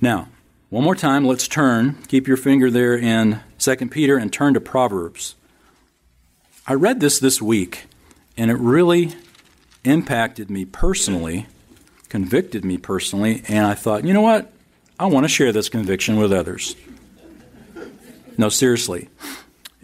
Now, 0.00 0.28
one 0.74 0.82
more 0.82 0.96
time, 0.96 1.24
let's 1.24 1.46
turn. 1.46 1.94
Keep 2.08 2.26
your 2.26 2.36
finger 2.36 2.68
there 2.68 2.98
in 2.98 3.38
2 3.60 3.76
Peter 3.90 4.16
and 4.16 4.32
turn 4.32 4.54
to 4.54 4.60
Proverbs. 4.60 5.36
I 6.66 6.74
read 6.74 6.98
this 6.98 7.20
this 7.20 7.40
week, 7.40 7.84
and 8.36 8.50
it 8.50 8.56
really 8.56 9.14
impacted 9.84 10.50
me 10.50 10.64
personally, 10.64 11.46
convicted 12.08 12.64
me 12.64 12.76
personally, 12.76 13.44
and 13.46 13.64
I 13.64 13.74
thought, 13.74 14.04
you 14.04 14.12
know 14.12 14.20
what? 14.20 14.52
I 14.98 15.06
want 15.06 15.22
to 15.22 15.28
share 15.28 15.52
this 15.52 15.68
conviction 15.68 16.16
with 16.16 16.32
others. 16.32 16.74
No, 18.36 18.48
seriously. 18.48 19.10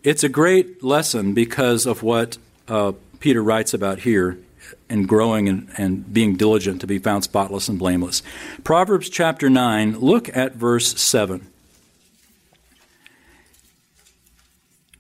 It's 0.03 0.24
a 0.24 0.29
great 0.29 0.83
lesson 0.83 1.35
because 1.35 1.87
of 1.87 2.03
what 2.03 2.37
uh, 2.66 2.94
Peter 3.20 3.44
writes 3.44 3.72
about 3.72 4.00
here 4.00 4.40
in 4.88 5.06
growing 5.06 5.48
and, 5.48 5.70
and 5.76 6.12
being 6.12 6.37
diligent 6.37 6.80
to 6.80 6.87
be 6.87 6.98
found 6.98 7.24
spotless 7.24 7.68
and 7.68 7.78
blameless. 7.78 8.22
Proverbs 8.64 9.09
chapter 9.09 9.48
9, 9.48 9.98
look 9.98 10.35
at 10.37 10.54
verse 10.54 11.00
7. 11.00 11.46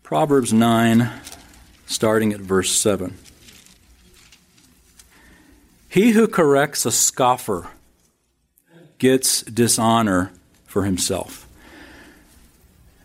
Proverbs 0.02 0.52
9, 0.52 1.10
starting 1.86 2.32
at 2.32 2.40
verse 2.40 2.72
7. 2.72 3.16
He 5.88 6.12
who 6.12 6.28
corrects 6.28 6.86
a 6.86 6.92
scoffer 6.92 7.68
gets 8.98 9.42
dishonor 9.42 10.32
for 10.66 10.84
himself. 10.84 11.48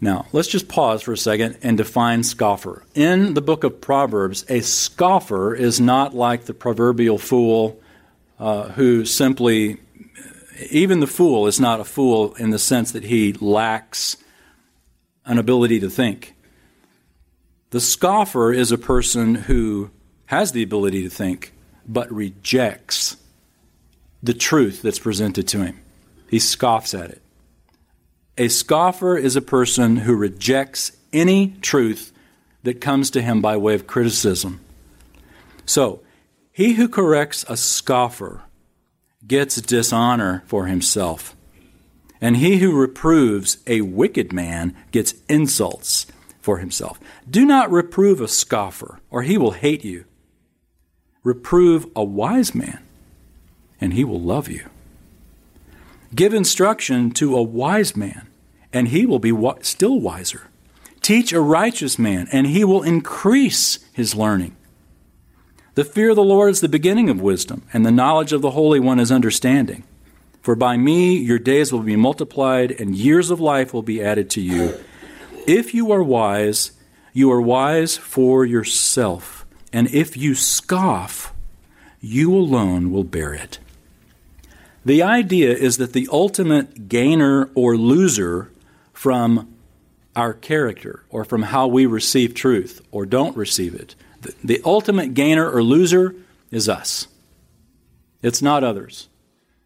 Now, 0.01 0.27
let's 0.33 0.47
just 0.47 0.67
pause 0.67 1.01
for 1.01 1.13
a 1.13 1.17
second 1.17 1.57
and 1.61 1.77
define 1.77 2.23
scoffer. 2.23 2.83
In 2.93 3.33
the 3.33 3.41
book 3.41 3.63
of 3.63 3.79
Proverbs, 3.81 4.45
a 4.49 4.61
scoffer 4.61 5.55
is 5.55 5.79
not 5.79 6.13
like 6.13 6.45
the 6.45 6.53
proverbial 6.53 7.17
fool 7.17 7.79
uh, 8.37 8.69
who 8.69 9.05
simply, 9.05 9.77
even 10.69 10.99
the 10.99 11.07
fool 11.07 11.47
is 11.47 11.59
not 11.59 11.79
a 11.79 11.85
fool 11.85 12.33
in 12.35 12.49
the 12.49 12.59
sense 12.59 12.91
that 12.91 13.03
he 13.03 13.33
lacks 13.33 14.17
an 15.25 15.39
ability 15.39 15.79
to 15.79 15.89
think. 15.89 16.35
The 17.69 17.79
scoffer 17.79 18.53
is 18.53 18.71
a 18.71 18.77
person 18.77 19.35
who 19.35 19.91
has 20.27 20.51
the 20.51 20.63
ability 20.63 21.03
to 21.03 21.09
think, 21.09 21.53
but 21.87 22.11
rejects 22.11 23.17
the 24.21 24.33
truth 24.33 24.81
that's 24.81 24.99
presented 24.99 25.47
to 25.49 25.63
him. 25.63 25.79
He 26.29 26.39
scoffs 26.39 26.93
at 26.93 27.11
it. 27.11 27.21
A 28.37 28.49
scoffer 28.49 29.17
is 29.17 29.37
a 29.37 29.41
person 29.41 29.97
who 29.97 30.13
rejects 30.13 30.91
any 31.13 31.55
truth 31.61 32.11
that 32.63 32.81
comes 32.81 33.09
to 33.11 33.21
him 33.21 33.41
by 33.41 33.55
way 33.55 33.75
of 33.75 33.87
criticism. 33.87 34.59
So, 35.65 36.01
he 36.51 36.73
who 36.73 36.89
corrects 36.89 37.45
a 37.47 37.55
scoffer 37.55 38.41
gets 39.25 39.61
dishonor 39.61 40.43
for 40.47 40.65
himself. 40.65 41.35
And 42.19 42.37
he 42.37 42.57
who 42.57 42.77
reproves 42.77 43.57
a 43.67 43.81
wicked 43.81 44.33
man 44.33 44.75
gets 44.91 45.13
insults 45.29 46.07
for 46.41 46.57
himself. 46.57 46.99
Do 47.29 47.45
not 47.45 47.71
reprove 47.71 48.19
a 48.19 48.27
scoffer, 48.27 48.99
or 49.09 49.23
he 49.23 49.37
will 49.37 49.51
hate 49.51 49.85
you. 49.85 50.05
Reprove 51.23 51.87
a 51.95 52.03
wise 52.03 52.53
man, 52.53 52.79
and 53.79 53.93
he 53.93 54.03
will 54.03 54.21
love 54.21 54.49
you. 54.49 54.69
Give 56.15 56.33
instruction 56.33 57.11
to 57.11 57.35
a 57.35 57.43
wise 57.43 57.97
man, 57.97 58.27
and 58.71 58.87
he 58.87 59.05
will 59.05 59.19
be 59.19 59.33
still 59.61 59.99
wiser. 59.99 60.47
Teach 61.01 61.33
a 61.33 61.41
righteous 61.41 61.99
man, 61.99 62.29
and 62.31 62.47
he 62.47 62.63
will 62.63 62.83
increase 62.83 63.79
his 63.91 64.15
learning. 64.15 64.55
The 65.73 65.83
fear 65.83 66.11
of 66.11 66.15
the 66.15 66.23
Lord 66.23 66.51
is 66.51 66.61
the 66.61 66.69
beginning 66.69 67.09
of 67.09 67.19
wisdom, 67.19 67.63
and 67.73 67.85
the 67.85 67.91
knowledge 67.91 68.31
of 68.31 68.41
the 68.41 68.51
Holy 68.51 68.79
One 68.79 68.97
is 68.97 69.11
understanding. 69.11 69.83
For 70.41 70.55
by 70.55 70.77
me 70.77 71.17
your 71.17 71.39
days 71.39 71.73
will 71.73 71.81
be 71.81 71.97
multiplied, 71.97 72.71
and 72.71 72.95
years 72.95 73.29
of 73.29 73.41
life 73.41 73.73
will 73.73 73.81
be 73.81 74.01
added 74.01 74.29
to 74.31 74.41
you. 74.41 74.73
If 75.45 75.73
you 75.73 75.91
are 75.91 76.03
wise, 76.03 76.71
you 77.11 77.29
are 77.29 77.41
wise 77.41 77.97
for 77.97 78.45
yourself, 78.45 79.45
and 79.73 79.93
if 79.93 80.15
you 80.15 80.33
scoff, 80.33 81.33
you 81.99 82.33
alone 82.33 82.89
will 82.89 83.03
bear 83.03 83.33
it. 83.33 83.59
The 84.85 85.01
idea 85.01 85.51
is 85.51 85.77
that 85.77 85.93
the 85.93 86.07
ultimate 86.11 86.87
gainer 86.87 87.49
or 87.55 87.75
loser 87.75 88.51
from 88.93 89.51
our 90.15 90.33
character 90.33 91.03
or 91.09 91.25
from 91.25 91.41
how 91.41 91.67
we 91.67 91.87
receive 91.87 92.35
truth 92.35 92.81
or 92.91 93.07
don't 93.07 93.35
receive 93.35 93.73
it, 93.73 93.95
the, 94.21 94.35
the 94.43 94.61
ultimate 94.63 95.15
gainer 95.15 95.49
or 95.49 95.63
loser 95.63 96.15
is 96.51 96.69
us. 96.69 97.07
It's 98.21 98.43
not 98.43 98.63
others. 98.63 99.09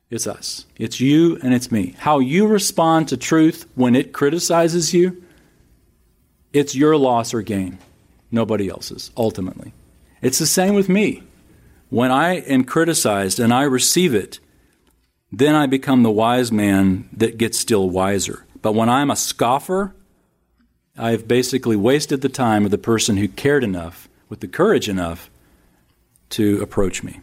It's 0.10 0.26
us. 0.26 0.66
It's 0.78 1.02
you 1.02 1.38
and 1.44 1.54
it's 1.54 1.72
me. 1.72 1.96
How 2.00 2.20
you 2.20 2.48
respond 2.48 3.10
to 3.10 3.18
truth 3.18 3.68
when 3.76 3.96
it 3.96 4.14
criticizes 4.14 4.94
you, 4.94 5.24
it's 6.52 6.76
your 6.76 6.98
loss 6.98 7.34
or 7.34 7.42
gain, 7.42 7.78
nobody 8.32 8.70
else's, 8.70 9.12
ultimately. 9.16 9.74
It's 10.22 10.40
the 10.40 10.48
same 10.48 10.74
with 10.74 10.90
me. 10.90 11.24
When 11.90 12.10
I 12.10 12.36
am 12.38 12.64
criticized 12.64 13.40
and 13.40 13.54
I 13.54 13.64
receive 13.64 14.16
it, 14.16 14.40
then 15.32 15.56
I 15.56 15.68
become 15.68 16.04
the 16.04 16.12
wise 16.12 16.52
man 16.52 17.08
that 17.14 17.38
gets 17.38 17.58
still 17.58 17.90
wiser. 17.90 18.46
But 18.62 18.74
when 18.74 18.90
I'm 18.90 19.12
a 19.12 19.16
scoffer, 19.16 19.96
I've 20.98 21.28
basically 21.28 21.76
wasted 21.76 22.22
the 22.22 22.30
time 22.30 22.66
of 22.66 22.72
the 22.72 22.78
person 22.78 23.18
who 23.18 23.28
cared 23.28 23.64
enough, 23.64 24.10
with 24.28 24.42
the 24.42 24.48
courage 24.48 24.90
enough, 24.90 25.30
to 26.32 26.62
approach 26.62 27.04
me. 27.04 27.22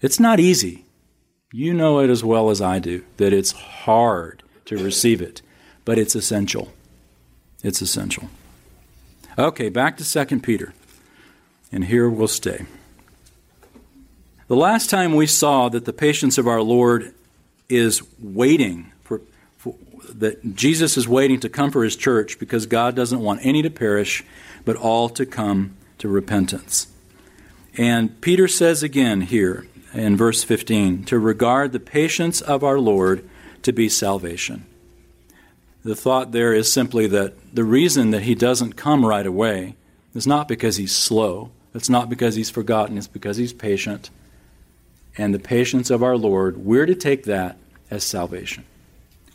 It's 0.00 0.18
not 0.18 0.40
easy. 0.40 0.84
You 1.52 1.74
know 1.74 2.00
it 2.00 2.10
as 2.10 2.24
well 2.24 2.50
as 2.50 2.60
I 2.60 2.78
do 2.78 3.04
that 3.18 3.32
it's 3.32 3.52
hard 3.52 4.42
to 4.64 4.76
receive 4.76 5.20
it, 5.20 5.42
but 5.84 5.98
it's 5.98 6.14
essential. 6.14 6.72
It's 7.62 7.82
essential. 7.82 8.28
Okay, 9.38 9.68
back 9.68 9.96
to 9.98 10.26
2 10.26 10.40
Peter. 10.40 10.74
And 11.70 11.84
here 11.84 12.08
we'll 12.08 12.28
stay. 12.28 12.66
The 14.52 14.58
last 14.58 14.90
time 14.90 15.14
we 15.14 15.26
saw 15.26 15.70
that 15.70 15.86
the 15.86 15.94
patience 15.94 16.36
of 16.36 16.46
our 16.46 16.60
Lord 16.60 17.14
is 17.70 18.02
waiting 18.20 18.92
for, 19.02 19.22
for, 19.56 19.74
that 20.12 20.54
Jesus 20.54 20.98
is 20.98 21.08
waiting 21.08 21.40
to 21.40 21.48
come 21.48 21.70
for 21.70 21.82
his 21.82 21.96
church 21.96 22.38
because 22.38 22.66
God 22.66 22.94
doesn't 22.94 23.20
want 23.20 23.40
any 23.46 23.62
to 23.62 23.70
perish, 23.70 24.22
but 24.66 24.76
all 24.76 25.08
to 25.08 25.24
come 25.24 25.74
to 25.96 26.06
repentance. 26.06 26.88
And 27.78 28.20
Peter 28.20 28.46
says 28.46 28.82
again 28.82 29.22
here 29.22 29.66
in 29.94 30.18
verse 30.18 30.44
15 30.44 31.06
to 31.06 31.18
regard 31.18 31.72
the 31.72 31.80
patience 31.80 32.42
of 32.42 32.62
our 32.62 32.78
Lord 32.78 33.26
to 33.62 33.72
be 33.72 33.88
salvation. 33.88 34.66
The 35.82 35.96
thought 35.96 36.32
there 36.32 36.52
is 36.52 36.70
simply 36.70 37.06
that 37.06 37.54
the 37.54 37.64
reason 37.64 38.10
that 38.10 38.24
he 38.24 38.34
doesn't 38.34 38.74
come 38.74 39.06
right 39.06 39.26
away 39.26 39.76
is 40.14 40.26
not 40.26 40.46
because 40.46 40.76
he's 40.76 40.94
slow, 40.94 41.52
it's 41.74 41.88
not 41.88 42.10
because 42.10 42.34
he's 42.34 42.50
forgotten, 42.50 42.98
it's 42.98 43.06
because 43.06 43.38
he's 43.38 43.54
patient. 43.54 44.10
And 45.16 45.34
the 45.34 45.38
patience 45.38 45.90
of 45.90 46.02
our 46.02 46.16
Lord, 46.16 46.58
we're 46.58 46.86
to 46.86 46.94
take 46.94 47.24
that 47.24 47.58
as 47.90 48.04
salvation. 48.04 48.64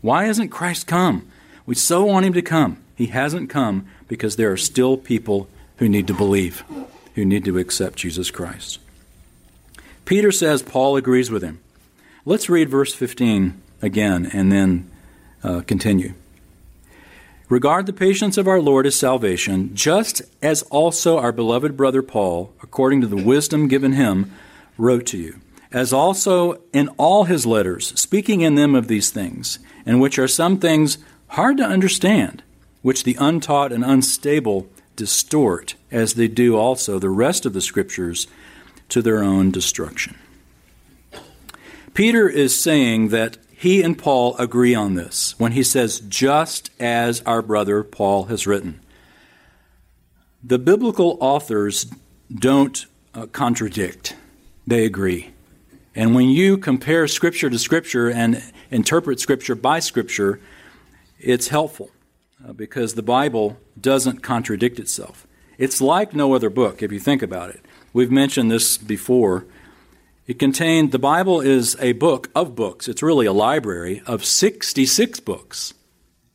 Why 0.01 0.25
hasn't 0.25 0.51
Christ 0.51 0.87
come? 0.87 1.27
We 1.65 1.75
so 1.75 2.05
want 2.05 2.25
him 2.25 2.33
to 2.33 2.41
come. 2.41 2.77
He 2.95 3.07
hasn't 3.07 3.49
come 3.49 3.87
because 4.07 4.35
there 4.35 4.51
are 4.51 4.57
still 4.57 4.97
people 4.97 5.47
who 5.77 5.87
need 5.87 6.07
to 6.07 6.13
believe, 6.13 6.63
who 7.15 7.25
need 7.25 7.45
to 7.45 7.59
accept 7.59 7.99
Jesus 7.99 8.31
Christ. 8.31 8.79
Peter 10.05 10.31
says 10.31 10.61
Paul 10.61 10.95
agrees 10.95 11.29
with 11.29 11.43
him. 11.43 11.59
Let's 12.25 12.49
read 12.49 12.69
verse 12.69 12.93
15 12.93 13.61
again 13.81 14.29
and 14.33 14.51
then 14.51 14.89
uh, 15.43 15.61
continue. 15.61 16.13
Regard 17.49 17.85
the 17.85 17.93
patience 17.93 18.37
of 18.37 18.47
our 18.47 18.59
Lord 18.59 18.85
as 18.85 18.95
salvation, 18.95 19.73
just 19.73 20.21
as 20.41 20.63
also 20.63 21.17
our 21.17 21.31
beloved 21.31 21.77
brother 21.77 22.01
Paul, 22.01 22.53
according 22.61 22.99
to 23.01 23.07
the 23.07 23.15
wisdom 23.15 23.69
given 23.69 23.93
him, 23.93 24.31
wrote 24.77 25.05
to 25.07 25.17
you, 25.17 25.39
as 25.71 25.91
also 25.91 26.61
in 26.73 26.87
all 26.97 27.25
his 27.25 27.45
letters, 27.45 27.99
speaking 27.99 28.41
in 28.41 28.55
them 28.55 28.75
of 28.75 28.87
these 28.87 29.09
things, 29.09 29.59
in 29.85 29.99
which 29.99 30.17
are 30.17 30.27
some 30.27 30.57
things 30.59 30.97
hard 31.29 31.57
to 31.57 31.63
understand, 31.63 32.43
which 32.81 33.03
the 33.03 33.17
untaught 33.19 33.71
and 33.71 33.83
unstable 33.83 34.67
distort, 34.95 35.75
as 35.91 36.13
they 36.13 36.27
do 36.27 36.55
also 36.55 36.99
the 36.99 37.09
rest 37.09 37.45
of 37.45 37.53
the 37.53 37.61
Scriptures 37.61 38.27
to 38.89 39.01
their 39.01 39.23
own 39.23 39.51
destruction. 39.51 40.17
Peter 41.93 42.29
is 42.29 42.59
saying 42.59 43.09
that 43.09 43.37
he 43.55 43.81
and 43.81 43.97
Paul 43.97 44.35
agree 44.37 44.75
on 44.75 44.93
this 44.93 45.37
when 45.39 45.53
he 45.53 45.63
says, 45.63 45.99
just 46.01 46.69
as 46.79 47.21
our 47.25 47.41
brother 47.41 47.83
Paul 47.83 48.25
has 48.25 48.45
written. 48.45 48.79
The 50.43 50.59
biblical 50.59 51.17
authors 51.19 51.87
don't 52.33 52.85
uh, 53.15 53.25
contradict, 53.25 54.15
they 54.67 54.85
agree. 54.85 55.31
And 55.97 56.13
when 56.13 56.29
you 56.29 56.59
compare 56.59 57.07
Scripture 57.07 57.49
to 57.49 57.57
Scripture 57.57 58.07
and 58.07 58.43
interpret 58.69 59.19
Scripture 59.19 59.55
by 59.55 59.79
Scripture, 59.79 60.39
it's 61.17 61.47
helpful 61.47 61.89
uh, 62.47 62.53
because 62.53 62.93
the 62.93 63.01
Bible 63.01 63.57
doesn't 63.81 64.21
contradict 64.21 64.77
itself. 64.77 65.25
It's 65.57 65.81
like 65.81 66.13
no 66.13 66.35
other 66.35 66.51
book, 66.51 66.83
if 66.83 66.91
you 66.91 66.99
think 66.99 67.23
about 67.23 67.49
it. 67.49 67.65
We've 67.93 68.11
mentioned 68.11 68.51
this 68.51 68.77
before. 68.77 69.47
It 70.27 70.37
contained, 70.37 70.91
the 70.91 70.99
Bible 70.99 71.41
is 71.41 71.75
a 71.79 71.93
book 71.93 72.29
of 72.35 72.55
books. 72.55 72.87
It's 72.87 73.01
really 73.01 73.25
a 73.25 73.33
library 73.33 74.03
of 74.05 74.23
66 74.23 75.19
books. 75.21 75.73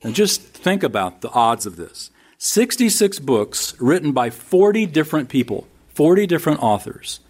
And 0.03 0.17
just 0.17 0.43
think 0.43 0.83
about 0.83 1.21
the 1.21 1.31
odds 1.31 1.67
of 1.67 1.77
this 1.77 2.11
66 2.37 3.21
books 3.21 3.81
written 3.81 4.11
by 4.11 4.29
40 4.29 4.87
different 4.87 5.29
people, 5.29 5.69
40 5.95 6.27
different 6.27 6.61
authors 6.61 7.21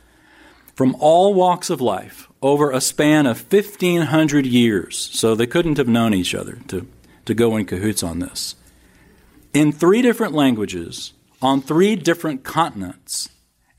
from 0.74 0.96
all 0.98 1.34
walks 1.34 1.70
of 1.70 1.80
life 1.80 2.28
over 2.40 2.70
a 2.70 2.80
span 2.80 3.26
of 3.26 3.50
1,500 3.52 4.46
years. 4.46 4.96
So 4.96 5.34
they 5.34 5.46
couldn't 5.46 5.78
have 5.78 5.88
known 5.88 6.14
each 6.14 6.34
other 6.34 6.58
to, 6.68 6.86
to 7.24 7.34
go 7.34 7.56
in 7.56 7.66
cahoots 7.66 8.02
on 8.02 8.18
this. 8.18 8.56
In 9.54 9.70
three 9.70 10.02
different 10.02 10.34
languages, 10.34 11.12
on 11.40 11.60
three 11.60 11.96
different 11.96 12.42
continents, 12.42 13.28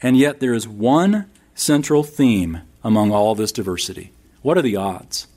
and 0.02 0.18
yet 0.18 0.39
there 0.39 0.54
is 0.54 0.68
one 0.68 1.30
central 1.56 2.04
theme 2.04 2.62
among 2.84 3.12
all 3.12 3.36
this 3.36 3.52
diversity. 3.52 4.12
What 4.41 4.58
are 4.58 4.62
the 4.62 4.76
odds 4.76 5.28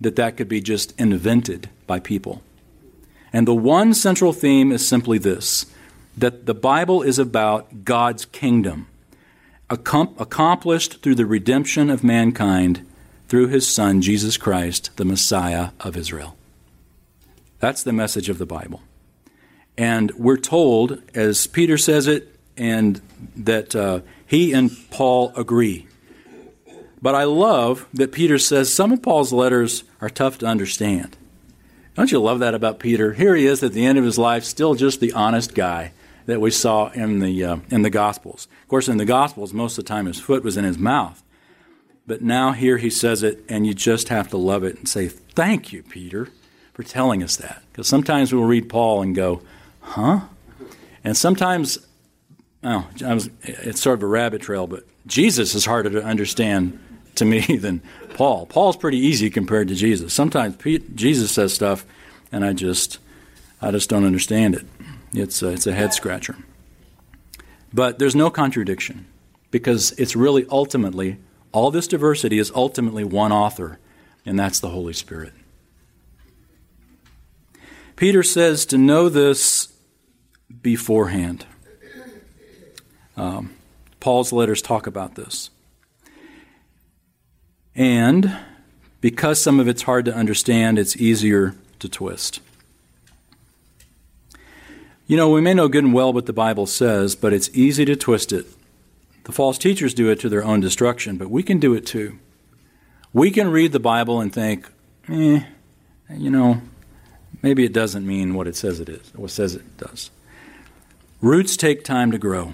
that 0.00 0.16
that 0.16 0.36
could 0.36 0.48
be 0.48 0.60
just 0.60 0.98
invented 0.98 1.68
by 1.86 2.00
people? 2.00 2.42
And 3.32 3.46
the 3.46 3.54
one 3.54 3.94
central 3.94 4.32
theme 4.32 4.72
is 4.72 4.86
simply 4.86 5.18
this 5.18 5.66
that 6.16 6.46
the 6.46 6.54
Bible 6.54 7.02
is 7.02 7.18
about 7.20 7.84
God's 7.84 8.24
kingdom, 8.24 8.88
accomplished 9.70 11.02
through 11.02 11.14
the 11.14 11.26
redemption 11.26 11.90
of 11.90 12.02
mankind 12.02 12.86
through 13.28 13.48
his 13.48 13.68
Son, 13.68 14.00
Jesus 14.00 14.36
Christ, 14.36 14.90
the 14.96 15.04
Messiah 15.04 15.70
of 15.80 15.96
Israel. 15.96 16.36
That's 17.60 17.82
the 17.82 17.92
message 17.92 18.28
of 18.28 18.38
the 18.38 18.46
Bible. 18.46 18.82
And 19.76 20.10
we're 20.12 20.38
told, 20.38 21.02
as 21.14 21.46
Peter 21.46 21.76
says 21.76 22.06
it 22.06 22.34
and 22.56 23.00
that 23.36 23.76
uh, 23.76 24.00
he 24.26 24.52
and 24.52 24.70
Paul 24.90 25.32
agree. 25.36 25.86
But 27.00 27.14
I 27.14 27.24
love 27.24 27.86
that 27.94 28.10
Peter 28.10 28.38
says 28.38 28.72
some 28.72 28.92
of 28.92 29.02
Paul's 29.02 29.32
letters 29.32 29.84
are 30.00 30.10
tough 30.10 30.38
to 30.38 30.46
understand. 30.46 31.16
Don't 31.94 32.10
you 32.10 32.20
love 32.20 32.38
that 32.40 32.54
about 32.54 32.80
Peter? 32.80 33.12
Here 33.12 33.34
he 33.36 33.46
is 33.46 33.62
at 33.62 33.72
the 33.72 33.84
end 33.84 33.98
of 33.98 34.04
his 34.04 34.18
life, 34.18 34.44
still 34.44 34.74
just 34.74 35.00
the 35.00 35.12
honest 35.12 35.54
guy 35.54 35.92
that 36.28 36.42
we 36.42 36.50
saw 36.50 36.90
in 36.90 37.20
the 37.20 37.42
uh, 37.42 37.56
in 37.70 37.80
the 37.80 37.90
Gospels. 37.90 38.48
Of 38.62 38.68
course, 38.68 38.86
in 38.86 38.98
the 38.98 39.06
Gospels, 39.06 39.54
most 39.54 39.78
of 39.78 39.84
the 39.84 39.88
time 39.88 40.04
his 40.04 40.20
foot 40.20 40.44
was 40.44 40.58
in 40.58 40.64
his 40.64 40.76
mouth, 40.76 41.22
but 42.06 42.20
now 42.20 42.52
here 42.52 42.76
he 42.76 42.90
says 42.90 43.22
it, 43.22 43.42
and 43.48 43.66
you 43.66 43.72
just 43.72 44.10
have 44.10 44.28
to 44.28 44.36
love 44.36 44.62
it 44.62 44.76
and 44.76 44.86
say, 44.86 45.08
"Thank 45.08 45.72
you, 45.72 45.82
Peter, 45.82 46.28
for 46.74 46.82
telling 46.82 47.22
us 47.22 47.36
that." 47.36 47.62
Because 47.72 47.88
sometimes 47.88 48.30
we'll 48.30 48.44
read 48.44 48.68
Paul 48.68 49.00
and 49.00 49.14
go, 49.14 49.40
"Huh," 49.80 50.20
and 51.02 51.16
sometimes 51.16 51.78
oh, 52.62 52.86
was, 53.00 53.30
it's 53.42 53.80
sort 53.80 53.98
of 53.98 54.02
a 54.02 54.06
rabbit 54.06 54.42
trail, 54.42 54.66
but 54.66 54.84
Jesus 55.06 55.54
is 55.54 55.64
harder 55.64 55.88
to 55.88 56.04
understand 56.04 56.78
to 57.14 57.24
me 57.24 57.40
than 57.56 57.80
Paul. 58.12 58.44
Paul's 58.44 58.76
pretty 58.76 58.98
easy 58.98 59.30
compared 59.30 59.68
to 59.68 59.74
Jesus. 59.74 60.12
Sometimes 60.12 60.58
Jesus 60.94 61.30
says 61.30 61.54
stuff, 61.54 61.86
and 62.30 62.44
I 62.44 62.52
just, 62.52 62.98
I 63.62 63.70
just 63.70 63.88
don't 63.88 64.04
understand 64.04 64.56
it. 64.56 64.66
It's 65.12 65.42
a, 65.42 65.48
it's 65.48 65.66
a 65.66 65.72
head 65.72 65.94
scratcher. 65.94 66.36
But 67.72 67.98
there's 67.98 68.16
no 68.16 68.30
contradiction 68.30 69.06
because 69.50 69.92
it's 69.92 70.16
really 70.16 70.46
ultimately 70.50 71.18
all 71.52 71.70
this 71.70 71.86
diversity 71.86 72.38
is 72.38 72.52
ultimately 72.54 73.04
one 73.04 73.32
author, 73.32 73.78
and 74.24 74.38
that's 74.38 74.60
the 74.60 74.68
Holy 74.68 74.92
Spirit. 74.92 75.32
Peter 77.96 78.22
says 78.22 78.64
to 78.66 78.78
know 78.78 79.08
this 79.08 79.72
beforehand. 80.62 81.46
Um, 83.16 83.54
Paul's 83.98 84.32
letters 84.32 84.62
talk 84.62 84.86
about 84.86 85.16
this. 85.16 85.50
And 87.74 88.36
because 89.00 89.40
some 89.40 89.58
of 89.58 89.68
it's 89.68 89.82
hard 89.82 90.04
to 90.04 90.14
understand, 90.14 90.78
it's 90.78 90.96
easier 90.96 91.54
to 91.80 91.88
twist. 91.88 92.40
You 95.08 95.16
know, 95.16 95.30
we 95.30 95.40
may 95.40 95.54
know 95.54 95.68
good 95.68 95.84
and 95.84 95.94
well 95.94 96.12
what 96.12 96.26
the 96.26 96.32
Bible 96.34 96.66
says, 96.66 97.16
but 97.16 97.32
it's 97.32 97.48
easy 97.54 97.84
to 97.86 97.96
twist 97.96 98.30
it. 98.30 98.46
The 99.24 99.32
false 99.32 99.56
teachers 99.58 99.94
do 99.94 100.10
it 100.10 100.20
to 100.20 100.28
their 100.28 100.44
own 100.44 100.60
destruction, 100.60 101.16
but 101.16 101.30
we 101.30 101.42
can 101.42 101.58
do 101.58 101.74
it 101.74 101.86
too. 101.86 102.18
We 103.14 103.30
can 103.30 103.48
read 103.50 103.72
the 103.72 103.80
Bible 103.80 104.20
and 104.20 104.30
think, 104.30 104.68
eh, 105.08 105.40
you 106.10 106.30
know, 106.30 106.60
maybe 107.42 107.64
it 107.64 107.72
doesn't 107.72 108.06
mean 108.06 108.34
what 108.34 108.46
it 108.46 108.54
says 108.54 108.80
it 108.80 108.88
is, 108.90 109.10
it 109.18 109.30
says 109.30 109.54
it 109.54 109.78
does. 109.78 110.10
Roots 111.22 111.56
take 111.56 111.84
time 111.84 112.12
to 112.12 112.18
grow. 112.18 112.52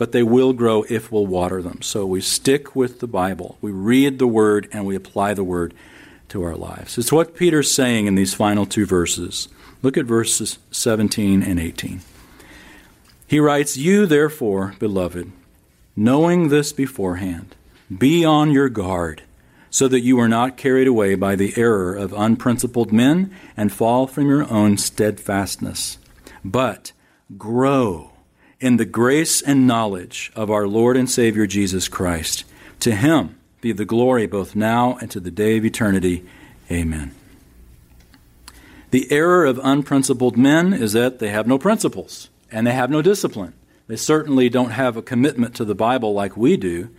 but 0.00 0.12
they 0.12 0.22
will 0.22 0.54
grow 0.54 0.82
if 0.88 1.12
we'll 1.12 1.26
water 1.26 1.60
them. 1.60 1.82
So 1.82 2.06
we 2.06 2.22
stick 2.22 2.74
with 2.74 3.00
the 3.00 3.06
Bible. 3.06 3.58
We 3.60 3.70
read 3.70 4.18
the 4.18 4.26
Word 4.26 4.66
and 4.72 4.86
we 4.86 4.96
apply 4.96 5.34
the 5.34 5.44
Word 5.44 5.74
to 6.30 6.42
our 6.42 6.56
lives. 6.56 6.96
It's 6.96 7.12
what 7.12 7.36
Peter's 7.36 7.70
saying 7.70 8.06
in 8.06 8.14
these 8.14 8.32
final 8.32 8.64
two 8.64 8.86
verses. 8.86 9.48
Look 9.82 9.96
at 9.96 10.06
verses 10.06 10.58
17 10.70 11.42
and 11.42 11.58
18. 11.58 12.00
He 13.26 13.40
writes, 13.40 13.76
You 13.76 14.06
therefore, 14.06 14.74
beloved, 14.78 15.30
knowing 15.96 16.48
this 16.48 16.72
beforehand, 16.72 17.54
be 17.96 18.24
on 18.24 18.50
your 18.50 18.68
guard, 18.68 19.22
so 19.70 19.86
that 19.88 20.00
you 20.00 20.18
are 20.18 20.28
not 20.28 20.56
carried 20.56 20.88
away 20.88 21.14
by 21.14 21.36
the 21.36 21.54
error 21.56 21.94
of 21.94 22.12
unprincipled 22.12 22.92
men 22.92 23.34
and 23.56 23.72
fall 23.72 24.06
from 24.06 24.28
your 24.28 24.50
own 24.52 24.76
steadfastness, 24.76 25.98
but 26.44 26.92
grow 27.38 28.10
in 28.58 28.76
the 28.76 28.84
grace 28.84 29.40
and 29.40 29.66
knowledge 29.66 30.30
of 30.34 30.50
our 30.50 30.66
Lord 30.66 30.96
and 30.96 31.08
Savior 31.08 31.46
Jesus 31.46 31.88
Christ. 31.88 32.44
To 32.80 32.94
him 32.94 33.38
be 33.60 33.72
the 33.72 33.84
glory 33.84 34.26
both 34.26 34.56
now 34.56 34.98
and 35.00 35.10
to 35.10 35.20
the 35.20 35.30
day 35.30 35.56
of 35.56 35.64
eternity. 35.64 36.24
Amen. 36.70 37.14
The 38.90 39.10
error 39.10 39.44
of 39.44 39.60
unprincipled 39.62 40.36
men 40.36 40.72
is 40.72 40.92
that 40.92 41.18
they 41.18 41.28
have 41.28 41.46
no 41.46 41.58
principles 41.58 42.28
and 42.50 42.66
they 42.66 42.72
have 42.72 42.90
no 42.90 43.02
discipline. 43.02 43.54
They 43.86 43.96
certainly 43.96 44.48
don't 44.48 44.70
have 44.70 44.96
a 44.96 45.02
commitment 45.02 45.54
to 45.56 45.64
the 45.64 45.74
Bible 45.74 46.12
like 46.12 46.36
we 46.36 46.56
do. 46.56 46.90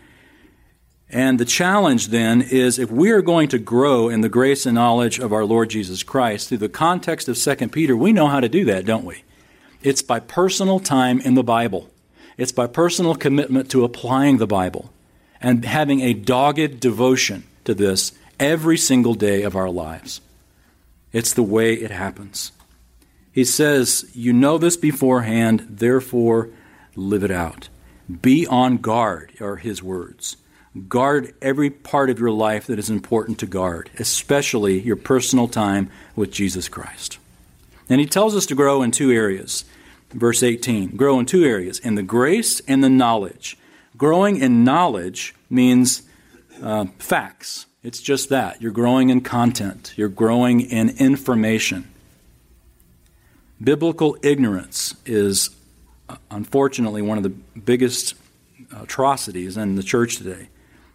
And 1.10 1.40
the 1.40 1.46
challenge 1.46 2.08
then 2.08 2.42
is 2.42 2.80
if 2.80 2.90
we 2.90 3.12
are 3.12 3.22
going 3.22 3.50
to 3.50 3.60
grow 3.60 4.08
in 4.08 4.22
the 4.22 4.30
grace 4.30 4.66
and 4.66 4.76
knowledge 4.76 5.20
of 5.20 5.34
our 5.34 5.44
Lord 5.44 5.70
Jesus 5.70 6.04
Christ 6.04 6.48
through 6.48 6.60
the 6.60 6.70
context 6.70 7.28
of 7.28 7.38
2 7.38 7.68
Peter, 7.70 7.98
we 7.98 8.14
know 8.14 8.28
how 8.28 8.40
to 8.40 8.48
do 8.48 8.64
that, 8.66 8.86
don't 8.86 9.04
we? 9.04 9.24
It's 9.84 10.02
by 10.02 10.20
personal 10.20 10.80
time 10.80 11.20
in 11.20 11.34
the 11.34 11.44
Bible. 11.44 11.90
It's 12.38 12.54
by 12.54 12.68
personal 12.68 13.16
commitment 13.16 13.70
to 13.72 13.84
applying 13.84 14.38
the 14.38 14.48
Bible 14.48 14.92
and 15.42 15.66
having 15.66 16.00
a 16.02 16.14
dogged 16.14 16.80
devotion 16.80 17.44
to 17.66 17.74
this 17.74 18.14
every 18.40 18.78
single 18.78 19.14
day 19.14 19.44
of 19.44 19.56
our 19.56 19.70
lives. 19.70 20.22
It's 21.12 21.34
the 21.34 21.44
way 21.44 21.74
it 21.74 21.92
happens. 21.92 22.52
He 23.32 23.44
says, 23.44 24.10
You 24.14 24.34
know 24.34 24.58
this 24.58 24.78
beforehand, 24.78 25.66
therefore 25.70 26.50
live 26.96 27.24
it 27.24 27.32
out. 27.32 27.70
Be 28.22 28.46
on 28.48 28.78
guard, 28.78 29.34
are 29.40 29.58
his 29.58 29.82
words. 29.82 30.38
Guard 30.88 31.34
every 31.42 31.70
part 31.70 32.10
of 32.10 32.20
your 32.20 32.32
life 32.32 32.68
that 32.68 32.80
is 32.80 32.90
important 32.90 33.40
to 33.40 33.46
guard, 33.46 33.90
especially 34.00 34.80
your 34.80 34.96
personal 34.96 35.48
time 35.48 35.90
with 36.16 36.32
Jesus 36.32 36.70
Christ. 36.70 37.18
And 37.90 38.00
he 38.00 38.08
tells 38.08 38.36
us 38.36 38.46
to 38.48 38.56
grow 38.56 38.82
in 38.82 38.92
two 38.92 39.12
areas. 39.12 39.66
Verse 40.12 40.44
18 40.44 40.96
grow 40.96 41.20
in 41.20 41.26
two 41.26 41.44
areas 41.44 41.80
in 41.80 41.96
the 41.96 42.04
grace 42.04 42.62
and 42.62 42.84
the 42.84 42.90
knowledge. 42.90 43.58
Growing 43.98 44.38
in 44.38 44.64
knowledge 44.64 45.36
means 45.50 46.04
uh, 46.62 46.86
facts. 47.00 47.66
It's 47.84 48.00
just 48.00 48.30
that. 48.30 48.62
You're 48.62 48.72
growing 48.72 49.10
in 49.10 49.22
content, 49.22 49.94
you're 49.96 50.10
growing 50.10 50.62
in 50.62 50.90
information. 50.98 51.88
Biblical 53.64 54.18
ignorance 54.24 54.96
is 55.06 55.52
uh, 56.10 56.16
unfortunately 56.32 57.02
one 57.02 57.18
of 57.18 57.24
the 57.24 57.30
biggest 57.30 58.16
atrocities 58.76 59.58
in 59.58 59.76
the 59.76 59.84
church 59.84 60.18
today. 60.18 60.50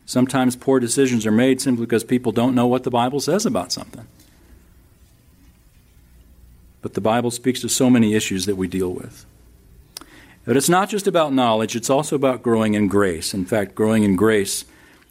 Sometimes 0.05 0.55
poor 0.55 0.79
decisions 0.79 1.27
are 1.27 1.33
made 1.33 1.61
simply 1.61 1.87
because 1.87 2.05
people 2.05 2.33
don't 2.33 2.55
know 2.55 2.67
what 2.67 2.85
the 2.85 2.91
Bible 2.91 3.21
says 3.21 3.45
about 3.47 3.73
something. 3.73 4.07
But 6.83 6.95
the 6.95 7.01
Bible 7.01 7.33
speaks 7.33 7.61
to 7.63 7.69
so 7.69 7.91
many 7.91 8.15
issues 8.15 8.47
that 8.47 8.57
we 8.57 8.69
deal 8.69 8.93
with. 8.93 9.27
But 10.45 10.57
it's 10.57 10.69
not 10.69 10.89
just 10.89 11.09
about 11.09 11.33
knowledge, 11.33 11.75
it's 11.75 11.91
also 11.91 12.15
about 12.15 12.43
growing 12.43 12.75
in 12.75 12.87
grace. 12.87 13.35
In 13.35 13.45
fact, 13.45 13.75
growing 13.75 14.05
in 14.05 14.15
grace 14.15 14.65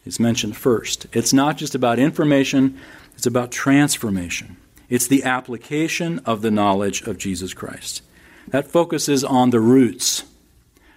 is 0.06 0.20
mentioned 0.20 0.56
first. 0.56 1.08
It's 1.14 1.34
not 1.34 1.58
just 1.58 1.76
about 1.76 2.00
information, 2.00 2.80
it's 3.16 3.26
about 3.26 3.52
transformation. 3.52 4.58
It's 4.90 5.08
the 5.08 5.24
application 5.24 6.20
of 6.20 6.42
the 6.42 6.52
knowledge 6.52 7.02
of 7.04 7.18
Jesus 7.18 7.54
Christ. 7.54 8.02
That 8.48 8.68
focuses 8.68 9.24
on 9.24 9.50
the 9.50 9.60
roots. 9.60 10.24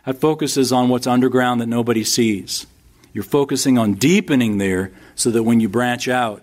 That 0.05 0.21
focuses 0.21 0.73
on 0.73 0.89
what's 0.89 1.07
underground 1.07 1.61
that 1.61 1.67
nobody 1.67 2.05
sees. 2.05 2.67
You're 3.13 3.25
focusing 3.25 3.79
on 3.79 3.95
deepening 3.95 4.59
there 4.59 4.93
so 5.15 5.31
that 5.31 5.43
when 5.43 5.61
you 5.61 5.69
branch 5.69 6.09
out, 6.09 6.43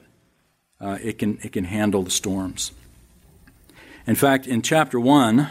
uh, 0.82 0.98
it, 1.02 1.20
can, 1.20 1.38
it 1.44 1.52
can 1.52 1.66
handle 1.66 2.04
the 2.04 2.12
storms. 2.12 2.72
In 4.08 4.16
fact, 4.16 4.48
in 4.48 4.62
chapter 4.62 5.00
1, 5.00 5.48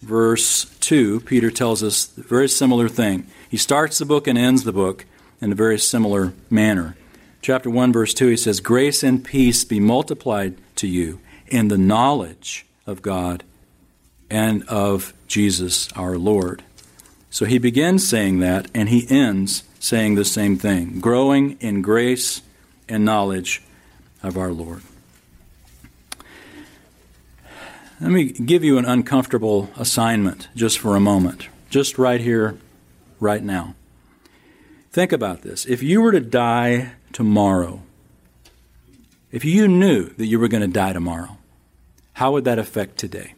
verse 0.00 0.64
2, 0.80 1.20
Peter 1.20 1.50
tells 1.50 1.82
us 1.82 2.16
a 2.16 2.22
very 2.22 2.48
similar 2.48 2.88
thing. 2.88 3.26
He 3.48 3.56
starts 3.56 3.98
the 3.98 4.06
book 4.06 4.26
and 4.26 4.38
ends 4.38 4.64
the 4.64 4.72
book 4.72 5.04
in 5.42 5.52
a 5.52 5.56
very 5.56 5.78
similar 5.78 6.32
manner. 6.48 6.96
Chapter 7.42 7.68
1, 7.68 7.92
verse 7.92 8.14
2, 8.14 8.28
he 8.28 8.36
says, 8.36 8.60
Grace 8.60 9.02
and 9.02 9.24
peace 9.24 9.64
be 9.64 9.80
multiplied 9.80 10.56
to 10.76 10.86
you 10.86 11.18
in 11.48 11.68
the 11.68 11.76
knowledge 11.76 12.64
of 12.86 13.02
God 13.02 13.42
and 14.30 14.62
of 14.68 15.12
Jesus 15.26 15.92
our 15.94 16.16
Lord. 16.16 16.62
So 17.28 17.44
he 17.44 17.58
begins 17.58 18.06
saying 18.06 18.38
that, 18.38 18.70
and 18.72 18.88
he 18.88 19.06
ends 19.10 19.64
saying 19.80 20.14
the 20.14 20.24
same 20.24 20.56
thing 20.56 21.00
growing 21.00 21.58
in 21.60 21.82
grace 21.82 22.42
and 22.88 23.04
knowledge 23.04 23.62
of 24.22 24.38
our 24.38 24.52
Lord. 24.52 24.82
Let 28.00 28.10
me 28.10 28.32
give 28.32 28.62
you 28.62 28.78
an 28.78 28.84
uncomfortable 28.84 29.70
assignment 29.76 30.48
just 30.54 30.78
for 30.78 30.94
a 30.94 31.00
moment, 31.00 31.48
just 31.70 31.98
right 31.98 32.20
here, 32.20 32.56
right 33.18 33.42
now. 33.42 33.74
Think 34.92 35.12
about 35.12 35.40
this. 35.40 35.64
If 35.64 35.82
you 35.82 36.02
were 36.02 36.12
to 36.12 36.20
die 36.20 36.92
tomorrow, 37.14 37.82
if 39.30 39.42
you 39.42 39.66
knew 39.66 40.10
that 40.10 40.26
you 40.26 40.38
were 40.38 40.48
going 40.48 40.60
to 40.60 40.68
die 40.68 40.92
tomorrow, 40.92 41.38
how 42.12 42.32
would 42.32 42.44
that 42.44 42.58
affect 42.58 42.98
today? 42.98 43.34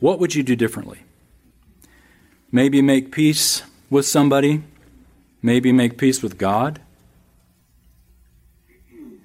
What 0.00 0.18
would 0.18 0.34
you 0.34 0.42
do 0.42 0.56
differently? 0.56 1.00
Maybe 2.50 2.80
make 2.80 3.12
peace 3.12 3.62
with 3.90 4.06
somebody, 4.06 4.62
maybe 5.42 5.70
make 5.70 5.98
peace 5.98 6.22
with 6.22 6.38
God. 6.38 6.80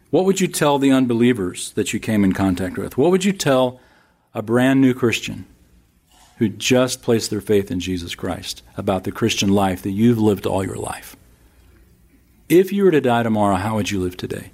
What 0.10 0.26
would 0.26 0.42
you 0.42 0.48
tell 0.48 0.80
the 0.80 0.92
unbelievers 0.92 1.72
that 1.74 1.94
you 1.94 2.00
came 2.02 2.26
in 2.26 2.34
contact 2.34 2.78
with? 2.78 2.98
What 2.98 3.12
would 3.12 3.24
you 3.24 3.34
tell 3.34 3.80
a 4.34 4.42
brand 4.42 4.82
new 4.82 4.94
Christian 4.94 5.46
who 6.38 6.50
just 6.50 7.02
placed 7.02 7.30
their 7.30 7.42
faith 7.42 7.72
in 7.72 7.80
Jesus 7.80 8.16
Christ 8.16 8.64
about 8.76 9.04
the 9.04 9.12
Christian 9.12 9.50
life 9.50 9.82
that 9.82 9.92
you've 9.92 10.20
lived 10.20 10.46
all 10.46 10.66
your 10.66 10.76
life? 10.76 11.16
If 12.50 12.72
you 12.72 12.84
were 12.84 12.92
to 12.92 13.02
die 13.02 13.24
tomorrow, 13.24 13.56
how 13.56 13.76
would 13.76 13.92
you 13.92 14.00
live 14.00 14.18
today? 14.18 14.52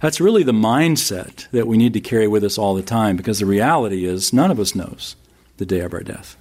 That's 0.00 0.20
really 0.20 0.42
the 0.42 0.52
mindset 0.52 1.48
that 1.50 1.66
we 1.66 1.76
need 1.76 1.92
to 1.92 2.00
carry 2.00 2.26
with 2.26 2.42
us 2.42 2.58
all 2.58 2.74
the 2.74 2.82
time 2.82 3.16
because 3.16 3.38
the 3.38 3.46
reality 3.46 4.04
is 4.04 4.32
none 4.32 4.50
of 4.50 4.58
us 4.58 4.74
knows 4.74 5.16
the 5.58 5.66
day 5.66 5.80
of 5.80 5.92
our 5.92 6.02
death, 6.02 6.36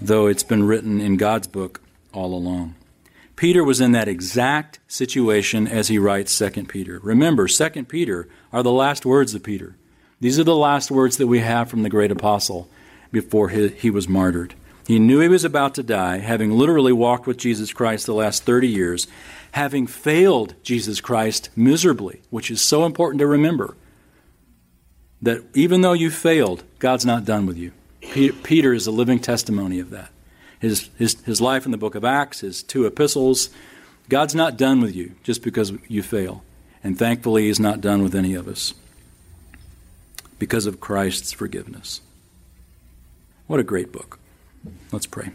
though 0.00 0.26
it's 0.26 0.44
been 0.44 0.62
written 0.62 1.00
in 1.00 1.16
God's 1.16 1.48
book 1.48 1.80
all 2.12 2.34
along. 2.34 2.76
Peter 3.34 3.64
was 3.64 3.80
in 3.80 3.92
that 3.92 4.06
exact 4.06 4.78
situation 4.86 5.66
as 5.66 5.88
he 5.88 5.98
writes 5.98 6.36
2 6.38 6.64
Peter. 6.64 7.00
Remember, 7.02 7.48
2 7.48 7.84
Peter 7.84 8.28
are 8.52 8.62
the 8.62 8.72
last 8.72 9.06
words 9.06 9.34
of 9.34 9.42
Peter. 9.42 9.76
These 10.20 10.38
are 10.38 10.44
the 10.44 10.54
last 10.54 10.90
words 10.90 11.16
that 11.16 11.26
we 11.26 11.40
have 11.40 11.70
from 11.70 11.82
the 11.82 11.88
great 11.88 12.10
apostle 12.10 12.68
before 13.12 13.48
he, 13.48 13.90
was 13.90 14.08
martyred. 14.08 14.54
He 14.86 14.98
knew 14.98 15.20
he 15.20 15.28
was 15.28 15.44
about 15.44 15.74
to 15.76 15.82
die, 15.82 16.18
having 16.18 16.50
literally 16.52 16.92
walked 16.92 17.26
with 17.26 17.36
Jesus 17.36 17.72
Christ 17.72 18.06
the 18.06 18.14
last 18.14 18.44
30 18.44 18.68
years, 18.68 19.06
having 19.52 19.86
failed 19.86 20.54
Jesus 20.62 21.00
Christ 21.00 21.50
miserably, 21.56 22.22
which 22.30 22.50
is 22.50 22.60
so 22.60 22.84
important 22.84 23.18
to 23.20 23.26
remember. 23.26 23.76
That 25.22 25.42
even 25.54 25.80
though 25.82 25.92
you 25.92 26.10
failed, 26.10 26.64
God's 26.78 27.04
not 27.04 27.24
done 27.24 27.46
with 27.46 27.58
you. 27.58 27.72
Peter 28.00 28.72
is 28.72 28.86
a 28.86 28.90
living 28.90 29.18
testimony 29.18 29.78
of 29.78 29.90
that 29.90 30.10
his, 30.60 30.90
his, 30.98 31.20
his 31.22 31.40
life 31.40 31.64
in 31.64 31.72
the 31.72 31.78
book 31.78 31.94
of 31.94 32.04
Acts, 32.04 32.40
his 32.40 32.62
two 32.62 32.86
epistles. 32.86 33.48
God's 34.08 34.34
not 34.34 34.56
done 34.56 34.80
with 34.80 34.94
you 34.94 35.12
just 35.24 35.42
because 35.42 35.72
you 35.88 36.02
fail. 36.02 36.44
And 36.84 36.98
thankfully, 36.98 37.46
He's 37.46 37.60
not 37.60 37.80
done 37.80 38.02
with 38.02 38.14
any 38.14 38.34
of 38.34 38.46
us 38.46 38.74
because 40.38 40.66
of 40.66 40.80
Christ's 40.80 41.32
forgiveness. 41.32 42.00
What 43.50 43.58
a 43.58 43.64
great 43.64 43.90
book. 43.90 44.20
Let's 44.92 45.06
pray. 45.06 45.32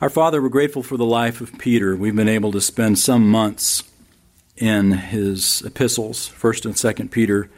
Our 0.00 0.08
Father, 0.08 0.40
we're 0.40 0.48
grateful 0.48 0.82
for 0.82 0.96
the 0.96 1.04
life 1.04 1.42
of 1.42 1.58
Peter. 1.58 1.94
We've 1.94 2.16
been 2.16 2.26
able 2.26 2.52
to 2.52 2.60
spend 2.62 2.98
some 2.98 3.30
months 3.30 3.82
in 4.56 4.92
his 4.92 5.60
epistles, 5.60 6.30
1st 6.30 6.64
and 6.64 6.74
2nd 6.74 7.10
Peter, 7.10 7.50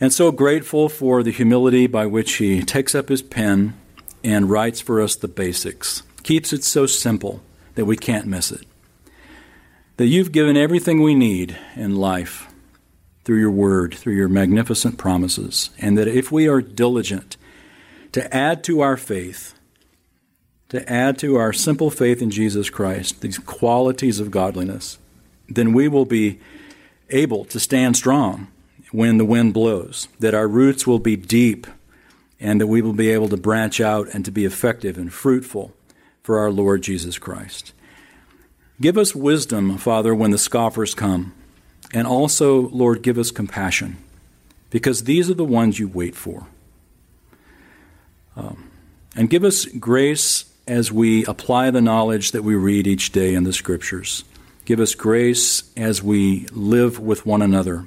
and 0.00 0.12
so 0.12 0.32
grateful 0.32 0.88
for 0.88 1.22
the 1.22 1.30
humility 1.30 1.86
by 1.86 2.06
which 2.06 2.32
he 2.38 2.60
takes 2.64 2.96
up 2.96 3.08
his 3.08 3.22
pen 3.22 3.74
and 4.24 4.50
writes 4.50 4.80
for 4.80 5.00
us 5.00 5.14
the 5.14 5.28
basics, 5.28 6.02
keeps 6.24 6.52
it 6.52 6.64
so 6.64 6.86
simple 6.86 7.40
that 7.76 7.84
we 7.84 7.96
can't 7.96 8.26
miss 8.26 8.50
it. 8.50 8.66
That 9.96 10.06
you've 10.06 10.32
given 10.32 10.56
everything 10.56 11.02
we 11.02 11.14
need 11.14 11.56
in 11.76 11.94
life 11.94 12.51
through 13.24 13.38
your 13.38 13.50
word, 13.50 13.94
through 13.94 14.14
your 14.14 14.28
magnificent 14.28 14.98
promises, 14.98 15.70
and 15.78 15.96
that 15.96 16.08
if 16.08 16.32
we 16.32 16.48
are 16.48 16.60
diligent 16.60 17.36
to 18.12 18.34
add 18.34 18.64
to 18.64 18.80
our 18.80 18.96
faith, 18.96 19.54
to 20.68 20.90
add 20.90 21.18
to 21.18 21.36
our 21.36 21.52
simple 21.52 21.90
faith 21.90 22.20
in 22.20 22.30
Jesus 22.30 22.70
Christ, 22.70 23.20
these 23.20 23.38
qualities 23.38 24.20
of 24.20 24.30
godliness, 24.30 24.98
then 25.48 25.72
we 25.72 25.88
will 25.88 26.06
be 26.06 26.40
able 27.10 27.44
to 27.46 27.60
stand 27.60 27.96
strong 27.96 28.48
when 28.90 29.18
the 29.18 29.24
wind 29.24 29.54
blows, 29.54 30.08
that 30.18 30.34
our 30.34 30.48
roots 30.48 30.86
will 30.86 30.98
be 30.98 31.16
deep, 31.16 31.66
and 32.40 32.60
that 32.60 32.66
we 32.66 32.82
will 32.82 32.92
be 32.92 33.10
able 33.10 33.28
to 33.28 33.36
branch 33.36 33.80
out 33.80 34.08
and 34.12 34.24
to 34.24 34.30
be 34.30 34.44
effective 34.44 34.98
and 34.98 35.12
fruitful 35.12 35.72
for 36.22 36.38
our 36.38 36.50
Lord 36.50 36.82
Jesus 36.82 37.18
Christ. 37.18 37.72
Give 38.80 38.98
us 38.98 39.14
wisdom, 39.14 39.78
Father, 39.78 40.14
when 40.14 40.30
the 40.30 40.38
scoffers 40.38 40.94
come. 40.94 41.34
And 41.92 42.06
also, 42.06 42.68
Lord, 42.68 43.02
give 43.02 43.18
us 43.18 43.30
compassion, 43.30 43.98
because 44.70 45.04
these 45.04 45.28
are 45.28 45.34
the 45.34 45.44
ones 45.44 45.78
you 45.78 45.88
wait 45.88 46.14
for. 46.14 46.46
Um, 48.34 48.70
and 49.14 49.28
give 49.28 49.44
us 49.44 49.66
grace 49.66 50.46
as 50.66 50.90
we 50.90 51.26
apply 51.26 51.70
the 51.70 51.82
knowledge 51.82 52.30
that 52.30 52.44
we 52.44 52.54
read 52.54 52.86
each 52.86 53.12
day 53.12 53.34
in 53.34 53.44
the 53.44 53.52
Scriptures. 53.52 54.24
Give 54.64 54.80
us 54.80 54.94
grace 54.94 55.70
as 55.76 56.02
we 56.02 56.46
live 56.52 56.98
with 56.98 57.26
one 57.26 57.42
another 57.42 57.86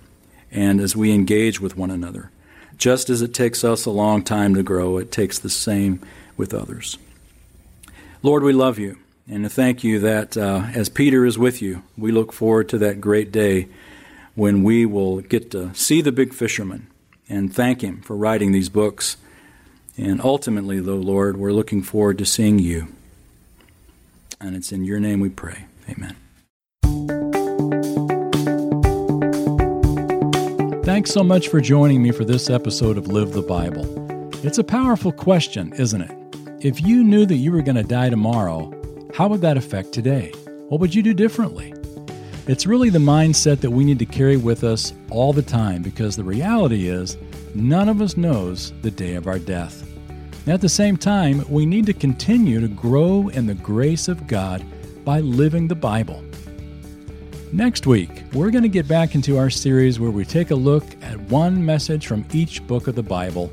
and 0.51 0.79
as 0.79 0.95
we 0.95 1.11
engage 1.11 1.59
with 1.59 1.77
one 1.77 1.89
another. 1.89 2.29
Just 2.77 3.09
as 3.09 3.21
it 3.21 3.33
takes 3.33 3.63
us 3.63 3.85
a 3.85 3.91
long 3.91 4.23
time 4.23 4.53
to 4.55 4.61
grow, 4.61 4.97
it 4.97 5.11
takes 5.11 5.39
the 5.39 5.49
same 5.49 6.01
with 6.37 6.53
others. 6.53 6.97
Lord, 8.21 8.43
we 8.43 8.53
love 8.53 8.77
you 8.77 8.97
and 9.27 9.51
thank 9.51 9.83
you 9.83 9.99
that 9.99 10.37
uh, 10.37 10.67
as 10.73 10.89
Peter 10.89 11.25
is 11.25 11.37
with 11.37 11.61
you, 11.61 11.81
we 11.97 12.11
look 12.11 12.31
forward 12.31 12.69
to 12.69 12.77
that 12.79 13.01
great 13.01 13.31
day 13.31 13.67
when 14.35 14.63
we 14.63 14.85
will 14.85 15.21
get 15.21 15.49
to 15.51 15.73
see 15.73 16.01
the 16.01 16.11
big 16.11 16.33
fisherman 16.33 16.87
and 17.27 17.53
thank 17.53 17.81
him 17.81 18.01
for 18.01 18.15
writing 18.15 18.51
these 18.51 18.69
books. 18.69 19.17
And 19.97 20.21
ultimately, 20.21 20.79
though, 20.79 20.95
Lord, 20.95 21.37
we're 21.37 21.53
looking 21.53 21.81
forward 21.81 22.17
to 22.19 22.25
seeing 22.25 22.59
you. 22.59 22.89
And 24.39 24.55
it's 24.55 24.71
in 24.71 24.83
your 24.83 24.99
name 24.99 25.21
we 25.21 25.29
pray. 25.29 25.65
Amen. 25.89 26.15
Thanks 30.83 31.11
so 31.11 31.23
much 31.23 31.47
for 31.47 31.61
joining 31.61 32.03
me 32.03 32.11
for 32.11 32.25
this 32.25 32.49
episode 32.49 32.97
of 32.97 33.07
Live 33.07 33.31
the 33.31 33.41
Bible. 33.41 33.85
It's 34.45 34.59
a 34.59 34.63
powerful 34.63 35.11
question, 35.11 35.73
isn't 35.73 36.01
it? 36.01 36.11
If 36.59 36.81
you 36.81 37.03
knew 37.03 37.25
that 37.25 37.35
you 37.35 37.51
were 37.51 37.61
going 37.61 37.75
to 37.77 37.83
die 37.83 38.09
tomorrow, 38.09 38.71
how 39.13 39.27
would 39.29 39.41
that 39.41 39.57
affect 39.57 39.93
today? 39.93 40.31
What 40.67 40.81
would 40.81 40.93
you 40.93 41.01
do 41.01 41.13
differently? 41.13 41.73
It's 42.47 42.67
really 42.67 42.91
the 42.91 42.99
mindset 42.99 43.59
that 43.61 43.71
we 43.71 43.83
need 43.83 43.97
to 43.97 44.05
carry 44.05 44.37
with 44.37 44.63
us 44.63 44.93
all 45.09 45.33
the 45.33 45.41
time 45.41 45.81
because 45.81 46.15
the 46.15 46.23
reality 46.23 46.87
is 46.87 47.17
none 47.55 47.89
of 47.89 48.01
us 48.01 48.17
knows 48.17 48.71
the 48.83 48.91
day 48.91 49.15
of 49.15 49.25
our 49.25 49.39
death. 49.39 49.83
at 50.45 50.61
the 50.61 50.69
same 50.69 50.95
time, 50.95 51.43
we 51.49 51.65
need 51.65 51.87
to 51.87 51.93
continue 51.93 52.61
to 52.61 52.67
grow 52.67 53.29
in 53.29 53.47
the 53.47 53.55
grace 53.55 54.07
of 54.07 54.27
God 54.27 54.63
by 55.03 55.21
living 55.21 55.67
the 55.67 55.73
Bible. 55.73 56.23
Next 57.51 57.87
week, 57.87 58.21
we're 58.31 58.51
going 58.51 58.61
to 58.61 58.69
get 58.69 58.87
back 58.87 59.15
into 59.15 59.39
our 59.39 59.49
series 59.49 59.99
where 59.99 60.11
we 60.11 60.23
take 60.23 60.51
a 60.51 60.55
look 60.55 60.83
at 61.01 61.19
one 61.21 61.65
message 61.65 62.05
from 62.05 62.27
each 62.31 62.65
book 62.67 62.85
of 62.85 62.93
the 62.93 63.01
Bible. 63.01 63.51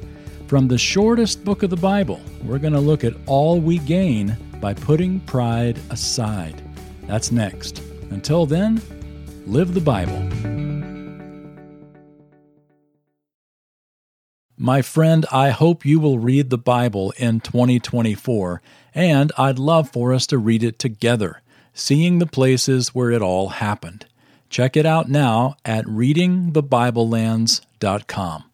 From 0.48 0.68
the 0.68 0.76
shortest 0.76 1.46
book 1.46 1.62
of 1.62 1.70
the 1.70 1.76
Bible, 1.76 2.20
we're 2.44 2.58
going 2.58 2.74
to 2.74 2.80
look 2.80 3.04
at 3.04 3.14
all 3.24 3.58
we 3.58 3.78
gain 3.78 4.36
by 4.60 4.74
putting 4.74 5.20
pride 5.20 5.78
aside. 5.88 6.60
That's 7.06 7.32
next. 7.32 7.82
Until 8.12 8.46
then, 8.46 8.80
live 9.46 9.74
the 9.74 9.80
Bible. 9.80 10.20
My 14.56 14.80
friend, 14.82 15.26
I 15.32 15.50
hope 15.50 15.84
you 15.84 15.98
will 15.98 16.20
read 16.20 16.50
the 16.50 16.58
Bible 16.58 17.12
in 17.16 17.40
2024, 17.40 18.62
and 18.94 19.32
I'd 19.36 19.58
love 19.58 19.90
for 19.90 20.12
us 20.12 20.28
to 20.28 20.38
read 20.38 20.62
it 20.62 20.78
together, 20.78 21.42
seeing 21.74 22.18
the 22.18 22.26
places 22.26 22.94
where 22.94 23.10
it 23.10 23.22
all 23.22 23.48
happened. 23.48 24.06
Check 24.50 24.76
it 24.76 24.86
out 24.86 25.08
now 25.08 25.56
at 25.64 25.84
readingthebiblelands.com. 25.86 28.44